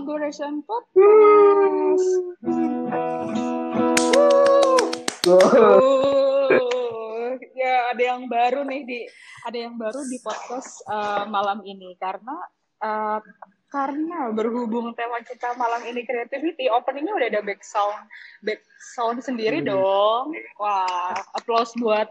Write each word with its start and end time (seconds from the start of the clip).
Collaboration 0.00 0.64
Podcast. 0.64 2.08
Uh, 5.28 7.36
ya 7.52 7.92
ada 7.92 8.00
yang 8.00 8.24
baru 8.24 8.64
nih 8.64 8.88
di 8.88 9.04
ada 9.44 9.60
yang 9.60 9.76
baru 9.76 10.00
di 10.08 10.16
podcast 10.24 10.80
uh, 10.88 11.28
malam 11.28 11.60
ini 11.68 12.00
karena 12.00 12.32
uh, 12.80 13.20
karena 13.68 14.32
berhubung 14.32 14.96
tema 14.96 15.20
kita 15.20 15.52
malam 15.60 15.84
ini 15.84 16.00
creativity, 16.08 16.72
openingnya 16.72 17.20
udah 17.20 17.28
ada 17.36 17.44
back 17.44 17.60
sound, 17.60 18.00
back 18.40 18.64
sound 18.96 19.20
sendiri 19.20 19.60
hmm. 19.60 19.68
dong. 19.68 20.32
Wah, 20.56 21.12
applause 21.36 21.76
buat 21.76 22.08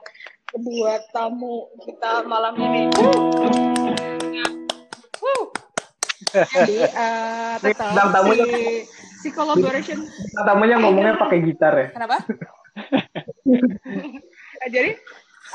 buat 0.54 1.10
tamu 1.10 1.74
kita 1.90 2.22
malam 2.30 2.54
ini. 2.54 2.94
Jadi 6.32 6.76
uh, 6.86 7.56
tetap 7.62 7.94
tamunya, 8.14 8.46
si, 8.46 8.64
si 9.26 9.30
collaboration. 9.34 10.00
Tamunya 10.34 10.76
ngomongnya 10.80 11.18
pakai 11.18 11.40
gitar 11.44 11.74
ya. 11.76 11.88
Kenapa? 11.92 12.18
Jadi 14.74 14.92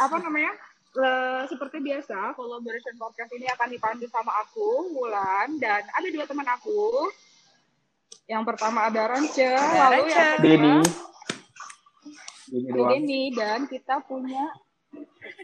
apa 0.01 0.17
namanya? 0.21 0.53
uh, 0.99 1.43
seperti 1.51 1.83
biasa, 1.83 2.35
collaboration 2.39 2.95
podcast 2.99 3.31
ini 3.35 3.47
akan 3.51 3.69
dipandu 3.71 4.07
sama 4.11 4.33
aku, 4.47 4.95
Wulan, 4.95 5.59
dan 5.59 5.83
ada 5.91 6.09
dua 6.11 6.25
teman 6.27 6.47
aku. 6.47 7.11
Yang 8.25 8.43
pertama 8.55 8.89
ada 8.89 9.13
Rance, 9.13 9.49
lalu 9.53 10.09
Rance. 10.09 10.93
yang 12.55 12.65
kedua 12.71 12.89
Denny, 12.95 13.23
dan 13.35 13.67
kita 13.67 14.05
punya 14.05 14.47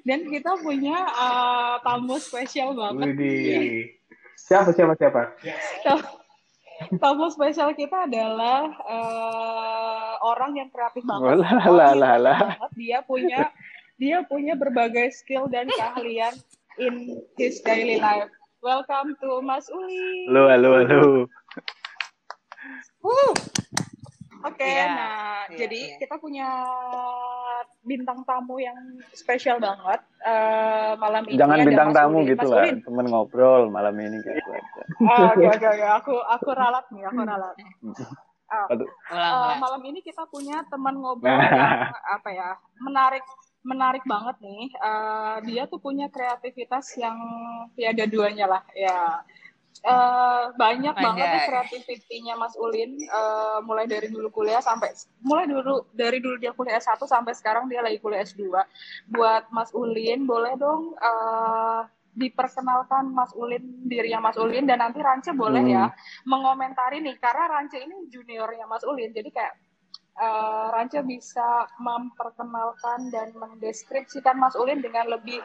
dan 0.06 0.30
kita 0.30 0.52
punya 0.62 0.96
uh, 1.10 1.76
tamu 1.82 2.16
spesial 2.22 2.76
banget. 2.76 3.18
Widi. 3.18 3.99
Siapa 4.48 4.72
siapa 4.72 4.96
siapa? 4.96 5.22
tamu 6.96 7.28
spesial 7.28 7.76
kita 7.76 8.08
adalah 8.08 8.72
uh, 8.88 10.12
orang 10.24 10.56
yang 10.56 10.68
kreatif 10.72 11.04
banget. 11.04 11.44
Lah, 11.44 11.92
lah, 11.92 12.16
lah, 12.16 12.38
Dia 12.72 13.04
punya 13.04 13.52
dia 14.00 14.24
punya 14.24 14.56
berbagai 14.56 15.12
skill 15.12 15.44
dan 15.52 15.68
keahlian 15.68 16.32
in 16.80 17.20
his 17.36 17.60
daily 17.60 18.00
life. 18.00 18.32
Welcome 18.64 19.12
to 19.20 19.44
Mas 19.44 19.68
Uli. 19.68 20.32
Halo, 20.32 20.48
halo, 20.48 20.70
halo. 20.80 21.04
Oke, 24.40 24.56
okay, 24.56 24.72
iya, 24.72 24.80
yeah, 24.80 24.88
nah 24.96 25.10
yeah, 25.52 25.58
jadi 25.60 25.80
yeah. 25.84 25.98
kita 26.00 26.14
punya 26.16 26.48
bintang 27.84 28.24
tamu 28.24 28.56
yang 28.56 28.76
spesial 29.12 29.60
banget 29.60 30.00
uh, 30.24 30.96
malam 30.96 31.28
ini. 31.28 31.36
Jangan 31.36 31.58
bintang 31.60 31.90
tamu 31.92 32.18
Uli. 32.24 32.32
gitu 32.32 32.48
Mas 32.48 32.56
lah, 32.56 32.64
temen 32.80 33.06
ngobrol 33.12 33.62
malam 33.68 33.94
ini 34.00 34.16
gitu 34.20 34.50
aja. 34.52 34.82
Oke, 35.32 35.44
oke, 35.44 35.66
oke. 35.76 35.86
Aku 36.00 36.14
aku 36.24 36.48
ralat 36.56 36.84
nih, 36.92 37.04
aku 37.04 37.20
ralat. 37.20 37.56
Uh, 38.50 38.82
uh, 39.14 39.54
malam 39.62 39.78
ini 39.86 40.02
kita 40.02 40.26
punya 40.26 40.66
teman 40.66 40.98
ngobrol 40.98 41.30
yang 41.30 41.38
apa 42.18 42.34
ya 42.34 42.58
menarik 42.82 43.22
menarik 43.62 44.02
banget 44.02 44.42
nih. 44.42 44.66
Uh, 44.82 45.38
dia 45.46 45.70
tuh 45.70 45.78
punya 45.78 46.10
kreativitas 46.10 46.98
yang 46.98 47.14
tiada 47.78 48.10
duanya 48.10 48.50
lah 48.50 48.62
ya. 48.74 49.22
Uh, 49.80 50.52
banyak, 50.60 50.92
banyak 50.92 51.16
banget 51.16 51.48
kreativitinya 51.48 52.36
Mas 52.36 52.52
Ulin 52.60 53.00
uh, 53.08 53.64
mulai 53.64 53.88
dari 53.88 54.12
dulu 54.12 54.28
kuliah 54.28 54.60
sampai 54.60 54.92
mulai 55.24 55.48
dulu 55.48 55.88
dari 55.96 56.20
dulu 56.20 56.36
dia 56.36 56.52
kuliah 56.52 56.76
S1 56.76 57.00
sampai 57.08 57.32
sekarang 57.32 57.64
dia 57.64 57.80
lagi 57.80 57.96
kuliah 57.96 58.20
S2. 58.20 58.44
Buat 59.08 59.48
Mas 59.48 59.72
Ulin 59.72 60.28
boleh 60.28 60.52
dong 60.60 60.92
uh, 61.00 61.88
diperkenalkan 62.12 63.08
Mas 63.08 63.32
Ulin 63.32 63.88
dirinya 63.88 64.20
Mas 64.20 64.36
Ulin 64.36 64.68
dan 64.68 64.84
nanti 64.84 65.00
Rance 65.00 65.32
boleh 65.32 65.64
ya 65.64 65.88
hmm. 65.88 65.96
ya 65.96 66.28
mengomentari 66.28 67.00
nih 67.00 67.16
karena 67.16 67.48
Rance 67.48 67.80
ini 67.80 68.04
juniornya 68.12 68.68
Mas 68.68 68.84
Ulin 68.84 69.16
jadi 69.16 69.32
kayak 69.32 69.54
uh, 70.20 70.66
Ranca 70.74 71.00
bisa 71.02 71.66
memperkenalkan 71.80 73.08
dan 73.08 73.32
mendeskripsikan 73.32 74.36
Mas 74.36 74.54
Ulin 74.54 74.84
dengan 74.84 75.08
lebih 75.08 75.40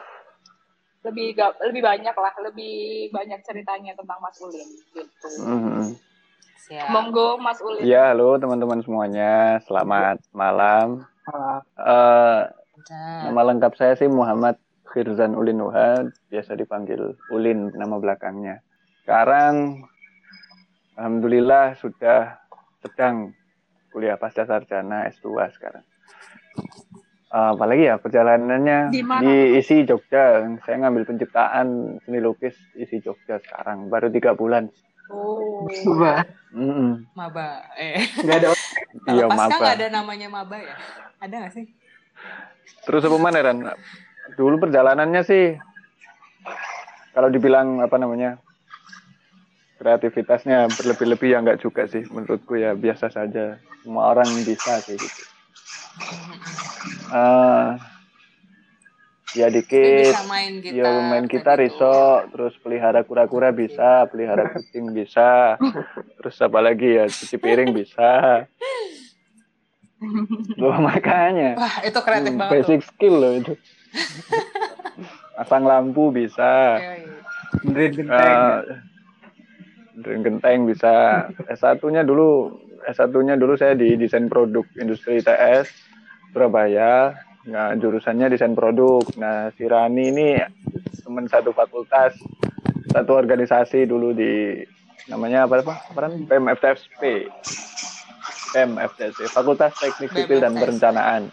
lebih 1.06 1.38
lebih 1.38 1.82
banyak 1.86 2.16
lah, 2.18 2.34
lebih 2.42 3.08
banyak 3.14 3.38
ceritanya 3.46 3.94
tentang 3.94 4.18
Mas 4.18 4.38
Ulin 4.42 4.68
gitu. 4.90 5.28
Mm-hmm. 5.46 5.86
Siap. 6.66 6.90
Monggo 6.90 7.38
Mas 7.38 7.62
Ulin. 7.62 7.86
Ya, 7.86 8.10
halo 8.10 8.34
teman-teman 8.42 8.82
semuanya, 8.82 9.62
selamat 9.70 10.18
malam. 10.34 11.06
Uh, 11.78 12.50
nama 13.26 13.40
lengkap 13.54 13.78
saya 13.78 13.94
sih 13.94 14.10
Muhammad 14.10 14.58
Firzan 14.90 15.38
Ulin 15.38 15.62
Nuha, 15.62 16.10
biasa 16.26 16.58
dipanggil 16.58 17.14
Ulin 17.30 17.70
nama 17.78 18.02
belakangnya. 18.02 18.62
Sekarang 19.06 19.86
Alhamdulillah 20.98 21.78
sudah 21.78 22.40
sedang 22.82 23.36
kuliah 23.94 24.18
pasca 24.18 24.48
sarjana 24.48 25.06
S2 25.12 25.28
sekarang. 25.54 25.84
Uh, 27.26 27.58
apalagi 27.58 27.90
ya 27.90 27.98
perjalanannya 27.98 28.94
di, 28.94 29.02
di 29.02 29.34
isi 29.58 29.82
Jogja. 29.82 30.46
Saya 30.62 30.76
ngambil 30.86 31.10
penciptaan 31.10 31.98
seni 32.06 32.22
lukis 32.22 32.54
isi 32.78 33.02
Jogja 33.02 33.42
sekarang 33.42 33.90
baru 33.90 34.08
tiga 34.14 34.38
bulan. 34.38 34.70
Oh. 35.10 35.66
Maba. 35.66 36.22
Mm 36.54 36.70
-mm. 36.70 36.90
Maba. 37.18 37.46
Eh. 37.74 37.98
Gak 38.22 38.36
ada. 38.42 38.48
iya 39.10 39.26
maba. 39.26 39.50
nggak 39.50 39.74
ada 39.82 39.86
namanya 39.90 40.28
maba 40.30 40.56
ya? 40.58 40.74
Ada 41.18 41.34
nggak 41.42 41.52
sih? 41.54 41.66
Terus 42.86 43.02
apa 43.02 43.18
mana 43.18 43.42
Ran? 43.42 43.58
Dulu 44.38 44.62
perjalanannya 44.62 45.22
sih 45.26 45.58
kalau 47.16 47.32
dibilang 47.32 47.80
apa 47.80 47.96
namanya 47.96 48.36
kreativitasnya 49.80 50.68
berlebih-lebih 50.68 51.32
ya 51.32 51.40
enggak 51.40 51.64
juga 51.64 51.88
sih 51.88 52.04
menurutku 52.12 52.60
ya 52.60 52.76
biasa 52.76 53.08
saja 53.08 53.56
semua 53.80 54.12
orang 54.12 54.28
bisa 54.44 54.84
kayak 54.84 55.00
gitu 55.00 55.22
uh, 57.12 57.78
ya 59.36 59.46
dikit. 59.52 60.16
Main 60.26 60.64
kita, 60.64 60.74
ya 60.74 60.90
main 61.12 61.26
kita 61.28 61.52
gitu. 61.56 61.62
riso 61.66 61.96
terus 62.32 62.54
pelihara 62.64 63.04
kura-kura 63.04 63.52
bisa 63.52 64.08
pelihara 64.08 64.48
kucing 64.54 64.96
bisa 64.96 65.60
terus 66.20 66.36
apa 66.40 66.58
lagi 66.64 66.96
ya 66.96 67.04
cuci 67.06 67.36
piring 67.36 67.70
bisa. 67.76 68.44
Loh, 70.60 70.76
makanya. 70.76 71.56
Wah, 71.56 71.76
itu 71.80 71.98
kreatif 72.04 72.32
hmm, 72.36 72.40
banget 72.40 72.52
basic 72.60 72.80
tuh. 72.84 72.88
skill 72.92 73.14
loh 73.16 73.32
itu. 73.32 73.52
Pasang 75.36 75.64
lampu 75.64 76.12
bisa. 76.12 76.80
Benerin 77.64 78.08
uh, 78.12 78.60
Drin 79.96 80.20
Genteng 80.20 80.68
bisa. 80.68 81.26
S1-nya 81.48 82.04
dulu 82.04 82.60
S1-nya 82.84 83.40
dulu 83.40 83.56
saya 83.56 83.72
di 83.72 83.96
desain 83.96 84.28
produk 84.28 84.68
industri 84.76 85.24
ITS 85.24 85.85
Surabaya. 86.32 87.14
Nah, 87.46 87.74
jurusannya 87.78 88.32
desain 88.32 88.58
produk. 88.58 89.02
Nah, 89.18 89.54
si 89.54 89.66
Rani 89.66 90.04
ini 90.10 90.28
teman 91.06 91.30
satu 91.30 91.54
fakultas, 91.54 92.18
satu 92.90 93.12
organisasi 93.14 93.86
dulu 93.86 94.10
di 94.10 94.58
namanya 95.06 95.46
apa 95.46 95.62
apa? 95.62 95.74
Apa 95.94 96.10
PMFTSP. 96.26 97.30
PMFTSP, 98.56 99.28
Fakultas 99.30 99.76
Teknik 99.76 100.10
Sipil 100.16 100.40
dan 100.40 100.56
Perencanaan. 100.56 101.28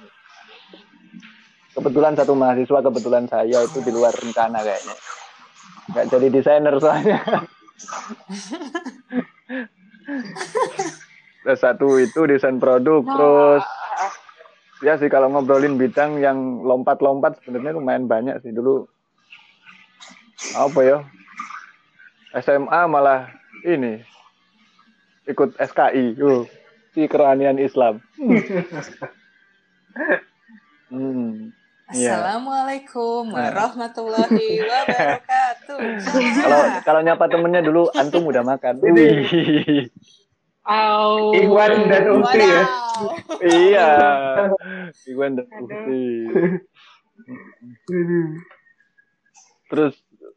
Kebetulan 1.74 2.14
satu 2.14 2.38
mahasiswa, 2.38 2.86
kebetulan 2.86 3.26
saya 3.26 3.66
itu 3.66 3.82
di 3.82 3.90
luar 3.90 4.14
rencana 4.14 4.62
kayaknya. 4.62 4.96
Nggak 5.90 6.06
jadi 6.14 6.28
desainer 6.30 6.76
soalnya. 6.78 7.20
Terus 11.44 11.60
satu 11.60 12.00
itu 12.00 12.24
desain 12.24 12.56
produk, 12.56 13.04
terus 13.04 13.64
ya 14.84 15.00
sih 15.00 15.08
kalau 15.08 15.32
ngobrolin 15.32 15.80
bidang 15.80 16.20
yang 16.20 16.62
lompat-lompat 16.62 17.40
sebenarnya 17.42 17.80
lumayan 17.80 18.06
banyak 18.06 18.36
sih 18.44 18.52
dulu. 18.52 18.86
Apa 20.54 20.80
ya? 20.84 20.98
SMA 22.36 22.82
malah 22.92 23.32
ini 23.64 24.04
ikut 25.24 25.56
SKI, 25.56 26.20
uh, 26.20 26.44
si 26.92 27.08
keranian 27.08 27.56
Islam. 27.56 28.04
hmm. 30.92 31.56
Iya. 31.94 32.18
Assalamualaikum 32.18 33.30
nah. 33.30 33.54
warahmatullahi 33.54 34.48
wabarakatuh. 34.72 35.80
Kalau 36.42 36.62
kalau 36.82 37.02
nyapa 37.06 37.26
temennya 37.30 37.62
dulu 37.62 37.92
antum 37.94 38.26
udah 38.26 38.42
makan. 38.42 38.82
Wih. 38.82 39.92
Oh. 40.64 41.36
Iwan 41.36 41.92
dan 41.92 42.06
Uti 42.08 42.40
ya. 42.40 42.64
iya. 43.44 43.90
Iwan 45.12 45.32
dan 45.40 45.48
Uti. 45.60 46.06
terus 49.72 49.94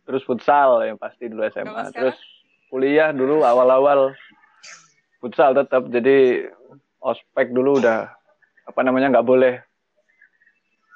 terus 0.06 0.23
futsal 0.26 0.82
yang 0.87 0.99
pasti 0.99 1.31
dulu 1.31 1.46
SMA. 1.50 1.94
Terus 1.94 2.19
kuliah 2.70 3.14
dulu 3.14 3.46
awal-awal 3.46 4.14
futsal 5.23 5.55
tetap 5.55 5.87
jadi 5.90 6.50
ospek 6.99 7.55
dulu 7.55 7.79
udah 7.79 8.11
apa 8.67 8.81
namanya 8.82 9.19
nggak 9.19 9.26
boleh 9.26 9.55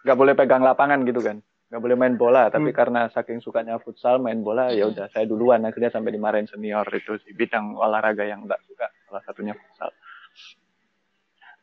nggak 0.02 0.18
boleh 0.18 0.34
pegang 0.34 0.64
lapangan 0.64 1.06
gitu 1.06 1.22
kan 1.22 1.38
nggak 1.70 1.82
boleh 1.86 1.96
main 1.96 2.18
bola 2.18 2.50
tapi 2.50 2.74
hmm. 2.74 2.76
karena 2.76 3.06
saking 3.14 3.38
sukanya 3.38 3.78
futsal 3.78 4.18
main 4.18 4.42
bola 4.42 4.74
ya 4.74 4.90
hmm. 4.90 4.92
udah 4.92 5.06
saya 5.14 5.22
duluan 5.22 5.62
akhirnya 5.62 5.94
sampai 5.94 6.10
dimarahin 6.10 6.50
senior 6.50 6.82
itu 6.90 7.14
di 7.22 7.30
bidang 7.30 7.78
olahraga 7.78 8.26
yang 8.26 8.42
nggak 8.42 8.58
suka 8.66 8.90
salah 9.06 9.22
satunya 9.22 9.54
futsal 9.54 9.94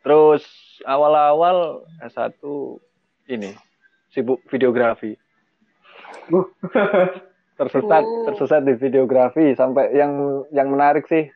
terus 0.08 0.48
awal-awal 0.88 1.84
S1 2.00 2.40
ini 3.28 3.52
sibuk 4.08 4.40
videografi 4.48 5.12
tersesat 7.60 8.04
oh. 8.08 8.32
tersesat 8.32 8.64
di 8.64 8.80
videografi 8.80 9.60
sampai 9.60 9.92
yang 9.92 10.48
yang 10.56 10.72
menarik 10.72 11.04
sih 11.12 11.28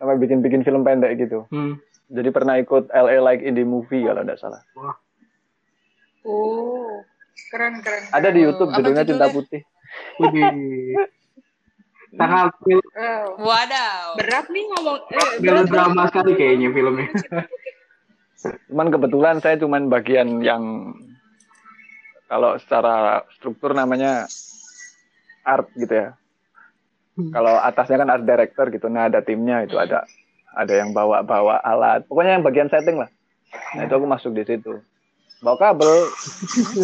sampai 0.00 0.16
bikin-bikin 0.16 0.64
film 0.64 0.80
pendek 0.80 1.12
gitu 1.20 1.44
hmm. 1.52 1.76
jadi 2.08 2.32
pernah 2.32 2.56
ikut 2.56 2.88
LA 2.88 3.20
Like 3.20 3.44
Indie 3.44 3.68
Movie 3.68 4.08
kalau 4.08 4.24
tidak 4.24 4.40
salah 4.40 4.62
oh 6.24 7.04
Keren, 7.48 7.80
keren. 7.80 8.02
Ada 8.12 8.28
di 8.34 8.40
YouTube 8.44 8.74
judulnya 8.74 9.04
Cinta 9.06 9.30
Putih. 9.32 9.62
Tanggal. 12.18 12.48
Wadaw. 13.36 14.16
Berat 14.16 14.46
nih 14.48 14.64
ngomong. 14.74 14.98
Eh, 15.12 15.64
drama 15.68 16.08
sekali 16.08 16.32
kayaknya 16.36 16.72
filmnya. 16.72 17.08
cuman 18.70 18.94
kebetulan 18.94 19.42
saya 19.42 19.58
cuman 19.58 19.90
bagian 19.90 20.38
yang 20.46 20.94
kalau 22.30 22.54
secara 22.62 23.26
struktur 23.34 23.74
namanya 23.74 24.30
art 25.42 25.66
gitu 25.74 25.90
ya. 25.90 26.14
Hmm. 27.18 27.34
Kalau 27.34 27.58
atasnya 27.58 28.04
kan 28.04 28.10
art 28.12 28.24
director 28.24 28.70
gitu. 28.70 28.86
Nah, 28.88 29.10
ada 29.10 29.24
timnya 29.24 29.64
itu 29.64 29.76
ada 29.76 30.06
ada 30.54 30.72
yang 30.72 30.94
bawa-bawa 30.94 31.60
alat. 31.60 32.06
Pokoknya 32.06 32.38
yang 32.38 32.46
bagian 32.46 32.70
setting 32.70 33.00
lah. 33.00 33.10
Nah, 33.74 33.82
itu 33.84 33.94
aku 33.96 34.06
masuk 34.06 34.32
di 34.36 34.44
situ 34.44 34.80
bawa 35.38 35.56
kabel. 35.58 35.92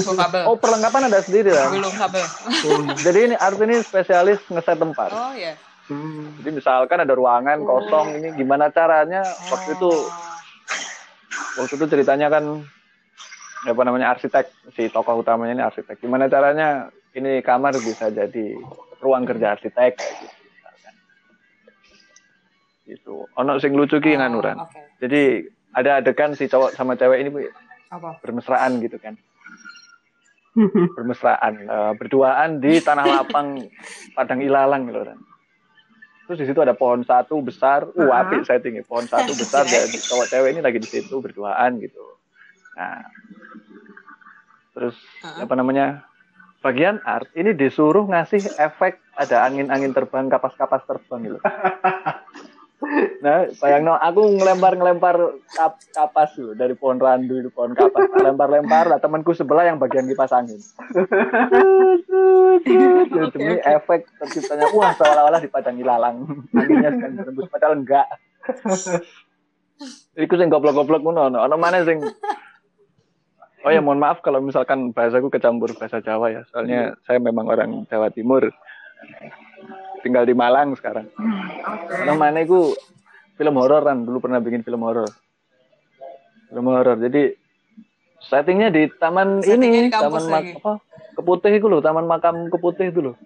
Bawa 0.05 0.15
kabel. 0.27 0.43
Oh 0.47 0.57
perlengkapan 0.59 1.11
ada 1.11 1.21
sendiri 1.23 1.51
lah. 1.51 1.69
Belum 1.71 1.95
kabel. 1.95 2.25
Jadi 3.07 3.19
ini 3.31 3.35
arti 3.35 3.63
ini 3.67 3.77
spesialis 3.83 4.41
ngeset 4.47 4.79
tempat. 4.79 5.11
Oh 5.11 5.33
iya. 5.35 5.59
Hmm. 5.91 6.33
Jadi 6.41 6.63
misalkan 6.63 7.03
ada 7.03 7.13
ruangan 7.13 7.61
oh. 7.61 7.67
kosong 7.67 8.17
ini 8.17 8.29
gimana 8.39 8.73
caranya 8.73 9.27
waktu 9.53 9.77
itu 9.77 9.91
waktu 11.61 11.75
itu 11.77 11.87
ceritanya 11.91 12.33
kan 12.33 12.65
apa 13.65 13.81
namanya 13.85 14.13
arsitek 14.17 14.49
si 14.77 14.89
tokoh 14.89 15.21
utamanya 15.21 15.53
ini 15.59 15.65
arsitek. 15.67 15.99
Gimana 15.99 16.31
caranya 16.31 16.89
ini 17.13 17.43
kamar 17.43 17.75
bisa 17.83 18.09
jadi 18.09 18.55
ruang 19.03 19.27
kerja 19.27 19.59
arsitek 19.59 19.93
gitu. 19.99 20.27
Gitu. 22.85 23.15
Ono 23.35 23.59
sing 23.59 23.75
lucu 23.75 23.99
ki 23.99 24.15
oh, 24.15 24.19
nganuran. 24.21 24.63
Okay. 24.63 24.85
Jadi 25.05 25.23
ada 25.75 25.99
adegan 25.99 26.39
si 26.39 26.47
cowok 26.47 26.77
sama 26.79 26.95
cewek 26.95 27.27
ini 27.27 27.31
apa? 27.99 28.11
Bermesraan 28.21 28.83
gitu 28.83 28.97
kan. 28.99 29.15
Bermesraan, 30.97 31.55
uh, 31.67 31.93
berduaan 31.99 32.63
di 32.63 32.79
tanah 32.79 33.07
lapang 33.07 33.67
Padang 34.15 34.41
Ilalang 34.43 34.87
gitu 34.87 35.03
kan. 35.03 35.19
Terus 36.25 36.39
di 36.41 36.47
situ 36.49 36.61
ada 36.65 36.73
pohon 36.73 37.05
satu 37.05 37.37
besar, 37.45 37.85
uh, 37.85 38.01
uh 38.09 38.13
apik 38.15 38.47
saya 38.49 38.63
tinggi. 38.63 38.81
Pohon 38.87 39.05
satu 39.05 39.35
besar 39.35 39.67
dan 39.67 39.91
cowok 39.91 40.27
cewek 40.31 40.51
ini 40.57 40.61
lagi 40.63 40.79
di 40.81 40.89
situ 40.89 41.21
berduaan 41.21 41.83
gitu. 41.83 42.01
Nah, 42.75 43.05
terus 44.73 44.97
uh-huh. 45.23 45.45
apa 45.45 45.55
namanya? 45.55 46.07
Bagian 46.65 46.97
art 47.05 47.29
ini 47.37 47.53
disuruh 47.53 48.09
ngasih 48.09 48.57
efek 48.57 48.97
ada 49.21 49.45
angin-angin 49.45 49.93
terbang, 49.93 50.33
kapas-kapas 50.33 50.81
terbang 50.89 51.29
gitu. 51.29 51.39
Nah, 53.25 53.49
bayang 53.63 53.89
no, 53.89 53.97
aku 53.97 54.37
ngelempar-ngelempar 54.37 55.17
kap, 55.57 55.81
kapas 55.95 56.37
tuh 56.37 56.53
dari 56.53 56.77
pohon 56.77 57.01
randu 57.01 57.41
itu 57.41 57.49
pohon 57.49 57.73
kapas. 57.73 58.13
Lempar-lempar 58.21 58.91
lah 58.91 58.99
temanku 59.01 59.33
sebelah 59.33 59.65
yang 59.65 59.81
bagian 59.81 60.05
kipas 60.05 60.35
angin. 60.35 60.61
Demi 63.33 63.57
efek 63.63 64.05
terciptanya 64.21 64.69
wah 64.77 64.93
seolah-olah 65.01 65.41
dipadangi 65.41 65.85
lalang. 65.87 66.29
Anginnya 66.53 66.91
sedang 66.93 67.15
berembus 67.25 67.49
padahal 67.49 67.75
enggak. 67.81 68.07
Iku 70.15 70.35
sing 70.37 70.53
goblok-goblok 70.53 71.01
ngono 71.01 71.33
ono. 71.33 71.39
Ono 71.47 71.57
mana 71.57 71.83
sing 71.87 72.05
Oh 73.65 73.73
ya 73.73 73.81
mohon 73.81 73.97
maaf 73.97 74.21
kalau 74.21 74.45
misalkan 74.45 74.93
bahasaku 74.93 75.33
kecampur 75.33 75.73
bahasa 75.73 76.05
Jawa 76.05 76.29
ya. 76.29 76.43
Soalnya 76.53 77.01
saya 77.09 77.17
memang 77.17 77.49
orang 77.49 77.89
Jawa 77.89 78.13
Timur 78.13 78.53
tinggal 80.05 80.29
di 80.29 80.37
Malang 80.37 80.77
sekarang. 80.77 81.09
Okay. 81.09 82.05
Namanya 82.05 82.45
itu 82.45 82.77
film 83.41 83.57
horor 83.57 83.81
kan, 83.81 84.05
dulu 84.05 84.21
pernah 84.21 84.39
bikin 84.45 84.61
film 84.61 84.85
horor. 84.85 85.09
Film 86.53 86.67
horor. 86.69 87.01
Jadi 87.01 87.33
settingnya 88.21 88.69
di 88.69 88.93
taman 89.01 89.41
settingnya 89.41 89.81
ini, 89.81 89.89
di 89.89 89.93
taman 89.97 90.25
mak 90.29 90.45
apa? 90.61 90.73
Keputih 91.17 91.53
itu 91.57 91.67
loh, 91.67 91.81
taman 91.81 92.05
makam 92.05 92.53
Keputih 92.53 92.93
itu 92.93 93.01
loh. 93.01 93.17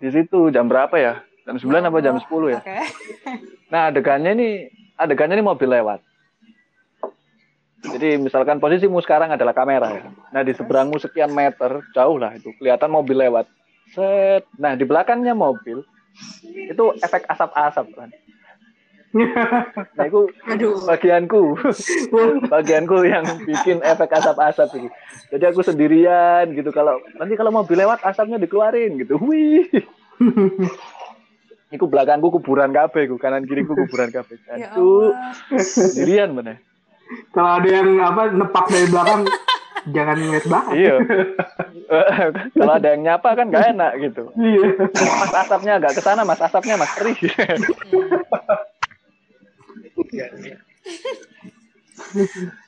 Di 0.00 0.08
situ 0.08 0.48
jam 0.48 0.64
berapa 0.64 0.96
ya? 0.96 1.20
Jam 1.44 1.60
9 1.60 1.68
oh, 1.68 1.76
apa 1.92 1.98
jam 2.00 2.16
10 2.16 2.56
ya? 2.56 2.60
Okay. 2.64 2.84
Nah, 3.70 3.86
adegannya 3.86 4.34
ini 4.34 4.66
adegannya 4.98 5.38
ini 5.38 5.46
mobil 5.46 5.70
lewat. 5.70 6.02
Jadi 7.80 8.20
misalkan 8.20 8.60
posisimu 8.60 9.00
sekarang 9.00 9.32
adalah 9.32 9.56
kamera 9.56 9.88
ya. 9.88 10.04
Nah 10.36 10.42
di 10.44 10.52
seberangmu 10.52 11.00
sekian 11.00 11.32
meter 11.32 11.80
jauh 11.96 12.20
lah 12.20 12.36
itu 12.36 12.52
kelihatan 12.60 12.92
mobil 12.92 13.16
lewat. 13.16 13.48
Set. 13.94 14.46
Nah, 14.56 14.78
di 14.78 14.84
belakangnya 14.86 15.34
mobil 15.34 15.82
itu 16.54 16.84
efek 17.00 17.26
asap-asap 17.26 17.86
kan. 17.94 18.10
Nah, 19.98 20.06
itu 20.06 20.30
Aduh. 20.46 20.86
bagianku. 20.86 21.58
bagianku 22.46 22.96
yang 23.02 23.26
bikin 23.42 23.82
efek 23.82 24.06
asap-asap 24.14 24.70
itu. 24.78 24.88
Jadi 25.34 25.44
aku 25.50 25.66
sendirian 25.66 26.46
gitu 26.54 26.70
kalau 26.70 27.02
nanti 27.18 27.34
kalau 27.34 27.50
mobil 27.50 27.74
lewat 27.74 28.06
asapnya 28.06 28.38
dikeluarin 28.38 29.02
gitu. 29.02 29.18
Wih. 29.18 29.66
Iku 31.74 31.86
belakangku 31.86 32.34
kuburan 32.34 32.74
kafe, 32.74 33.06
ku 33.06 33.14
kanan 33.18 33.46
kiriku 33.46 33.78
kuburan 33.78 34.10
kafe. 34.10 34.38
Ya 34.58 34.74
sendirian 35.62 36.34
mana? 36.34 36.58
Kalau 37.34 37.50
ada 37.58 37.66
yang 37.66 37.98
apa 37.98 38.30
nepak 38.30 38.70
dari 38.70 38.86
belakang 38.86 39.26
jangan 39.88 40.16
ngeliat 40.20 40.46
banget. 40.46 40.74
Iya. 40.76 40.94
Kalau 42.58 42.72
ada 42.76 42.88
yang 42.92 43.02
nyapa 43.02 43.28
kan 43.34 43.46
gak 43.48 43.66
enak 43.72 43.92
gitu. 43.98 44.22
Iya. 44.36 44.66
Mas 44.92 45.34
asapnya 45.34 45.72
agak 45.80 45.92
ke 45.96 46.02
sana, 46.04 46.22
mas 46.22 46.40
asapnya 46.40 46.76
mas 46.76 46.92
perih. 46.94 47.16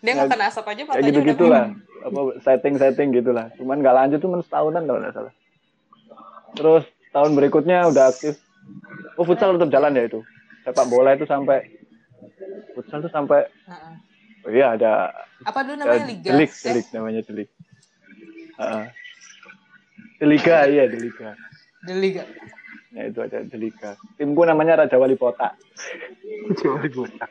Dia 0.02 0.12
nggak 0.14 0.31
kena 0.31 0.45
asap 0.49 0.66
aja 0.69 0.83
matanya 0.87 1.09
gitu 1.09 1.21
gitulah. 1.25 1.64
Apa 2.02 2.21
setting 2.42 2.75
setting 2.78 3.09
gitulah. 3.14 3.47
Cuman 3.59 3.81
nggak 3.81 3.97
lanjut 3.97 4.19
tuh 4.23 4.31
setahunan 4.42 4.83
kalau 4.87 5.00
nggak 5.00 5.14
salah. 5.14 5.33
Terus 6.57 6.85
tahun 7.12 7.33
berikutnya 7.37 7.88
udah 7.90 8.12
aktif. 8.12 8.38
Oh 9.19 9.25
futsal 9.26 9.57
tetap 9.57 9.71
jalan 9.73 9.99
ya 9.99 10.04
itu. 10.07 10.21
Sepak 10.62 10.87
bola 10.87 11.14
itu 11.19 11.26
sampai 11.26 11.66
futsal 12.75 13.02
tuh 13.02 13.12
sampai 13.12 13.47
iya 14.50 14.75
ada. 14.75 15.12
Apa 15.46 15.62
dulu 15.62 15.76
namanya 15.82 16.06
liga? 16.08 16.28
Delik, 16.34 16.50
eh? 16.50 16.62
delik 16.66 16.87
namanya 16.94 17.20
delik. 17.26 17.49
Uh, 18.58 18.84
Deliga 20.22 20.70
iya 20.70 20.87
Deliga. 20.87 21.34
Deliga. 21.82 22.22
Ya 22.94 23.11
itu 23.11 23.18
ada 23.18 23.42
Deliga. 23.42 23.99
Timku 24.14 24.46
namanya 24.46 24.87
Raja 24.87 24.94
Wali 24.94 25.18
Kota. 25.18 25.58
Raja 26.46 26.68
Wali 26.70 26.90
Kota. 26.94 27.26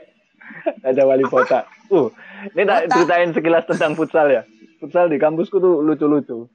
Raja 0.84 1.03
Wali 1.08 1.25
Kota. 1.27 1.60
Uh, 1.88 2.12
ini 2.51 2.68
tak 2.68 2.91
ceritain 2.91 3.32
sekilas 3.32 3.63
tentang 3.63 3.96
futsal 3.96 4.27
ya. 4.27 4.44
Futsal 4.84 5.08
di 5.08 5.15
kampusku 5.15 5.63
tuh 5.63 5.80
lucu-lucu. 5.80 6.51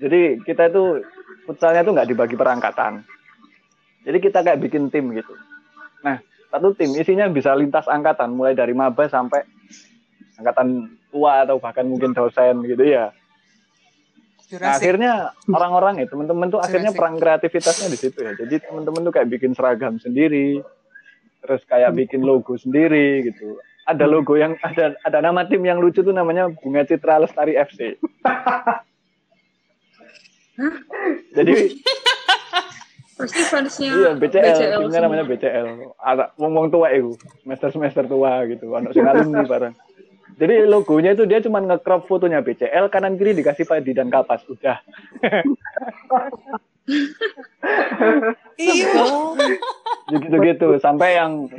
Jadi 0.00 0.40
kita 0.48 0.72
itu 0.72 1.04
futsalnya 1.44 1.84
tuh 1.84 1.92
nggak 1.92 2.08
dibagi 2.16 2.36
perangkatan. 2.38 3.04
Jadi 4.08 4.18
kita 4.24 4.40
kayak 4.40 4.62
bikin 4.64 4.88
tim 4.88 5.12
gitu. 5.12 5.36
Nah, 6.00 6.16
satu 6.48 6.72
tim 6.72 6.96
isinya 6.96 7.28
bisa 7.28 7.52
lintas 7.52 7.84
angkatan 7.90 8.32
mulai 8.32 8.56
dari 8.56 8.72
maba 8.72 9.04
sampai 9.04 9.44
angkatan 10.38 10.94
tua 11.10 11.42
atau 11.44 11.58
bahkan 11.58 11.84
mungkin 11.84 12.14
dosen 12.14 12.62
gitu 12.64 12.86
ya. 12.86 13.10
Nah, 14.48 14.80
akhirnya 14.80 15.12
orang-orang 15.44 16.00
ya 16.00 16.06
teman-teman 16.08 16.48
tuh 16.48 16.56
akhirnya 16.56 16.96
perang 16.96 17.20
kreativitasnya 17.20 17.92
di 17.92 17.98
situ 18.00 18.16
ya. 18.24 18.32
Jadi 18.32 18.64
teman-teman 18.64 19.04
tuh 19.04 19.12
kayak 19.12 19.28
bikin 19.28 19.52
seragam 19.52 20.00
sendiri, 20.00 20.64
terus 21.44 21.60
kayak 21.68 21.92
bikin 21.92 22.24
logo 22.24 22.56
sendiri 22.56 23.28
gitu. 23.28 23.60
Ada 23.84 24.08
logo 24.08 24.40
yang 24.40 24.56
ada 24.64 24.96
ada 25.04 25.18
nama 25.20 25.44
tim 25.44 25.60
yang 25.68 25.76
lucu 25.76 26.00
tuh 26.00 26.16
namanya 26.16 26.48
Bunga 26.48 26.88
Citra 26.88 27.20
Lestari 27.20 27.60
FC. 27.60 28.00
Jadi 31.36 31.52
pasti 33.18 33.42
iya 33.84 34.14
BCL, 34.14 34.80
BCL 34.88 35.02
namanya 35.02 35.24
BCL. 35.28 35.66
Ada 36.00 36.32
wong-wong 36.40 36.72
tua 36.72 36.88
itu, 36.94 37.18
semester-semester 37.44 38.08
tua 38.08 38.48
gitu. 38.48 38.72
Anak 38.72 38.96
sing 38.96 39.04
alumni 39.04 39.44
bareng. 39.44 39.74
Jadi 40.38 40.54
logonya 40.70 41.18
itu 41.18 41.26
dia 41.26 41.42
cuma 41.42 41.58
nge-crop 41.58 42.06
fotonya 42.06 42.38
BCL 42.46 42.86
kanan 42.94 43.18
kiri 43.18 43.34
dikasih 43.34 43.66
Padi 43.66 43.90
dan 43.90 44.06
Kapas 44.06 44.46
udah. 44.46 44.78
Iya. 48.56 48.88
gitu-gitu 50.08 50.80
sampai 50.80 51.20
yang 51.20 51.52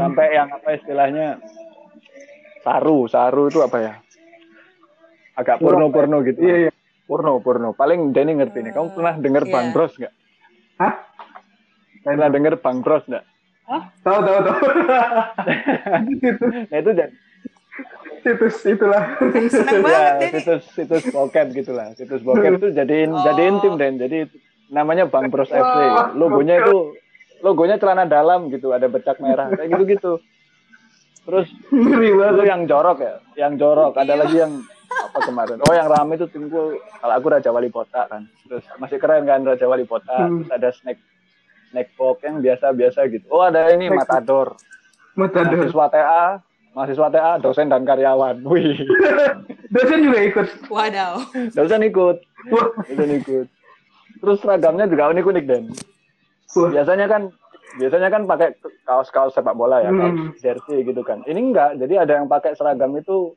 sampai 0.00 0.26
yang 0.32 0.48
apa 0.48 0.80
istilahnya 0.80 1.36
saru 2.64 3.04
saru 3.04 3.52
itu 3.52 3.60
apa 3.60 3.78
ya 3.84 3.94
agak 5.36 5.60
porno-porno 5.60 6.24
gitu. 6.24 6.40
Iya, 6.40 6.56
iya. 6.68 6.72
Porno, 7.02 7.42
porno. 7.44 7.76
Paling 7.76 8.14
Denny 8.14 8.38
ngerti 8.38 8.64
nih. 8.64 8.72
Kamu 8.72 8.96
pernah 8.96 9.14
denger 9.20 9.44
yeah. 9.44 9.52
Bang 9.52 9.68
Bros 9.74 9.92
nggak? 9.98 10.14
Hah? 10.80 10.94
Pernah 12.00 12.28
denger 12.32 12.54
Bang 12.62 12.78
Bros 12.80 13.04
nggak? 13.04 13.24
Hah? 13.68 13.82
Tahu, 14.00 14.18
tahu, 14.24 14.38
tahu. 14.48 14.58
nah 16.72 16.78
itu 16.80 16.90
jadi 16.96 17.12
situs 18.22 18.56
itulah. 18.64 19.18
Senang 19.50 19.82
banget 19.84 19.98
ya, 19.98 20.28
situs 20.38 20.62
situs 20.72 21.04
bokep 21.10 21.46
gitulah. 21.52 21.86
Situs 21.98 22.22
bokep 22.22 22.62
itu 22.62 22.68
jadiin 22.72 23.10
oh. 23.10 23.22
jadiin 23.26 23.56
tim 23.60 23.74
dan 23.76 23.98
jadi 23.98 24.30
namanya 24.72 25.10
Bang 25.10 25.28
Bros 25.28 25.50
FC. 25.50 25.78
Logonya 26.16 26.62
itu 26.62 26.96
logonya 27.42 27.76
celana 27.76 28.06
dalam 28.06 28.48
gitu, 28.48 28.70
ada 28.70 28.86
bercak 28.86 29.18
merah 29.18 29.50
kayak 29.50 29.68
gitu-gitu. 29.74 30.22
Terus 31.22 31.46
itu 31.70 32.42
yang 32.46 32.66
jorok 32.66 32.98
ya, 33.02 33.14
yang 33.38 33.54
jorok. 33.58 33.98
Ada 33.98 34.14
lagi 34.18 34.42
yang 34.42 34.62
apa 34.90 35.18
kemarin? 35.22 35.58
Oh 35.62 35.74
yang 35.74 35.88
rame 35.90 36.18
itu 36.18 36.26
timku 36.30 36.78
kalau 36.78 37.14
aku 37.14 37.26
Raja 37.30 37.50
Wali 37.50 37.70
Kota 37.70 38.06
kan. 38.10 38.26
Terus 38.46 38.64
masih 38.78 38.98
keren 38.98 39.26
kan 39.26 39.42
Raja 39.42 39.66
Wali 39.66 39.86
Kota. 39.86 40.26
Hmm. 40.26 40.42
Terus 40.42 40.50
ada 40.50 40.68
snack 40.74 40.98
snack 41.70 41.88
box 41.94 42.16
yang 42.26 42.42
biasa-biasa 42.42 43.00
gitu. 43.10 43.26
Oh 43.30 43.42
ada 43.42 43.70
ini 43.70 43.90
Matador. 43.90 44.58
Matador. 45.14 45.68
Mahasiswa 45.68 45.86
TA, 45.92 46.26
mahasiswa 46.72 47.08
TA, 47.12 47.32
dosen 47.40 47.68
dan 47.68 47.84
karyawan. 47.84 48.44
Wih. 48.44 48.76
dosen 49.74 49.98
juga 50.04 50.20
ikut. 50.20 50.48
Wadaw. 50.68 51.12
Dosen 51.52 51.80
ikut. 51.84 52.16
Dosen 52.88 53.10
ikut. 53.20 53.46
Terus 54.22 54.38
seragamnya 54.40 54.88
juga 54.88 55.12
unik-unik 55.12 55.44
dan. 55.48 55.64
Biasanya 56.52 57.06
kan 57.08 57.22
biasanya 57.80 58.08
kan 58.12 58.22
pakai 58.28 58.52
kaos-kaos 58.84 59.32
sepak 59.32 59.56
bola 59.56 59.80
ya, 59.80 59.88
kaos 59.88 60.12
hmm. 60.12 60.28
jersey 60.40 60.84
gitu 60.84 61.00
kan. 61.00 61.24
Ini 61.24 61.40
enggak, 61.40 61.80
jadi 61.80 62.04
ada 62.04 62.20
yang 62.20 62.28
pakai 62.28 62.52
seragam 62.52 62.92
itu 63.00 63.32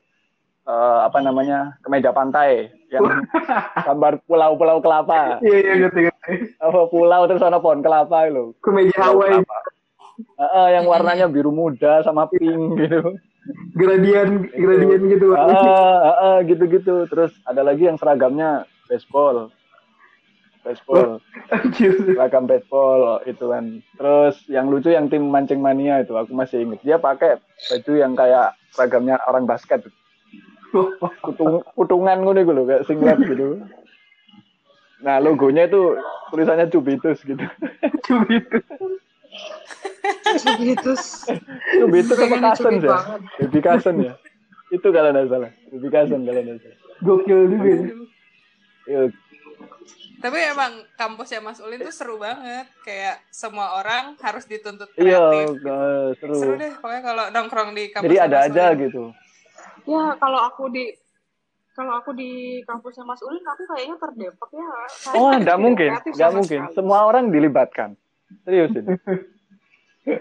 uh, 0.68 1.08
apa 1.08 1.24
namanya 1.24 1.80
kemeja 1.82 2.12
pantai 2.12 2.70
yang 2.92 3.08
gambar 3.88 4.20
pulau-pulau 4.28 4.84
kelapa. 4.84 5.40
Iya 5.40 5.58
iya 5.64 5.74
ngerti. 5.88 6.02
Apa 6.60 6.92
pulau 6.92 7.22
terus 7.32 7.44
ada 7.46 7.62
pohon 7.64 7.80
kelapa 7.80 8.28
itu. 8.28 8.52
Kemeja 8.60 9.00
Hawaii. 9.00 9.40
Uh, 9.40 9.75
uh, 10.40 10.70
yang 10.72 10.86
warnanya 10.88 11.28
biru 11.28 11.52
muda 11.52 12.04
sama 12.04 12.28
pink 12.32 12.80
gitu. 12.80 13.20
Gradien 13.78 14.50
gradien 14.50 15.02
gitu. 15.12 15.38
Uh, 15.38 15.46
uh, 15.46 16.16
uh, 16.18 16.38
gitu-gitu. 16.48 17.06
Terus 17.12 17.32
ada 17.46 17.62
lagi 17.62 17.86
yang 17.86 18.00
seragamnya 18.00 18.66
baseball. 18.90 19.54
Baseball. 20.66 21.22
Seragam 21.78 22.50
baseball 22.50 23.22
itu 23.30 23.46
kan. 23.54 23.86
Terus 24.02 24.36
yang 24.50 24.74
lucu 24.74 24.90
yang 24.90 25.14
tim 25.14 25.30
mancing 25.30 25.62
mania 25.62 26.02
itu 26.02 26.18
aku 26.18 26.34
masih 26.34 26.66
inget 26.66 26.82
dia 26.82 26.98
pakai 26.98 27.38
baju 27.70 27.92
yang 27.94 28.18
kayak 28.18 28.58
seragamnya 28.74 29.22
orang 29.30 29.46
basket. 29.46 29.86
Kutung, 31.22 31.64
kutungan 31.78 32.26
gue 32.26 32.34
nih 32.36 32.44
gue 32.44 32.66
kayak 32.66 32.86
singlet 32.90 33.20
gitu. 33.30 33.62
Nah 35.06 35.22
logonya 35.22 35.70
itu 35.70 36.02
tulisannya 36.34 36.68
Cubitus 36.74 37.22
gitu. 37.22 37.46
Cubitus 38.10 38.66
Cubitus 40.42 41.04
Cubitus 41.80 42.18
apa 42.18 42.38
Kasen 42.52 42.74
ya 42.82 42.98
Baby 43.42 43.60
Kasen 43.62 43.96
ya 44.02 44.14
itu 44.74 44.88
kalau 44.90 45.10
nggak 45.14 45.28
salah 45.30 45.52
Baby 45.72 45.90
Kasen 45.90 46.22
kalau 46.26 46.42
nggak 46.42 46.58
salah 46.62 46.78
gokil 47.04 47.40
juga 47.52 47.72
ya 48.86 49.02
tapi 50.26 50.42
emang 50.42 50.82
kampusnya 50.98 51.38
Mas 51.38 51.62
Ulin 51.62 51.86
tuh 51.86 51.94
seru 51.94 52.18
banget. 52.18 52.66
Kayak 52.82 53.22
semua 53.30 53.78
orang 53.78 54.18
harus 54.18 54.50
dituntut 54.50 54.90
iya, 54.98 55.22
kreatif. 55.22 55.62
Iya, 55.62 55.80
seru. 56.18 56.36
Seru 56.42 56.54
deh 56.58 56.74
pokoknya 56.82 57.02
kalau 57.06 57.24
nongkrong 57.30 57.70
di 57.78 57.84
kampus 57.94 58.06
Jadi 58.10 58.18
ada 58.18 58.38
Mas 58.42 58.48
aja 58.50 58.64
Ulin. 58.74 58.84
gitu. 58.90 59.04
Ya, 59.86 60.06
kalau 60.18 60.40
aku 60.50 60.64
di 60.74 60.86
kalau 61.78 61.94
aku 62.00 62.18
di 62.18 62.64
kampusnya 62.66 63.06
Mas 63.06 63.22
Ulin 63.22 63.46
aku 63.46 63.62
kayaknya 63.70 63.96
terdepak 64.02 64.50
ya. 64.50 64.70
Oh, 65.14 65.30
enggak 65.30 65.58
mungkin. 65.62 65.90
Enggak 65.94 66.32
mungkin. 66.34 66.60
Sekali. 66.66 66.74
Semua 66.74 67.00
orang 67.06 67.30
dilibatkan. 67.30 67.94
Serius 68.46 68.72
ini. 68.74 68.96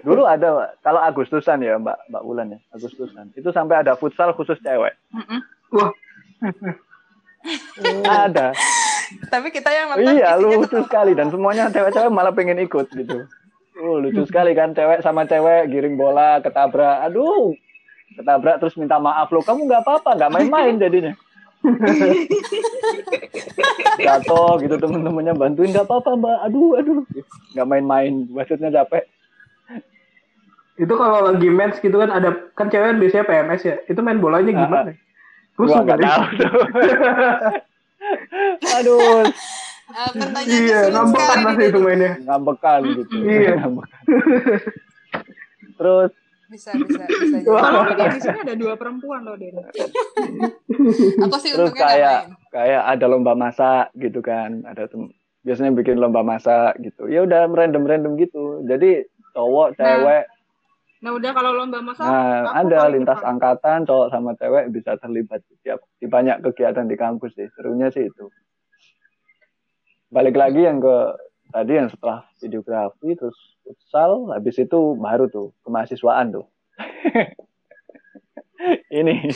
Dulu 0.00 0.25
ada 0.25 0.73
kalau 0.80 1.00
Agustusan 1.04 1.61
ya 1.61 1.76
Mbak 1.76 2.08
Mbak 2.08 2.23
Ulan 2.25 2.56
ya 2.56 2.58
Agustusan. 2.73 3.32
Itu 3.37 3.52
sampai 3.52 3.84
ada 3.84 3.96
futsal 3.96 4.32
khusus 4.32 4.56
cewek. 4.64 4.96
Wah. 5.73 5.92
ada. 8.25 8.56
Tapi 9.28 9.52
kita 9.52 9.68
yang 9.68 9.92
nonton 9.92 10.16
iya 10.16 10.37
lucu 10.40 10.80
sekali. 10.88 11.12
Dan 11.12 11.28
semuanya 11.28 11.68
cewek-cewek 11.68 12.08
malah 12.08 12.32
pengen 12.32 12.61
ikut 12.64 12.88
gitu. 12.96 13.28
Oh 13.84 14.00
lucu 14.00 14.25
sekali 14.25 14.56
kan 14.56 14.73
cewek 14.73 15.04
sama 15.04 15.28
cewek 15.28 15.68
giring 15.68 16.00
bola 16.00 16.40
ketabrak. 16.40 17.04
Aduh 17.04 17.52
ketabrak 18.16 18.64
terus 18.64 18.76
minta 18.80 18.96
maaf. 18.96 19.28
Lo 19.28 19.44
kamu 19.44 19.68
nggak 19.68 19.84
apa-apa 19.84 20.16
nggak 20.16 20.32
main-main 20.32 20.80
jadinya 20.80 21.12
jatuh 24.04 24.61
gitu 24.61 24.75
temen-temennya 24.76 25.35
bantuin 25.35 25.73
nggak 25.73 25.88
apa-apa 25.88 26.11
mbak 26.18 26.38
aduh 26.44 26.76
aduh 26.76 27.00
nggak 27.56 27.68
main-main 27.68 28.28
maksudnya 28.28 28.68
capek 28.68 29.09
itu 30.75 30.90
kalau 30.99 31.30
lagi 31.30 31.49
match 31.54 31.78
gitu 31.78 32.02
kan 32.02 32.11
ada 32.11 32.35
kan 32.59 32.66
cewek 32.66 32.99
biasanya 32.99 33.25
PMS 33.30 33.62
ya 33.62 33.76
itu 33.87 34.00
main 34.02 34.18
bolanya 34.18 34.50
gimana? 34.50 34.90
Terus 35.54 35.71
nggak 35.71 35.99
tahu. 36.02 36.23
Aduh. 38.83 39.23
Uh, 39.94 40.11
iya, 40.49 40.90
ngambekan 40.90 41.38
masih 41.47 41.66
itu 41.71 41.78
mainnya. 41.78 42.18
Ngambekan 42.26 42.80
gitu. 42.90 43.14
Iya. 43.23 43.54
Terus 45.78 46.11
bisa 46.51 46.71
bisa 46.77 47.03
bisa. 47.07 47.37
Kalau 47.45 47.89
di 47.89 48.21
sini 48.21 48.39
ada 48.45 48.55
dua 48.55 48.75
perempuan 48.75 49.25
loh, 49.25 49.35
Den. 49.37 49.57
Aku 51.25 51.37
sih 51.41 51.53
Terus 51.55 51.73
kayak 51.73 52.33
kayak 52.53 52.83
ada 52.85 53.05
lomba 53.09 53.33
masak 53.33 53.93
gitu 53.97 54.21
kan, 54.21 54.65
ada 54.69 54.89
tem 54.89 55.11
biasanya 55.45 55.77
bikin 55.77 56.01
lomba 56.01 56.25
masak 56.25 56.77
gitu. 56.81 57.09
Ya 57.09 57.25
udah 57.25 57.49
random-random 57.49 58.17
gitu. 58.17 58.65
Jadi 58.65 59.05
cowok, 59.37 59.77
nah, 59.77 59.99
cewek, 59.99 60.25
Nah 61.05 61.13
udah 61.13 61.31
kalau 61.37 61.53
lomba 61.53 61.85
masak, 61.85 62.09
nah, 62.09 62.49
ada 62.57 62.89
lintas 62.89 63.21
depan. 63.21 63.37
angkatan 63.37 63.85
cowok 63.85 64.09
sama 64.09 64.33
cewek 64.41 64.73
bisa 64.73 64.97
terlibat 64.97 65.45
setiap 65.45 65.85
di 66.01 66.09
banyak 66.09 66.41
kegiatan 66.41 66.89
di 66.89 66.97
kampus 66.97 67.37
sih. 67.37 67.45
Serunya 67.53 67.93
sih 67.93 68.09
itu. 68.09 68.33
Balik 70.09 70.33
lagi 70.33 70.65
yang 70.65 70.81
ke 70.81 70.97
tadi 71.54 71.78
yang 71.78 71.87
setelah 71.87 72.26
videografi 72.42 73.14
terus 73.14 73.38
futsal, 73.62 74.34
habis 74.34 74.58
itu 74.58 74.99
baru 74.99 75.30
tuh 75.30 75.54
kemahasiswaan 75.62 76.34
tuh. 76.34 76.46
Ini 78.90 79.28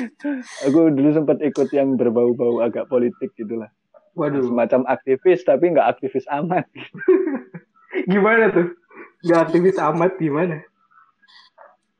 aku 0.68 0.92
dulu 0.92 1.10
sempat 1.10 1.42
ikut 1.42 1.72
yang 1.74 1.98
berbau-bau 1.98 2.62
agak 2.62 2.86
politik 2.86 3.34
gitulah. 3.34 3.72
Waduh. 4.14 4.46
Semacam 4.46 4.86
aktivis 4.86 5.42
tapi 5.42 5.74
nggak 5.74 5.98
aktivis 5.98 6.28
amat. 6.30 6.68
gimana 8.12 8.54
tuh? 8.54 8.70
Nggak 9.26 9.40
aktivis 9.50 9.76
amat 9.82 10.12
gimana? 10.20 10.62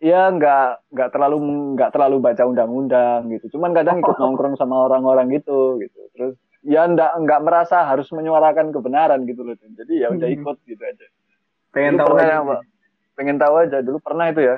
ya 0.05 0.29
nggak 0.29 0.93
nggak 0.93 1.11
terlalu 1.17 1.37
nggak 1.73 1.91
terlalu 1.97 2.21
baca 2.21 2.45
undang-undang 2.45 3.25
gitu 3.33 3.57
cuman 3.57 3.73
kadang 3.73 4.05
ikut 4.05 4.21
nongkrong 4.21 4.53
sama 4.61 4.85
orang-orang 4.85 5.33
gitu 5.33 5.81
gitu 5.81 6.01
terus 6.13 6.37
ya 6.65 6.89
nggak 6.89 7.13
nggak 7.25 7.41
merasa 7.45 7.85
harus 7.85 8.09
menyuarakan 8.11 8.73
kebenaran 8.73 9.29
gitu 9.29 9.45
loh 9.45 9.53
jadi 9.55 10.09
ya 10.09 10.09
udah 10.11 10.29
hmm. 10.29 10.37
ikut 10.41 10.57
gitu 10.65 10.83
aja. 10.83 11.07
Pengen 11.71 12.01
tahu 12.01 12.13
aja 12.17 12.41
apa 12.41 12.57
pengen 13.15 13.39
tahu 13.39 13.55
aja 13.63 13.79
dulu 13.81 13.99
pernah 14.03 14.33
itu 14.33 14.43
ya. 14.43 14.57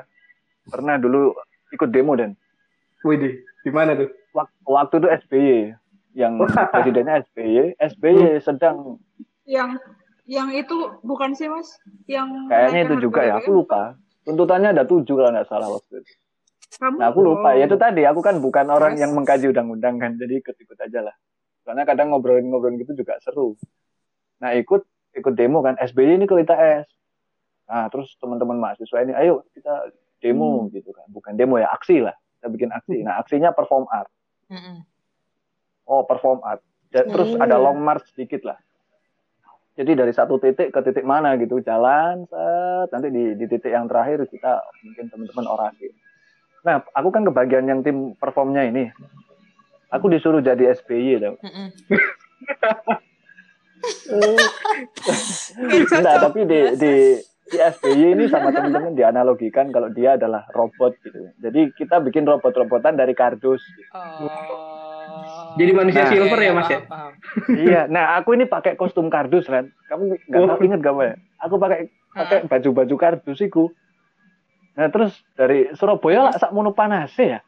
Pernah 0.67 0.99
dulu 0.99 1.31
ikut 1.71 1.91
demo 1.95 2.19
dan 2.19 2.35
Wih, 3.07 3.23
di. 3.23 3.31
Mana 3.71 3.95
tuh? 3.95 4.11
Waktu 4.67 4.95
itu 4.99 5.09
SBY 5.27 5.51
yang 6.17 6.41
presidennya 6.75 7.23
SBY, 7.29 7.79
SBY 7.79 8.43
sedang 8.43 8.99
yang 9.47 9.79
yang 10.27 10.51
itu 10.51 10.99
bukan 11.07 11.35
sih 11.39 11.47
mas? 11.47 11.79
Yang 12.11 12.51
kayaknya 12.51 12.81
itu 12.91 12.95
juga 13.07 13.21
ya 13.23 13.39
aku 13.39 13.63
lupa. 13.63 13.95
Tuntutannya 14.27 14.75
ada 14.75 14.83
tujuh 14.83 15.15
kalau 15.15 15.31
nggak 15.31 15.47
salah 15.47 15.71
waktu 15.71 16.03
itu. 16.03 16.13
Kamu? 16.83 16.99
Nah 16.99 17.07
aku 17.15 17.21
lupa. 17.23 17.55
Ya 17.55 17.71
itu 17.71 17.79
tadi 17.79 18.03
aku 18.03 18.21
kan 18.27 18.43
bukan 18.43 18.67
orang 18.67 18.99
yes. 18.99 19.07
yang 19.07 19.15
mengkaji 19.15 19.55
undang-undang 19.55 20.03
kan 20.03 20.19
jadi 20.19 20.43
ikut-ikut 20.43 20.79
aja 20.83 21.07
lah. 21.07 21.15
Karena 21.67 21.83
kadang 21.83 22.15
ngobrolin-ngobrolin 22.15 22.79
gitu 22.79 22.95
juga 22.95 23.19
seru. 23.19 23.59
Nah 24.39 24.55
ikut 24.55 24.87
ikut 25.19 25.35
demo 25.35 25.67
kan 25.67 25.75
SBY 25.83 26.23
ini 26.23 26.25
ke 26.31 26.39
ITS. 26.47 26.87
Nah 27.67 27.91
terus 27.91 28.15
teman-teman 28.23 28.63
mahasiswa 28.63 29.03
ini 29.03 29.13
ayo 29.19 29.43
kita 29.51 29.91
demo 30.23 30.65
hmm. 30.65 30.71
gitu 30.79 30.95
kan 30.95 31.11
bukan 31.11 31.35
demo 31.35 31.59
ya 31.59 31.67
aksi 31.75 32.07
lah 32.07 32.15
kita 32.39 32.47
bikin 32.55 32.71
aksi. 32.71 33.03
Nah 33.03 33.19
aksinya 33.19 33.51
perform 33.51 33.91
art. 33.91 34.09
Hmm. 34.47 34.87
Oh 35.91 36.07
perform 36.07 36.47
art. 36.47 36.63
Terus 36.95 37.35
hmm. 37.35 37.43
ada 37.43 37.59
long 37.59 37.83
march 37.83 38.07
sedikit 38.15 38.47
lah 38.47 38.57
jadi 39.77 39.93
dari 39.93 40.13
satu 40.17 40.41
titik 40.41 40.73
ke 40.73 40.81
titik 40.81 41.05
mana 41.05 41.37
gitu 41.37 41.61
jalan 41.61 42.25
set, 42.27 42.89
nanti 42.91 43.13
di, 43.13 43.25
di 43.37 43.45
titik 43.45 43.69
yang 43.69 43.85
terakhir 43.87 44.25
kita 44.25 44.65
mungkin 44.83 45.05
teman-teman 45.13 45.47
orasi 45.47 45.93
nah 46.65 46.83
aku 46.97 47.15
kan 47.15 47.23
kebagian 47.23 47.69
yang 47.69 47.81
tim 47.85 48.17
performnya 48.17 48.67
ini 48.67 48.91
aku 49.93 50.07
disuruh 50.11 50.43
jadi 50.43 50.75
SBY 50.77 51.23
tau 51.23 51.37
nah 56.03 56.15
tapi 56.23 56.47
di 56.47 56.61
di 56.79 56.93
di 57.47 57.59
SBY 57.63 58.19
ini 58.19 58.25
sama 58.27 58.51
teman-teman 58.51 58.99
dianalogikan 58.99 59.71
kalau 59.71 59.87
dia 59.95 60.19
adalah 60.19 60.47
robot 60.51 60.99
gitu 61.07 61.31
jadi 61.39 61.71
kita 61.79 62.03
bikin 62.03 62.27
robot-robotan 62.27 62.99
dari 62.99 63.15
kardus 63.15 63.63
gitu. 63.63 63.91
oh. 63.95 64.87
Jadi 65.57 65.73
manusia 65.73 66.05
nah, 66.05 66.11
silver 66.13 66.41
ya, 66.41 66.45
ya 66.45 66.53
Mas 66.53 66.69
ya? 66.69 66.81
iya. 67.49 67.83
Nah, 67.89 68.21
aku 68.21 68.37
ini 68.37 68.45
pakai 68.45 68.77
kostum 68.77 69.09
kardus, 69.09 69.49
kan. 69.49 69.73
Kamu 69.89 70.13
nggak 70.29 70.61
oh. 70.61 70.61
inget 70.61 70.81
gak, 70.85 70.95
ya? 71.01 71.17
Aku 71.49 71.57
pakai 71.57 71.89
pakai 72.13 72.45
baju-baju 72.45 72.95
kardus 73.01 73.41
itu. 73.41 73.73
Nah, 74.77 74.93
terus 74.93 75.17
dari 75.33 75.73
Surabaya 75.73 76.29
lah 76.29 76.35
sak 76.37 76.53
mono 76.53 76.77
panas 76.77 77.13
ya. 77.17 77.41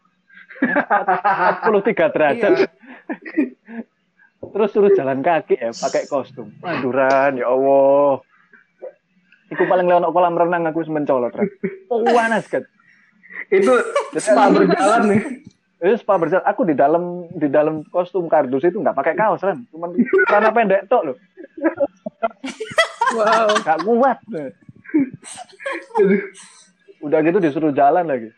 43 0.61 2.15
derajat. 2.15 2.53
Iya. 2.55 2.69
terus 4.49 4.71
suruh 4.73 4.93
jalan 4.95 5.21
kaki 5.21 5.61
ya 5.61 5.71
pakai 5.75 6.07
kostum. 6.09 6.55
Maduran 6.63 7.37
ya 7.37 7.47
Allah. 7.51 8.23
Iku 9.49 9.65
paling 9.65 9.89
lewat 9.89 10.13
kolam 10.13 10.37
renang 10.37 10.69
aku 10.69 10.85
mencolot. 10.89 11.33
Oh, 11.89 12.05
panas 12.05 12.45
kan. 12.49 12.65
Itu 13.49 13.73
spa 14.21 14.53
berjalan 14.53 15.03
nih. 15.09 15.23
Itu 15.81 15.95
spa 16.01 16.21
berjalan. 16.21 16.45
Aku 16.45 16.69
di 16.69 16.77
dalam 16.77 17.29
di 17.33 17.49
dalam 17.49 17.81
kostum 17.89 18.29
kardus 18.29 18.69
itu 18.69 18.77
nggak 18.77 18.97
pakai 18.97 19.15
kaos 19.17 19.41
kan, 19.41 19.65
cuma 19.73 19.89
celana 20.29 20.53
pendek 20.53 20.85
tok 20.91 21.13
loh. 21.13 21.17
Wow. 23.17 23.49
Gak 23.65 23.81
kuat. 23.89 24.19
Udah 27.01 27.19
gitu 27.25 27.39
disuruh 27.41 27.73
jalan 27.73 28.05
lagi. 28.05 28.29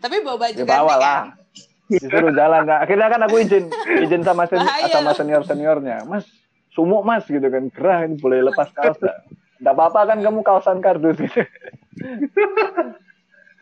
Tapi 0.00 0.24
bawa 0.24 0.36
baju 0.40 0.62
ya, 0.62 0.64
bawa 0.64 0.94
lah. 0.96 1.20
Kan? 1.28 1.45
Disuruh 1.86 2.34
jalan. 2.34 2.66
Nah, 2.66 2.82
akhirnya 2.82 3.08
kan 3.10 3.20
aku 3.22 3.38
izin 3.42 3.70
izin 4.02 4.22
sama 4.26 4.46
sen 4.50 4.62
sama 4.90 5.14
senior 5.14 5.42
seniornya, 5.46 6.02
Mas 6.06 6.26
sumuk 6.74 7.06
mas 7.06 7.24
gitu 7.24 7.46
kan. 7.48 7.72
Gerah 7.72 8.04
ini 8.04 8.20
boleh 8.20 8.44
lepas 8.52 8.68
kaos 8.76 9.00
gak? 9.00 9.24
Gak 9.56 9.72
apa-apa 9.72 10.12
kan 10.12 10.18
kamu 10.20 10.44
kawasan 10.44 10.84
kardus 10.84 11.16
gitu. 11.16 11.40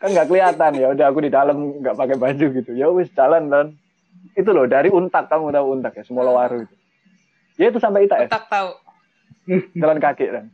kan 0.03 0.09
nggak 0.11 0.27
kelihatan. 0.27 0.71
Ya 0.75 0.87
udah 0.91 1.05
aku 1.07 1.23
di 1.23 1.31
dalam 1.31 1.79
nggak 1.79 1.95
pakai 1.95 2.17
baju 2.19 2.45
gitu. 2.59 2.71
Ya 2.75 2.91
wis 2.91 3.07
jalan 3.15 3.47
dan 3.47 3.79
itu 4.35 4.49
loh 4.51 4.67
dari 4.67 4.91
untak. 4.91 5.31
Kamu 5.31 5.55
tahu 5.55 5.65
untak 5.79 5.95
ya? 5.95 6.03
Semua 6.03 6.27
waru 6.27 6.67
itu. 6.67 6.75
Ya 7.55 7.71
itu 7.71 7.79
sampai 7.79 8.03
ITS 8.09 8.27
untak 8.27 8.45
tahu. 8.51 8.69
Jalan 9.79 10.03
kaki 10.03 10.25
kan 10.27 10.45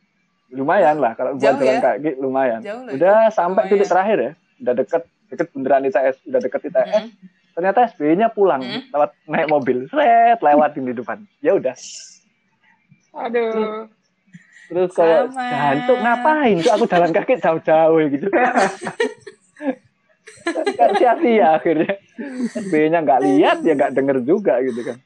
lumayan 0.52 1.00
lah. 1.00 1.16
Kalau 1.16 1.40
buat 1.40 1.42
jalan 1.42 1.64
ya? 1.64 1.80
kaki 1.82 2.12
lumayan. 2.20 2.60
Jauh 2.62 2.84
udah 2.92 3.32
sampai 3.32 3.66
lumayan. 3.66 3.72
titik 3.74 3.88
terakhir 3.90 4.18
ya? 4.20 4.32
Udah 4.62 4.74
deket 4.78 5.04
deket 5.32 5.48
beneran 5.56 5.88
ITS 5.88 6.18
udah 6.28 6.40
deket 6.44 6.62
ITS 6.68 6.76
mm 6.76 6.92
-hmm. 6.92 7.10
Ternyata 7.52 7.92
SB-nya 7.92 8.32
pulang 8.32 8.62
mm 8.64 8.72
-hmm. 8.72 8.82
lewat 8.96 9.12
naik 9.28 9.48
mobil 9.52 9.78
seret 9.92 10.40
lewatin 10.40 10.84
di 10.88 10.94
depan 10.96 11.18
ya 11.44 11.56
udah 11.56 11.76
aduh 13.12 13.88
terus 14.72 14.92
kayak 14.96 15.36
jantung 15.36 16.00
ngapain 16.00 16.56
tuh 16.64 16.72
aku 16.72 16.86
jalan 16.88 17.12
kaki 17.12 17.36
jauh-jauh 17.44 18.00
gitu 18.08 18.28
kan 18.32 18.56
sia-sia 20.96 21.60
akhirnya 21.60 21.96
B-nya 22.72 23.00
nggak 23.04 23.22
lihat 23.22 23.58
ya 23.68 23.74
nggak 23.76 23.94
denger 23.94 24.18
juga 24.24 24.64
gitu 24.64 24.82
kan 24.88 24.98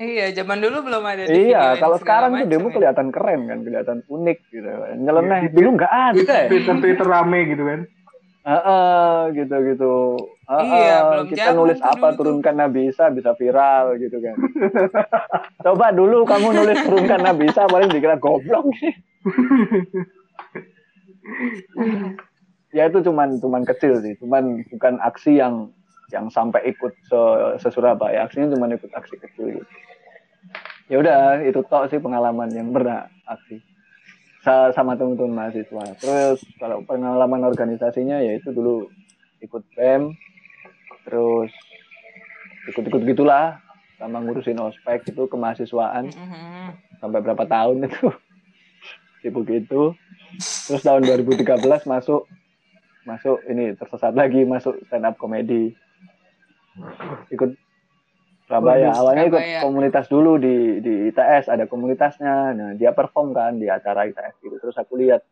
Iya, 0.00 0.32
zaman 0.32 0.64
dulu 0.64 0.88
belum 0.88 1.04
ada. 1.04 1.28
Iya, 1.28 1.76
kalau 1.76 2.00
sekarang 2.00 2.32
tuh 2.32 2.48
demo 2.48 2.72
ya. 2.72 2.80
kelihatan 2.80 3.12
keren 3.12 3.40
kan, 3.52 3.58
kelihatan 3.60 3.98
unik 4.08 4.38
gitu. 4.48 4.64
Nyeleneh 4.96 5.52
dulu 5.52 5.76
nggak 5.76 5.92
ada. 5.92 6.48
Twitter 6.48 6.76
Twitter 6.80 7.04
rame 7.04 7.52
gitu 7.52 7.68
kan. 7.68 7.80
Uh, 8.40 8.56
uh, 8.56 9.16
gitu 9.36 9.52
gitu. 9.52 9.94
Uh, 10.48 10.64
iya, 10.64 10.96
belum 11.04 11.26
kita 11.28 11.52
nulis 11.52 11.76
apa 11.84 12.16
turunkan 12.16 12.56
Nabi 12.56 12.88
Isa 12.88 13.12
bisa 13.12 13.36
viral 13.36 14.00
gitu 14.00 14.16
kan. 14.16 14.36
Coba 15.64 15.92
dulu 15.92 16.24
kamu 16.24 16.48
nulis 16.56 16.80
turunkan 16.80 17.20
Nabi 17.20 17.52
Isa 17.52 17.68
paling 17.68 17.92
dikira 17.92 18.16
goblok 18.16 18.64
sih. 18.80 18.96
ya 22.72 22.88
itu 22.88 22.98
cuman 23.04 23.36
cuman 23.44 23.62
kecil 23.68 24.00
sih, 24.00 24.16
cuman 24.16 24.64
bukan 24.72 24.96
aksi 25.04 25.36
yang 25.36 25.68
yang 26.08 26.32
sampai 26.32 26.64
ikut 26.72 26.96
se, 27.04 27.20
se 27.60 27.68
Surabaya. 27.68 28.24
Aksinya 28.24 28.56
cuma 28.56 28.72
ikut 28.72 28.88
aksi 28.88 29.20
kecil 29.20 29.60
gitu. 29.60 29.66
Ya 30.88 30.96
udah, 30.98 31.44
itu 31.44 31.60
tok 31.68 31.92
sih 31.92 32.00
pengalaman 32.00 32.50
yang 32.50 32.72
pernah 32.72 33.06
aksi 33.28 33.62
sama 34.44 34.96
teman-teman 34.96 35.46
mahasiswa. 35.46 35.84
Terus 36.00 36.38
kalau 36.56 36.80
pengalaman 36.84 37.44
organisasinya 37.44 38.20
ya 38.24 38.36
itu 38.40 38.52
dulu 38.52 38.88
ikut 39.40 39.62
BEM, 39.76 40.16
terus 41.04 41.52
ikut-ikut 42.72 43.02
gitulah 43.08 43.60
sama 44.00 44.20
ngurusin 44.24 44.56
ospek 44.60 45.12
itu 45.12 45.28
kemahasiswaan 45.28 46.08
mm 46.08 46.24
-hmm. 46.24 46.68
sampai 47.04 47.20
berapa 47.20 47.44
tahun 47.44 47.84
itu 47.84 48.08
sibuk 49.20 49.48
itu 49.52 49.92
terus 50.40 50.80
tahun 50.80 51.04
2013 51.04 51.44
masuk 51.84 52.24
masuk 53.04 53.38
ini 53.48 53.76
tersesat 53.76 54.16
lagi 54.16 54.44
masuk 54.48 54.76
stand 54.88 55.04
up 55.04 55.20
komedi 55.20 55.76
ikut 57.28 57.52
Surabaya. 58.50 58.90
Awalnya 58.90 59.24
ikut 59.30 59.42
komunitas 59.62 60.10
dulu 60.10 60.34
di 60.42 60.82
di 60.82 61.06
ITS 61.14 61.54
ada 61.54 61.70
komunitasnya. 61.70 62.50
Nah 62.58 62.70
dia 62.74 62.90
perform 62.90 63.30
kan 63.30 63.54
di 63.54 63.70
acara 63.70 64.10
ITS 64.10 64.42
gitu. 64.42 64.58
Terus 64.58 64.74
aku 64.74 64.98
lihat 64.98 65.22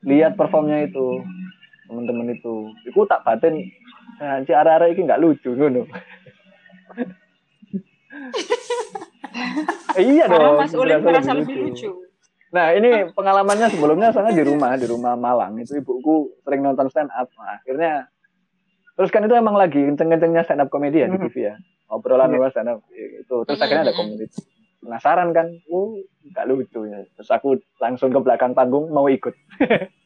lihat 0.00 0.32
performnya 0.32 0.88
itu 0.88 1.20
teman-teman 1.84 2.32
itu. 2.32 2.72
Itu 2.88 3.04
tak 3.04 3.28
batin 3.28 3.68
nah, 4.16 4.40
si 4.48 4.56
arah-arah 4.56 4.88
ini 4.88 5.04
nggak 5.04 5.20
lucu 5.20 5.52
ngono. 5.52 5.84
Iya 9.98 10.24
dong 10.30 10.58
Mas 10.58 10.72
Ulin 10.74 11.04
merasa 11.04 11.36
lebih 11.36 11.68
lucu. 11.68 11.90
Nah 12.50 12.72
ini 12.72 13.12
pengalamannya 13.12 13.68
sebelumnya 13.70 14.08
soalnya 14.10 14.40
di 14.40 14.44
rumah 14.46 14.74
di 14.74 14.86
rumah 14.88 15.14
Malang. 15.14 15.60
Itu 15.60 15.78
ibuku 15.78 16.42
sering 16.42 16.64
nonton 16.64 16.88
stand 16.88 17.12
up. 17.12 17.28
Nah, 17.36 17.60
akhirnya 17.60 18.08
terus 18.98 19.14
kan 19.14 19.22
itu 19.22 19.34
emang 19.38 19.54
lagi 19.54 19.78
kenceng-kencengnya 19.78 20.42
stand 20.42 20.66
up 20.66 20.68
komedi 20.68 21.06
ya 21.06 21.08
di 21.08 21.14
mm-hmm. 21.14 21.30
TV 21.30 21.36
ya 21.48 21.54
obrolan 21.86 22.34
yeah. 22.34 22.50
stand 22.50 22.74
up 22.74 22.82
itu 22.90 23.36
terus 23.46 23.62
akhirnya 23.62 23.86
ada 23.86 23.94
mm-hmm. 23.94 24.02
komunitas 24.02 24.42
penasaran 24.78 25.34
kan, 25.34 25.50
uh 25.68 25.90
nggak 26.30 26.46
lucu 26.48 26.86
ya. 26.86 27.02
Terus 27.18 27.30
aku 27.34 27.58
langsung 27.82 28.14
ke 28.14 28.20
belakang 28.22 28.54
panggung 28.54 28.94
mau 28.94 29.10
ikut. 29.10 29.34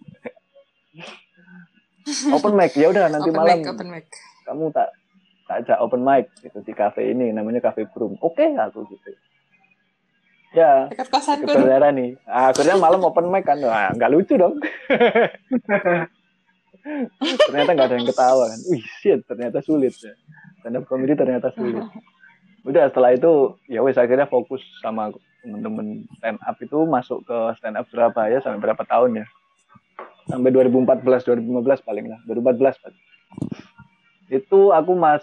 open 2.35 2.53
mic 2.59 2.75
ya 2.75 2.91
udah 2.91 3.07
nanti 3.09 3.31
open 3.31 3.39
malam 3.39 3.59
mic, 3.63 3.71
open 3.71 3.89
mic. 3.95 4.05
kamu 4.43 4.75
tak 4.75 4.91
tak 5.47 5.57
ajak 5.63 5.79
open 5.79 6.03
mic 6.03 6.27
gitu 6.43 6.59
di 6.67 6.73
cafe 6.75 7.15
ini 7.15 7.31
namanya 7.31 7.63
cafe 7.63 7.87
Brum 7.87 8.19
oke 8.19 8.35
okay, 8.35 8.51
aku 8.59 8.83
gitu 8.91 9.11
ya 10.53 10.91
dekat 10.91 11.09
kosanku 11.09 11.47
nih 11.47 12.19
nah, 12.27 12.51
akhirnya 12.51 12.77
malam 12.77 13.07
open 13.07 13.31
mic 13.31 13.47
kan 13.47 13.63
nah, 13.63 13.95
nggak 13.95 14.13
lucu 14.13 14.35
dong 14.35 14.59
ternyata 17.49 17.71
nggak 17.75 17.89
ada 17.89 17.97
yang 17.99 18.09
ketawa 18.09 18.45
kan 18.51 18.61
wih 18.71 18.85
shit 19.01 19.21
ternyata 19.27 19.59
sulit 19.63 19.95
ya 20.03 20.15
stand 20.61 20.79
up 20.79 20.85
comedy 20.91 21.15
ternyata 21.15 21.55
sulit 21.55 21.83
udah 22.63 22.91
setelah 22.91 23.11
itu 23.15 23.59
ya 23.67 23.83
wes 23.83 23.99
akhirnya 23.99 24.27
fokus 24.27 24.63
sama 24.83 25.11
temen-temen 25.43 26.07
stand 26.19 26.39
up 26.43 26.57
itu 26.59 26.79
masuk 26.87 27.27
ke 27.27 27.39
stand 27.59 27.79
up 27.79 27.87
Surabaya 27.91 28.39
sampai 28.43 28.59
berapa 28.63 28.83
tahun 28.87 29.23
ya 29.23 29.27
sampai 30.31 30.51
2014 30.55 31.03
2015 31.03 31.87
paling 31.87 32.07
lah 32.07 32.21
2014 32.31 32.83
Pak. 32.83 32.93
itu 34.31 34.61
aku 34.71 34.93
mas 34.95 35.23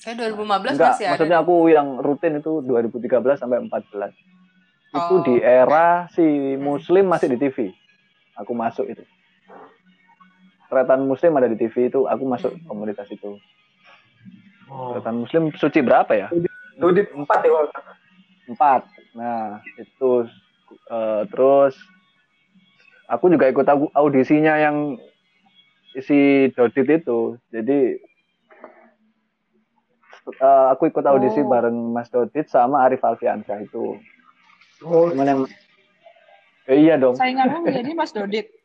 Eh 0.00 0.16
2015 0.16 0.80
Enggak, 0.80 0.96
masih 0.96 1.04
ada. 1.04 1.12
maksudnya 1.12 1.38
aku 1.44 1.56
yang 1.68 2.00
rutin 2.00 2.40
itu 2.40 2.64
2013 2.64 3.36
sampai 3.36 3.60
14. 3.68 4.16
Oh. 4.96 4.96
Itu 4.96 5.14
di 5.28 5.36
era 5.44 6.08
si 6.16 6.24
Muslim 6.56 7.12
masih 7.12 7.28
di 7.28 7.36
TV. 7.36 7.68
Aku 8.40 8.56
masuk 8.56 8.88
itu. 8.88 9.04
Keretan 10.70 11.02
Muslim 11.10 11.34
ada 11.34 11.50
di 11.50 11.58
TV 11.58 11.90
itu, 11.90 12.06
aku 12.06 12.22
masuk 12.22 12.54
hmm. 12.54 12.64
komunitas 12.70 13.10
itu. 13.10 13.34
Oh. 14.70 14.94
Keretan 14.94 15.26
Muslim 15.26 15.50
suci 15.58 15.82
berapa 15.82 16.14
ya? 16.14 16.30
Suci 16.78 17.02
empat 17.10 17.40
ya. 17.42 17.50
Empat. 18.46 18.86
Nah 19.18 19.58
itu 19.74 20.30
uh, 20.86 21.26
terus 21.26 21.74
aku 23.10 23.26
juga 23.34 23.50
ikut 23.50 23.66
audisinya 23.98 24.54
yang 24.62 24.94
isi 25.98 26.54
Dodit 26.54 27.02
itu. 27.02 27.34
Jadi 27.50 27.98
uh, 30.38 30.70
aku 30.70 30.86
ikut 30.86 31.02
audisi 31.02 31.42
oh. 31.42 31.50
bareng 31.50 31.74
Mas 31.90 32.06
Dodit 32.14 32.46
sama 32.46 32.86
Arif 32.86 33.02
Alfiansyah 33.02 33.66
itu. 33.66 33.98
Oh. 34.86 35.10
Cuman 35.10 35.26
yang 35.26 35.40
ya, 36.70 36.74
iya 36.78 36.94
dong. 36.94 37.18
Sainganmu 37.18 37.66
menjadi 37.66 37.90
Mas 37.98 38.14
Dodit. 38.14 38.59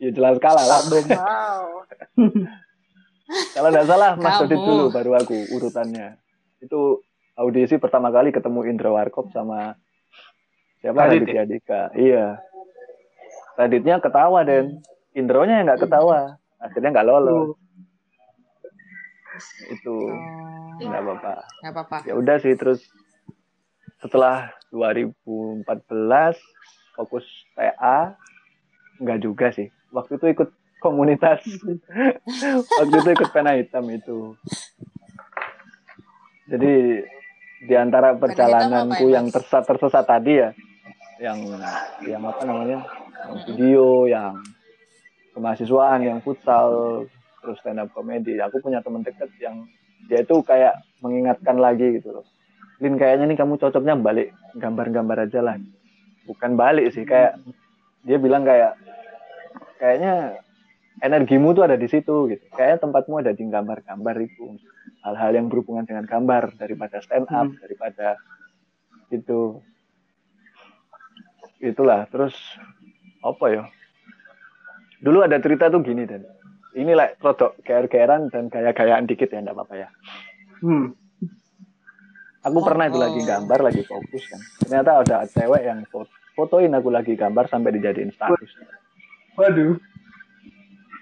Ya 0.00 0.10
jelas 0.12 0.36
kalah 0.38 0.66
lah 0.66 0.80
dong. 0.88 1.06
Wow. 1.16 1.82
Kalau 3.58 3.68
nggak 3.74 3.88
salah 3.90 4.14
Mas. 4.14 4.38
Dodit 4.38 4.60
dulu 4.62 4.84
baru 4.94 5.18
aku 5.18 5.50
urutannya. 5.50 6.14
Itu 6.62 7.02
audisi 7.34 7.76
pertama 7.76 8.14
kali 8.14 8.30
ketemu 8.30 8.70
Indra 8.70 8.94
Warkop 8.94 9.34
sama 9.34 9.74
siapa 10.78 11.10
Radit 11.10 11.26
ya? 11.26 11.42
Dika. 11.42 11.90
Iya. 11.98 12.38
Raditnya 13.58 13.98
ketawa 13.98 14.46
dan 14.46 14.78
Indronya 15.16 15.58
yang 15.58 15.66
nggak 15.66 15.82
ketawa. 15.88 16.38
Akhirnya 16.62 16.94
nggak 16.94 17.08
lolos. 17.08 17.58
Itu 19.74 19.96
oh. 20.06 20.78
nggak 20.78 21.02
apa-apa. 21.02 21.34
Nggak 21.66 21.72
apa-apa. 21.74 21.96
Ya 22.06 22.14
udah 22.14 22.36
sih 22.38 22.54
terus 22.54 22.86
setelah 23.98 24.54
2014 24.70 25.66
fokus 26.94 27.26
TA 27.58 28.14
nggak 29.00 29.18
juga 29.22 29.52
sih. 29.52 29.68
Waktu 29.92 30.20
itu 30.20 30.26
ikut 30.32 30.48
komunitas. 30.80 31.40
Waktu 32.78 32.96
itu 33.00 33.10
ikut 33.16 33.30
pena 33.32 33.56
hitam 33.56 33.84
itu. 33.90 34.36
Jadi 36.46 37.02
di 37.66 37.74
antara 37.74 38.14
perjalananku 38.14 39.10
yang 39.10 39.26
tersesat-tersesat 39.32 40.04
tadi 40.06 40.38
ya, 40.38 40.50
yang 41.18 41.38
yang 42.06 42.22
apa 42.22 42.42
namanya, 42.46 42.86
yang 43.26 43.34
video, 43.50 44.06
yang 44.06 44.38
kemahasiswaan, 45.34 46.06
yang 46.06 46.18
futsal, 46.22 47.02
terus 47.42 47.58
stand 47.58 47.82
up 47.82 47.90
comedy. 47.90 48.38
Aku 48.38 48.62
punya 48.62 48.78
teman 48.84 49.02
dekat 49.02 49.28
yang 49.42 49.66
dia 50.06 50.22
itu 50.22 50.38
kayak 50.46 50.78
mengingatkan 51.02 51.58
lagi 51.58 51.98
gitu 51.98 52.14
loh. 52.14 52.24
Lin 52.78 53.00
kayaknya 53.00 53.32
nih 53.32 53.38
kamu 53.40 53.56
cocoknya 53.56 53.96
balik 53.98 54.36
gambar-gambar 54.54 55.26
aja 55.26 55.40
lah. 55.40 55.56
Bukan 56.28 56.54
balik 56.54 56.92
sih, 56.92 57.02
kayak 57.08 57.40
dia 58.06 58.22
bilang 58.22 58.46
kayak 58.46 58.78
kayaknya 59.82 60.38
energimu 61.02 61.52
tuh 61.52 61.66
ada 61.66 61.74
di 61.74 61.90
situ 61.90 62.30
gitu. 62.30 62.44
Kayaknya 62.54 62.78
tempatmu 62.86 63.14
ada 63.18 63.32
di 63.34 63.44
gambar-gambar 63.44 64.16
itu. 64.22 64.56
Hal-hal 65.02 65.34
yang 65.34 65.46
berhubungan 65.50 65.86
dengan 65.86 66.06
gambar 66.06 66.54
daripada 66.54 67.02
stand 67.02 67.26
up 67.28 67.50
hmm. 67.50 67.58
daripada 67.58 68.14
itu. 69.10 69.58
Itulah 71.58 72.06
terus 72.06 72.34
apa 73.26 73.46
ya? 73.50 73.62
Dulu 75.02 75.26
ada 75.26 75.42
cerita 75.42 75.66
tuh 75.66 75.82
gini 75.82 76.06
dan. 76.06 76.22
Ini 76.76 76.92
lah 76.92 77.08
like, 77.16 77.64
gear-gearan 77.64 78.28
dan 78.28 78.52
gaya-gayaan 78.52 79.08
dikit 79.08 79.32
ya 79.32 79.40
enggak 79.40 79.56
apa-apa 79.56 79.74
ya. 79.80 79.88
Hmm. 80.60 80.92
aku 82.46 82.62
pernah 82.62 82.86
itu 82.86 83.00
lagi 83.00 83.20
gambar 83.26 83.60
lagi 83.64 83.82
fokus 83.82 84.22
kan. 84.28 84.40
Ternyata 84.62 84.90
ada 85.02 85.16
cewek 85.26 85.62
yang 85.66 85.82
foto 85.88 86.12
fotoin 86.36 86.76
aku 86.76 86.92
lagi 86.92 87.16
gambar 87.16 87.48
sampai 87.48 87.74
dijadiin 87.80 88.12
status. 88.12 88.52
Waduh. 89.40 89.80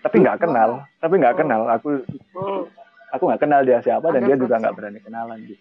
Tapi 0.06 0.16
nggak 0.22 0.46
kenal 0.46 0.86
tapi 1.02 1.14
nggak 1.18 1.36
kenal. 1.36 1.66
Aku 1.74 2.00
oh. 2.38 2.70
aku 3.10 3.22
nggak 3.26 3.42
kenal 3.42 3.60
dia 3.66 3.82
siapa 3.82 4.14
dan 4.14 4.22
dia 4.24 4.38
juga 4.38 4.62
nggak 4.62 4.74
berani 4.78 5.02
kenalan 5.02 5.42
gitu. 5.42 5.60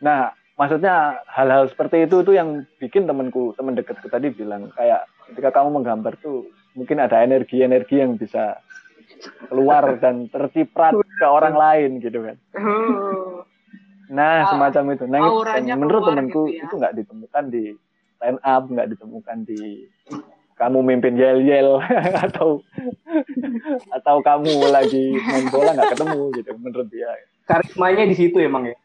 Nah 0.00 0.32
maksudnya 0.56 1.20
hal-hal 1.28 1.68
seperti 1.68 2.08
itu 2.08 2.24
tuh 2.24 2.32
yang 2.32 2.64
bikin 2.80 3.04
temanku 3.04 3.52
teman 3.60 3.76
dekatku 3.76 4.08
tadi 4.08 4.32
bilang 4.32 4.72
kayak 4.72 5.04
ketika 5.30 5.60
kamu 5.60 5.80
menggambar 5.80 6.16
tuh 6.24 6.48
mungkin 6.72 6.96
ada 7.00 7.20
energi-energi 7.20 8.00
yang 8.00 8.16
bisa 8.16 8.56
keluar 9.52 9.84
dan 10.02 10.32
terciprat 10.32 10.96
ke 10.96 11.26
orang 11.28 11.54
lain 11.54 11.90
gitu 12.00 12.24
kan. 12.24 12.36
Oh. 12.56 13.44
nah 14.06 14.48
semacam 14.48 14.96
itu. 14.96 15.04
Nah 15.10 15.20
menurut 15.76 16.02
temanku 16.08 16.46
gitu 16.48 16.56
ya. 16.56 16.64
itu 16.64 16.74
nggak 16.78 16.94
ditemukan 16.94 17.44
di 17.50 17.64
line 18.22 18.40
up 18.42 18.62
nggak 18.68 18.88
ditemukan 18.96 19.38
di 19.44 19.86
kamu 20.56 20.80
mimpin 20.80 21.20
yel-yel 21.20 21.84
atau 22.26 22.64
atau 23.92 24.16
kamu 24.24 24.56
lagi 24.72 25.12
main 25.20 25.46
bola 25.52 25.76
nggak 25.76 25.92
ketemu 25.92 26.20
gitu 26.40 26.50
menurut 26.56 26.88
dia. 26.88 27.08
Karismanya 27.44 28.04
di 28.08 28.16
situ 28.16 28.36
emang 28.40 28.72
ya. 28.72 28.76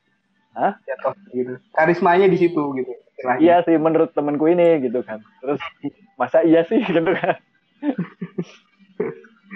Hah? 0.52 0.76
Jatuh 0.84 1.16
gitu. 1.32 1.54
Karismanya 1.72 2.28
di 2.28 2.38
situ 2.38 2.62
gitu. 2.76 2.92
Iya 3.40 3.64
sih 3.64 3.78
menurut 3.80 4.12
temanku 4.12 4.52
ini 4.52 4.84
gitu 4.84 5.00
kan. 5.02 5.24
Terus 5.40 5.62
masa 6.20 6.44
iya 6.44 6.68
sih 6.68 6.84
gitu 6.92 7.12
kan. 7.16 7.40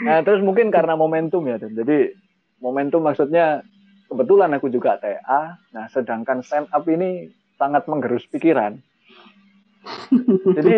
nah 0.08 0.20
terus 0.24 0.40
mungkin 0.40 0.72
karena 0.72 0.96
momentum 0.96 1.44
ya. 1.52 1.60
Jadi 1.60 2.16
momentum 2.64 3.04
maksudnya 3.04 3.60
kebetulan 4.08 4.56
aku 4.56 4.72
juga 4.72 4.96
TA. 5.04 5.60
Nah 5.76 5.86
sedangkan 5.92 6.40
stand 6.48 6.72
up 6.72 6.88
ini 6.88 7.28
sangat 7.60 7.92
menggerus 7.92 8.24
pikiran. 8.32 8.80
Jadi 10.58 10.76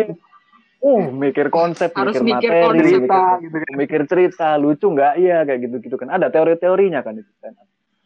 uh 0.78 1.04
mikir 1.10 1.50
konsep, 1.50 1.90
Harus 1.90 2.22
mikir, 2.22 2.38
mikir 2.38 2.50
materi, 2.54 2.78
cerita, 2.78 3.18
mikir, 3.18 3.42
gitu 3.42 3.56
kan. 3.58 3.74
mikir 3.74 4.00
cerita, 4.06 4.48
lucu 4.54 4.86
nggak 4.94 5.12
iya 5.18 5.38
kayak 5.42 5.60
gitu 5.66 5.76
gitu 5.82 5.96
kan. 5.98 6.08
Ada 6.14 6.30
teori-teorinya 6.30 7.00
kan 7.02 7.18
itu 7.18 7.32
kan. 7.42 7.52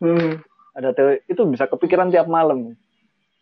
Hmm. 0.00 0.40
Ada 0.72 0.96
teori 0.96 1.16
itu 1.28 1.42
bisa 1.46 1.68
kepikiran 1.68 2.08
tiap 2.08 2.26
malam. 2.26 2.72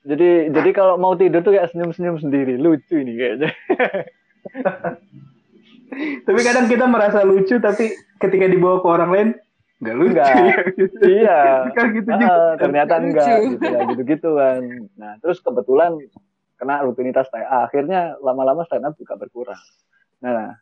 Jadi 0.03 0.49
jadi 0.51 0.71
kalau 0.73 0.97
mau 0.97 1.13
tidur 1.15 1.45
tuh 1.45 1.53
kayak 1.55 1.71
senyum-senyum 1.71 2.17
sendiri, 2.19 2.57
lucu 2.57 2.99
ini 2.99 3.13
kayaknya. 3.15 3.51
tapi 6.27 6.41
kadang 6.47 6.67
kita 6.71 6.87
merasa 6.87 7.27
lucu 7.27 7.59
tapi 7.59 7.93
ketika 8.23 8.47
dibawa 8.47 8.79
ke 8.79 8.89
orang 8.89 9.11
lain 9.11 9.29
nggak 9.81 9.97
lucu 9.97 10.13
enggak. 10.13 10.29
ya 10.29 10.61
gitu. 10.77 10.97
Iya. 11.05 11.39
kan 11.77 11.87
gitu 11.93 12.09
juga. 12.09 12.35
Uh, 12.35 12.53
ternyata 12.61 12.95
enggak 13.01 13.37
gitu 13.45 13.65
ya 13.65 13.81
gitu-gitu 13.93 14.29
kan. 14.37 14.61
Nah, 14.97 15.13
terus 15.21 15.39
kebetulan 15.41 15.93
kena 16.61 16.85
rutinitas 16.85 17.33
TA 17.33 17.65
akhirnya 17.65 18.21
lama-lama 18.21 18.69
stand 18.69 18.85
up 18.85 18.93
juga 19.01 19.17
berkurang. 19.17 19.57
Nah 20.21 20.53